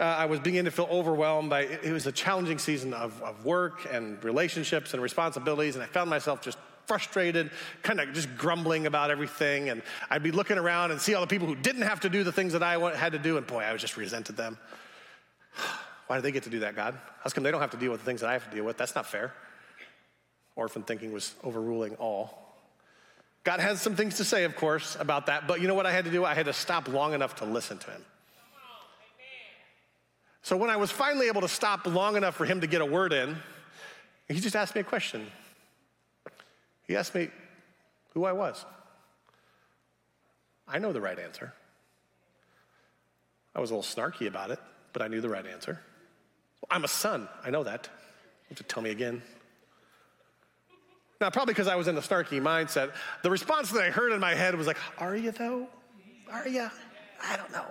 uh, 0.00 0.04
I 0.04 0.26
was 0.26 0.40
beginning 0.40 0.64
to 0.64 0.70
feel 0.70 0.88
overwhelmed 0.90 1.50
by 1.50 1.62
it 1.62 1.92
was 1.92 2.06
a 2.06 2.12
challenging 2.12 2.58
season 2.58 2.92
of, 2.92 3.20
of 3.22 3.44
work 3.44 3.86
and 3.90 4.22
relationships 4.24 4.92
and 4.92 5.02
responsibilities, 5.02 5.76
and 5.76 5.84
I 5.84 5.86
found 5.86 6.10
myself 6.10 6.42
just 6.42 6.58
frustrated, 6.86 7.50
kind 7.82 8.00
of 8.00 8.12
just 8.12 8.36
grumbling 8.36 8.86
about 8.86 9.10
everything. 9.10 9.70
And 9.70 9.82
I'd 10.10 10.22
be 10.22 10.32
looking 10.32 10.58
around 10.58 10.90
and 10.90 11.00
see 11.00 11.14
all 11.14 11.20
the 11.20 11.26
people 11.26 11.46
who 11.46 11.54
didn't 11.54 11.82
have 11.82 12.00
to 12.00 12.08
do 12.08 12.24
the 12.24 12.32
things 12.32 12.52
that 12.52 12.62
I 12.62 12.78
had 12.96 13.12
to 13.12 13.18
do, 13.18 13.36
and 13.36 13.46
boy, 13.46 13.62
I 13.62 13.72
was 13.72 13.80
just 13.80 13.96
resented 13.96 14.36
them. 14.36 14.58
Why 16.06 16.16
do 16.16 16.22
they 16.22 16.32
get 16.32 16.42
to 16.42 16.50
do 16.50 16.60
that, 16.60 16.76
God? 16.76 16.98
How 17.22 17.30
come 17.30 17.44
they 17.44 17.50
don't 17.50 17.62
have 17.62 17.70
to 17.70 17.78
deal 17.78 17.90
with 17.90 18.00
the 18.00 18.06
things 18.06 18.20
that 18.20 18.28
I 18.28 18.34
have 18.34 18.48
to 18.50 18.54
deal 18.54 18.64
with? 18.64 18.76
That's 18.76 18.94
not 18.94 19.06
fair. 19.06 19.32
Orphan 20.56 20.82
thinking 20.82 21.12
was 21.12 21.34
overruling 21.42 21.94
all. 21.96 22.38
God 23.42 23.60
has 23.60 23.80
some 23.80 23.96
things 23.96 24.16
to 24.16 24.24
say, 24.24 24.44
of 24.44 24.56
course, 24.56 24.96
about 24.98 25.26
that, 25.26 25.46
but 25.46 25.60
you 25.60 25.68
know 25.68 25.74
what 25.74 25.86
I 25.86 25.92
had 25.92 26.04
to 26.04 26.10
do? 26.10 26.24
I 26.24 26.34
had 26.34 26.46
to 26.46 26.52
stop 26.52 26.88
long 26.88 27.14
enough 27.14 27.36
to 27.36 27.44
listen 27.44 27.78
to 27.78 27.90
him. 27.90 28.04
So 30.44 30.58
when 30.58 30.68
I 30.68 30.76
was 30.76 30.90
finally 30.90 31.28
able 31.28 31.40
to 31.40 31.48
stop 31.48 31.86
long 31.86 32.16
enough 32.16 32.34
for 32.34 32.44
him 32.44 32.60
to 32.60 32.66
get 32.66 32.82
a 32.82 32.86
word 32.86 33.14
in, 33.14 33.34
he 34.28 34.38
just 34.38 34.54
asked 34.54 34.74
me 34.74 34.82
a 34.82 34.84
question. 34.84 35.26
He 36.86 36.94
asked 36.96 37.14
me 37.14 37.30
who 38.12 38.26
I 38.26 38.32
was. 38.32 38.62
I 40.68 40.78
know 40.78 40.92
the 40.92 41.00
right 41.00 41.18
answer. 41.18 41.54
I 43.54 43.60
was 43.60 43.70
a 43.70 43.74
little 43.74 43.90
snarky 43.90 44.26
about 44.26 44.50
it, 44.50 44.58
but 44.92 45.00
I 45.00 45.08
knew 45.08 45.22
the 45.22 45.30
right 45.30 45.46
answer. 45.46 45.80
I'm 46.70 46.84
a 46.84 46.88
son. 46.88 47.26
I 47.42 47.48
know 47.48 47.64
that. 47.64 47.88
You 47.94 48.48
have 48.50 48.58
to 48.58 48.64
tell 48.64 48.82
me 48.82 48.90
again. 48.90 49.22
Now, 51.22 51.30
probably 51.30 51.54
because 51.54 51.68
I 51.68 51.76
was 51.76 51.88
in 51.88 51.96
a 51.96 52.02
snarky 52.02 52.38
mindset, 52.42 52.92
the 53.22 53.30
response 53.30 53.70
that 53.70 53.82
I 53.82 53.88
heard 53.88 54.12
in 54.12 54.20
my 54.20 54.34
head 54.34 54.54
was 54.56 54.66
like, 54.66 54.78
Are 54.98 55.16
you 55.16 55.30
though? 55.30 55.68
Are 56.30 56.46
you? 56.46 56.68
I 57.22 57.36
don't 57.38 57.50
know. 57.50 57.64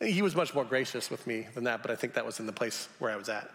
He 0.00 0.22
was 0.22 0.36
much 0.36 0.54
more 0.54 0.64
gracious 0.64 1.10
with 1.10 1.26
me 1.26 1.46
than 1.54 1.64
that, 1.64 1.82
but 1.82 1.90
I 1.90 1.96
think 1.96 2.14
that 2.14 2.24
was 2.24 2.38
in 2.38 2.46
the 2.46 2.52
place 2.52 2.88
where 2.98 3.10
I 3.10 3.16
was 3.16 3.28
at. 3.28 3.50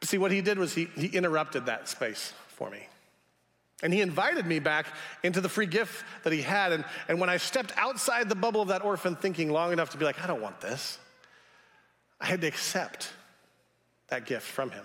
But 0.00 0.08
see, 0.08 0.18
what 0.18 0.30
he 0.30 0.40
did 0.40 0.58
was 0.58 0.74
he, 0.74 0.86
he 0.96 1.06
interrupted 1.08 1.66
that 1.66 1.88
space 1.88 2.32
for 2.48 2.70
me. 2.70 2.86
And 3.82 3.92
he 3.92 4.00
invited 4.00 4.46
me 4.46 4.58
back 4.58 4.86
into 5.22 5.42
the 5.42 5.48
free 5.50 5.66
gift 5.66 6.04
that 6.24 6.32
he 6.32 6.40
had. 6.40 6.72
And, 6.72 6.84
and 7.08 7.20
when 7.20 7.28
I 7.28 7.36
stepped 7.36 7.72
outside 7.76 8.28
the 8.28 8.34
bubble 8.34 8.62
of 8.62 8.68
that 8.68 8.82
orphan 8.82 9.16
thinking 9.16 9.50
long 9.50 9.72
enough 9.72 9.90
to 9.90 9.98
be 9.98 10.06
like, 10.06 10.22
I 10.22 10.26
don't 10.26 10.40
want 10.40 10.60
this, 10.60 10.98
I 12.18 12.26
had 12.26 12.40
to 12.40 12.46
accept 12.46 13.12
that 14.08 14.24
gift 14.24 14.46
from 14.46 14.70
him. 14.70 14.84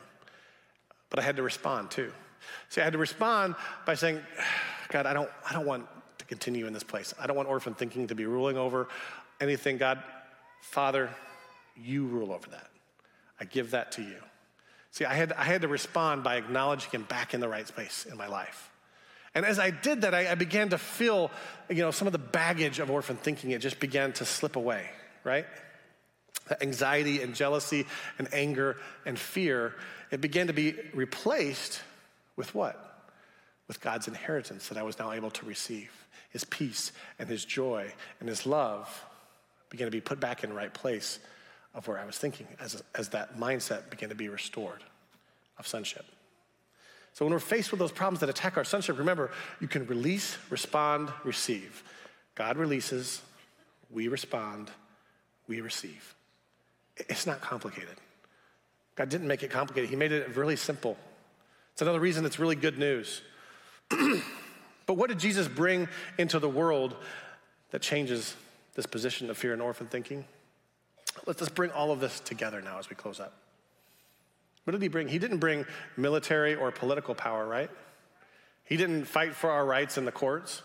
But 1.10 1.20
I 1.20 1.22
had 1.22 1.38
to 1.38 1.44
respond 1.44 1.92
too. 1.92 2.12
See, 2.70 2.82
I 2.82 2.84
had 2.84 2.94
to 2.94 3.00
respond 3.00 3.56
by 3.86 3.96
saying, 3.96 4.20
God, 4.90 5.06
I 5.06 5.14
don't, 5.14 5.30
I 5.50 5.54
don't 5.54 5.66
want 5.66 5.88
to 6.18 6.26
continue 6.26 6.68
in 6.68 6.74
this 6.74 6.84
place. 6.84 7.14
I 7.20 7.28
don't 7.28 7.38
want 7.38 7.48
orphan 7.48 7.74
thinking 7.74 8.08
to 8.08 8.16
be 8.16 8.26
ruling 8.26 8.58
over 8.58 8.90
anything. 9.40 9.78
God, 9.78 10.04
Father, 10.62 11.10
you 11.76 12.06
rule 12.06 12.32
over 12.32 12.50
that. 12.52 12.70
I 13.40 13.46
give 13.46 13.72
that 13.72 13.92
to 13.94 14.02
you. 14.02 14.18
See, 14.92 15.06
I 15.06 15.14
had, 15.14 15.34
I 15.34 15.44
had 15.44 15.62
to 15.62 15.68
respond 15.68 16.24
by 16.24 16.36
acknowledging 16.36 16.92
him 16.92 17.04
back 17.04 17.34
in 17.34 17.40
the 17.40 17.50
right 17.50 17.68
space 17.68 18.06
in 18.10 18.18
my 18.18 18.28
life. 18.28 18.70
And 19.34 19.46
as 19.46 19.60
I 19.60 19.72
did 19.72 20.02
that, 20.02 20.14
I, 20.14 20.32
I, 20.32 20.36
began 20.36 20.70
to 20.70 20.78
feel, 20.78 21.32
you 21.70 21.78
know, 21.78 21.92
some 21.92 22.06
of 22.06 22.12
the 22.12 22.20
baggage 22.20 22.80
of 22.80 22.92
orphan 22.92 23.16
thinking. 23.16 23.52
It 23.52 23.62
just 23.62 23.80
began 23.80 24.12
to 24.14 24.26
slip 24.26 24.58
away, 24.58 24.86
right? 25.24 25.46
The 26.50 26.62
anxiety 26.62 27.22
and 27.22 27.34
jealousy 27.34 27.88
and 28.20 28.28
anger 28.34 28.76
and 29.06 29.18
fear, 29.18 29.76
it 30.12 30.20
began 30.20 30.48
to 30.48 30.54
be 30.54 30.76
replaced 30.94 31.82
with 32.36 32.54
what? 32.54 33.08
With 33.70 33.80
God's 33.80 34.10
inheritance 34.10 34.68
that 34.68 34.78
I 34.78 34.84
was 34.84 35.00
now 35.00 35.14
able 35.14 35.32
to 35.32 35.46
receive. 35.46 35.92
His 36.32 36.44
peace 36.44 36.92
and 37.18 37.30
his 37.30 37.46
joy 37.46 37.94
and 38.20 38.28
his 38.28 38.46
love 38.46 39.06
began 39.72 39.88
to 39.88 39.92
be 39.92 40.02
put 40.02 40.20
back 40.20 40.44
in 40.44 40.52
the 40.52 40.56
right 40.56 40.72
place 40.72 41.18
of 41.74 41.88
where 41.88 41.98
I 41.98 42.06
was 42.06 42.18
thinking 42.18 42.46
as, 42.60 42.84
as 42.94 43.10
that 43.10 43.40
mindset 43.40 43.90
began 43.90 44.10
to 44.10 44.16
be 44.16 44.30
restored 44.30 44.84
of 45.58 45.66
sonship. 45.66 46.06
So 47.14 47.26
when 47.26 47.34
we're 47.34 47.40
faced 47.40 47.72
with 47.72 47.80
those 47.80 47.92
problems 47.92 48.20
that 48.20 48.30
attack 48.30 48.58
our 48.58 48.64
sonship, 48.64 49.00
remember, 49.00 49.32
you 49.60 49.68
can 49.68 49.88
release, 49.88 50.38
respond, 50.50 51.10
receive. 51.24 51.84
God 52.36 52.58
releases, 52.58 53.22
we 53.90 54.08
respond, 54.08 54.70
we 55.48 55.62
receive. 55.62 56.16
It's 56.98 57.26
not 57.26 57.42
complicated. 57.42 57.96
God 58.96 59.10
didn't 59.10 59.28
make 59.28 59.44
it 59.44 59.50
complicated, 59.50 59.90
He 59.90 59.96
made 59.96 60.12
it 60.12 60.36
really 60.36 60.56
simple. 60.58 60.98
It's 61.74 61.82
another 61.82 62.00
reason 62.00 62.26
it's 62.26 62.40
really 62.40 62.56
good 62.56 62.78
news. 62.78 63.22
but 63.90 64.96
what 64.96 65.10
did 65.10 65.20
Jesus 65.20 65.48
bring 65.48 65.88
into 66.18 66.40
the 66.40 66.50
world 66.50 66.96
that 67.72 67.82
changes 67.82 68.36
this 68.74 68.86
position 68.86 69.30
of 69.30 69.38
fear 69.38 69.54
and 69.54 69.62
orphan 69.62 69.88
thinking? 69.88 70.26
Let's 71.26 71.40
just 71.40 71.56
bring 71.56 71.72
all 71.72 71.92
of 71.92 72.00
this 72.00 72.20
together 72.20 72.62
now 72.62 72.80
as 72.80 72.90
we 72.90 72.96
close 72.96 73.20
up. 73.20 73.34
What 74.64 74.72
did 74.72 74.82
he 74.82 74.88
bring? 74.88 75.08
He 75.08 75.20
didn't 75.20 75.40
bring 75.40 75.66
military 75.98 76.56
or 76.56 76.72
political 76.72 77.16
power, 77.16 77.48
right? 77.48 77.70
He 78.64 78.78
didn't 78.78 79.06
fight 79.06 79.36
for 79.36 79.50
our 79.50 79.66
rights 79.66 79.98
in 79.98 80.06
the 80.06 80.12
courts. 80.12 80.62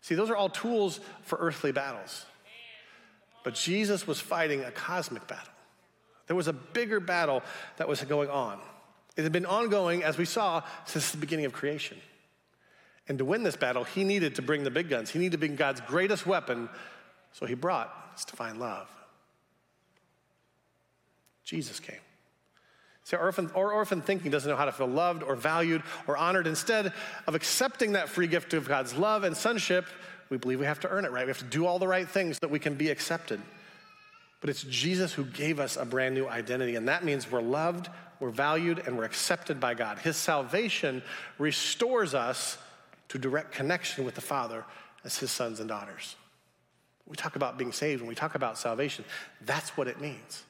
See, 0.00 0.14
those 0.14 0.30
are 0.30 0.36
all 0.36 0.48
tools 0.48 1.00
for 1.22 1.38
earthly 1.38 1.72
battles. 1.72 2.24
But 3.44 3.54
Jesus 3.54 4.06
was 4.06 4.20
fighting 4.20 4.62
a 4.62 4.70
cosmic 4.70 5.26
battle. 5.26 5.52
There 6.28 6.36
was 6.36 6.48
a 6.48 6.52
bigger 6.52 7.00
battle 7.00 7.42
that 7.76 7.88
was 7.88 8.00
going 8.02 8.30
on. 8.30 8.58
It 9.16 9.24
had 9.24 9.32
been 9.32 9.46
ongoing, 9.46 10.02
as 10.02 10.16
we 10.16 10.24
saw, 10.24 10.62
since 10.86 11.10
the 11.10 11.18
beginning 11.18 11.44
of 11.44 11.52
creation. 11.52 11.98
And 13.12 13.18
to 13.18 13.26
win 13.26 13.42
this 13.42 13.56
battle, 13.56 13.84
he 13.84 14.04
needed 14.04 14.36
to 14.36 14.42
bring 14.42 14.64
the 14.64 14.70
big 14.70 14.88
guns. 14.88 15.10
He 15.10 15.18
needed 15.18 15.32
to 15.32 15.38
bring 15.38 15.54
God's 15.54 15.82
greatest 15.82 16.26
weapon, 16.26 16.70
so 17.32 17.44
he 17.44 17.52
brought 17.52 17.94
his 18.16 18.24
divine 18.24 18.58
love. 18.58 18.88
Jesus 21.44 21.78
came. 21.78 22.00
See, 23.04 23.14
our 23.14 23.26
orphan, 23.26 23.50
our 23.54 23.70
orphan 23.70 24.00
thinking 24.00 24.30
doesn't 24.30 24.48
know 24.48 24.56
how 24.56 24.64
to 24.64 24.72
feel 24.72 24.86
loved 24.86 25.22
or 25.22 25.36
valued 25.36 25.82
or 26.06 26.16
honored. 26.16 26.46
Instead 26.46 26.94
of 27.26 27.34
accepting 27.34 27.92
that 27.92 28.08
free 28.08 28.28
gift 28.28 28.54
of 28.54 28.66
God's 28.66 28.94
love 28.94 29.24
and 29.24 29.36
sonship, 29.36 29.84
we 30.30 30.38
believe 30.38 30.58
we 30.58 30.64
have 30.64 30.80
to 30.80 30.88
earn 30.88 31.04
it, 31.04 31.12
right? 31.12 31.26
We 31.26 31.30
have 31.30 31.36
to 31.40 31.44
do 31.44 31.66
all 31.66 31.78
the 31.78 31.86
right 31.86 32.08
things 32.08 32.36
so 32.36 32.46
that 32.46 32.50
we 32.50 32.60
can 32.60 32.76
be 32.76 32.88
accepted. 32.88 33.42
But 34.40 34.48
it's 34.48 34.62
Jesus 34.62 35.12
who 35.12 35.24
gave 35.24 35.60
us 35.60 35.76
a 35.76 35.84
brand 35.84 36.14
new 36.14 36.26
identity, 36.28 36.76
and 36.76 36.88
that 36.88 37.04
means 37.04 37.30
we're 37.30 37.42
loved, 37.42 37.90
we're 38.20 38.30
valued, 38.30 38.84
and 38.86 38.96
we're 38.96 39.04
accepted 39.04 39.60
by 39.60 39.74
God. 39.74 39.98
His 39.98 40.16
salvation 40.16 41.02
restores 41.38 42.14
us 42.14 42.56
to 43.12 43.18
direct 43.18 43.52
connection 43.52 44.06
with 44.06 44.14
the 44.14 44.22
Father 44.22 44.64
as 45.04 45.18
His 45.18 45.30
sons 45.30 45.60
and 45.60 45.68
daughters. 45.68 46.16
we 47.06 47.14
talk 47.14 47.36
about 47.36 47.58
being 47.58 47.70
saved, 47.70 48.00
when 48.00 48.08
we 48.08 48.14
talk 48.14 48.34
about 48.34 48.56
salvation, 48.56 49.04
that's 49.42 49.76
what 49.76 49.86
it 49.86 50.00
means. 50.00 50.44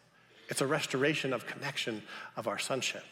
It's 0.49 0.61
a 0.61 0.67
restoration 0.67 1.33
of 1.33 1.45
connection 1.45 2.03
of 2.37 2.47
our 2.47 2.61
sonship. 2.61 3.03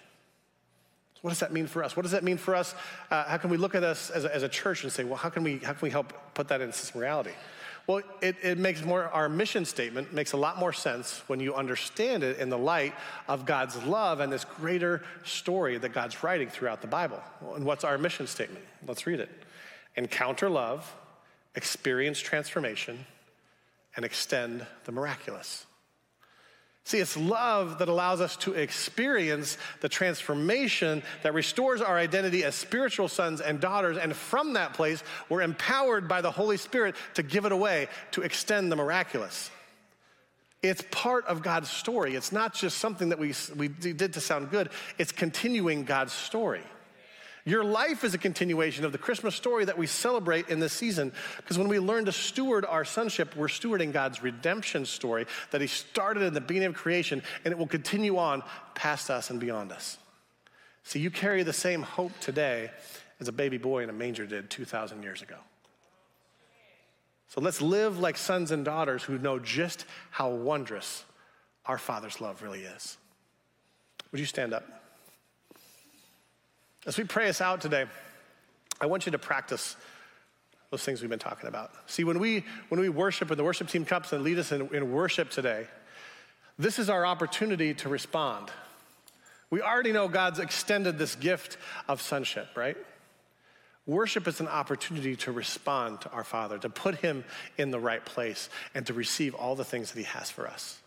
So 1.15 1.21
what 1.23 1.31
does 1.31 1.41
that 1.41 1.53
mean 1.53 1.67
for 1.67 1.83
us? 1.83 1.97
What 1.97 2.03
does 2.03 2.13
that 2.13 2.23
mean 2.23 2.37
for 2.37 2.55
us? 2.55 2.77
Uh, 3.11 3.25
how 3.25 3.39
can 3.39 3.51
we 3.51 3.57
look 3.57 3.75
at 3.75 3.83
us 3.83 4.09
as 4.11 4.25
a, 4.25 4.33
as 4.33 4.45
a, 4.45 4.49
church 4.49 4.85
and 4.85 4.93
say, 4.93 5.03
well, 5.03 5.17
how 5.17 5.31
can 5.31 5.43
we 5.43 5.59
how 5.59 5.73
can 5.73 5.81
we 5.83 5.91
help 5.91 6.13
put 6.35 6.47
that 6.49 6.61
into 6.61 6.79
some 6.79 7.01
reality? 7.01 7.33
Well, 7.89 8.03
it, 8.23 8.37
it 8.43 8.57
makes 8.57 8.85
more 8.85 9.09
our 9.09 9.29
mission 9.29 9.65
statement 9.65 10.13
makes 10.13 10.33
a 10.33 10.37
lot 10.37 10.59
more 10.59 10.73
sense 10.73 11.23
when 11.27 11.41
you 11.41 11.57
understand 11.57 12.23
it 12.23 12.39
in 12.39 12.51
the 12.51 12.59
light 12.59 12.95
of 13.27 13.47
God's 13.47 13.83
love 13.83 14.21
and 14.21 14.33
this 14.33 14.45
greater 14.45 15.03
story 15.25 15.77
that 15.79 15.93
God's 15.93 16.23
writing 16.23 16.49
throughout 16.49 16.83
the 16.83 16.87
Bible. 16.87 17.21
And 17.57 17.65
what's 17.65 17.83
our 17.83 17.99
mission 17.99 18.29
statement? 18.29 18.65
Let's 18.87 19.09
read 19.09 19.19
it. 19.19 19.31
Encounter 19.97 20.49
love, 20.49 20.95
experience 21.55 22.19
transformation, 22.21 23.07
and 23.97 24.05
extend 24.05 24.67
the 24.85 24.93
miraculous. 24.93 25.67
See, 26.85 26.99
it's 26.99 27.17
love 27.17 27.79
that 27.79 27.89
allows 27.89 28.21
us 28.21 28.37
to 28.39 28.55
experience 28.55 29.59
the 29.81 29.89
transformation 29.89 31.03
that 31.23 31.35
restores 31.35 31.81
our 31.81 31.97
identity 31.97 32.43
as 32.43 32.55
spiritual 32.55 33.07
sons 33.07 33.41
and 33.41 33.61
daughters. 33.61 33.97
And 33.97 34.17
from 34.17 34.55
that 34.55 34.75
place, 34.75 35.05
we're 35.29 35.43
empowered 35.43 36.09
by 36.09 36.21
the 36.21 36.31
Holy 36.31 36.57
Spirit 36.57 36.97
to 37.15 37.23
give 37.23 37.45
it 37.45 37.53
away, 37.53 37.89
to 38.13 38.23
extend 38.23 38.73
the 38.73 38.77
miraculous. 38.77 39.51
It's 40.63 40.83
part 40.91 41.27
of 41.27 41.43
God's 41.43 41.71
story. 41.71 42.15
It's 42.15 42.33
not 42.33 42.55
just 42.55 42.79
something 42.79 43.11
that 43.11 43.19
we, 43.19 43.35
we 43.57 43.69
did 43.69 44.15
to 44.15 44.21
sound 44.21 44.51
good, 44.51 44.71
it's 44.99 45.13
continuing 45.13 45.85
God's 45.85 46.13
story. 46.13 46.63
Your 47.51 47.65
life 47.65 48.05
is 48.05 48.15
a 48.15 48.19
continuation 48.19 48.85
of 48.85 48.93
the 48.93 48.99
Christmas 48.99 49.35
story 49.35 49.65
that 49.65 49.77
we 49.77 49.89
celebrate 49.89 50.49
in 50.51 50.61
this 50.61 50.73
season. 50.73 51.11
Because 51.37 51.59
when 51.59 51.67
we 51.67 51.81
learn 51.81 52.05
to 52.05 52.13
steward 52.13 52.65
our 52.65 52.85
sonship, 52.85 53.35
we're 53.35 53.49
stewarding 53.49 53.93
God's 53.93 54.23
redemption 54.23 54.87
story 54.87 55.27
that 55.51 55.61
He 55.61 55.67
started 55.67 56.23
in 56.23 56.33
the 56.33 56.41
beginning 56.41 56.69
of 56.69 56.75
creation, 56.75 57.25
and 57.45 57.51
it 57.51 57.59
will 57.59 57.67
continue 57.67 58.19
on 58.19 58.45
past 58.77 59.11
us 59.11 59.31
and 59.31 59.41
beyond 59.41 59.73
us. 59.73 59.99
See, 60.85 61.01
you 61.01 61.11
carry 61.11 61.43
the 61.43 61.53
same 61.53 61.83
hope 61.83 62.13
today 62.21 62.71
as 63.19 63.27
a 63.27 63.33
baby 63.33 63.59
boy 63.59 63.83
in 63.83 63.91
a 63.91 63.93
manger 63.93 64.27
did 64.27 64.49
2,000 64.49 65.03
years 65.03 65.21
ago. 65.21 65.37
So 67.31 67.41
let's 67.41 67.61
live 67.61 67.99
like 67.99 68.17
sons 68.17 68.53
and 68.53 68.65
daughters 68.65 69.03
who 69.03 69.19
know 69.19 69.41
just 69.41 69.87
how 70.13 70.31
wondrous 70.31 71.05
our 71.67 71.79
Father's 71.79 72.21
love 72.21 72.43
really 72.43 72.63
is. 72.63 72.97
Would 74.13 74.21
you 74.21 74.27
stand 74.27 74.55
up? 74.55 74.80
As 76.87 76.97
we 76.97 77.05
pray 77.05 77.29
us 77.29 77.41
out 77.41 77.61
today, 77.61 77.85
I 78.81 78.87
want 78.87 79.07
you 79.07 79.13
to 79.13 79.19
practice 79.19 79.77
those 80.71 80.83
things 80.83 81.03
we've 81.03 81.11
been 81.11 81.19
talking 81.19 81.49
about. 81.49 81.73
See, 81.87 82.05
when 82.05 82.19
we 82.19 82.45
when 82.69 82.81
we 82.81 82.89
worship 82.89 83.31
and 83.31 83.39
the 83.39 83.45
worship 83.45 83.69
team 83.69 83.85
comes 83.85 84.13
and 84.13 84.23
lead 84.23 84.39
us 84.39 84.53
in, 84.53 84.75
in 84.75 84.93
worship 84.93 85.31
today, 85.31 85.67
this 86.59 86.79
is 86.79 86.89
our 86.89 87.05
opportunity 87.05 87.75
to 87.75 87.89
respond. 87.89 88.51
We 89.51 89.61
already 89.61 89.93
know 89.93 90.09
God's 90.09 90.39
extended 90.39 90.97
this 90.97 91.17
gift 91.17 91.59
of 91.89 92.01
sonship, 92.01 92.49
right? 92.57 92.77
Worship 93.85 94.29
is 94.29 94.41
an 94.41 94.47
opportunity 94.47 95.17
to 95.17 95.33
respond 95.33 96.03
to 96.03 96.11
our 96.13 96.23
Father, 96.23 96.59
to 96.59 96.71
put 96.71 96.97
Him 96.97 97.25
in 97.59 97.73
the 97.73 97.81
right 97.81 98.05
place, 98.05 98.49
and 98.75 98.87
to 98.87 98.95
receive 98.95 99.35
all 99.35 99.57
the 99.57 99.65
things 99.65 99.91
that 99.91 99.99
He 99.99 100.05
has 100.05 100.31
for 100.31 100.47
us. 100.47 100.79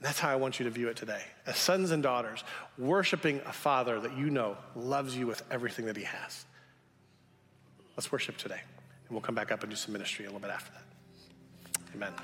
And 0.00 0.08
that's 0.08 0.18
how 0.18 0.30
I 0.30 0.36
want 0.36 0.58
you 0.58 0.64
to 0.64 0.70
view 0.70 0.88
it 0.88 0.96
today. 0.96 1.20
As 1.46 1.58
sons 1.58 1.90
and 1.90 2.02
daughters, 2.02 2.42
worshiping 2.78 3.42
a 3.44 3.52
Father 3.52 4.00
that 4.00 4.16
you 4.16 4.30
know 4.30 4.56
loves 4.74 5.14
you 5.14 5.26
with 5.26 5.42
everything 5.50 5.84
that 5.86 5.96
He 5.96 6.04
has. 6.04 6.46
Let's 7.98 8.10
worship 8.10 8.38
today. 8.38 8.60
And 9.08 9.10
we'll 9.10 9.20
come 9.20 9.34
back 9.34 9.52
up 9.52 9.62
and 9.62 9.68
do 9.68 9.76
some 9.76 9.92
ministry 9.92 10.24
a 10.24 10.28
little 10.28 10.40
bit 10.40 10.50
after 10.50 10.72
that. 10.72 10.82
Amen. 11.94 12.14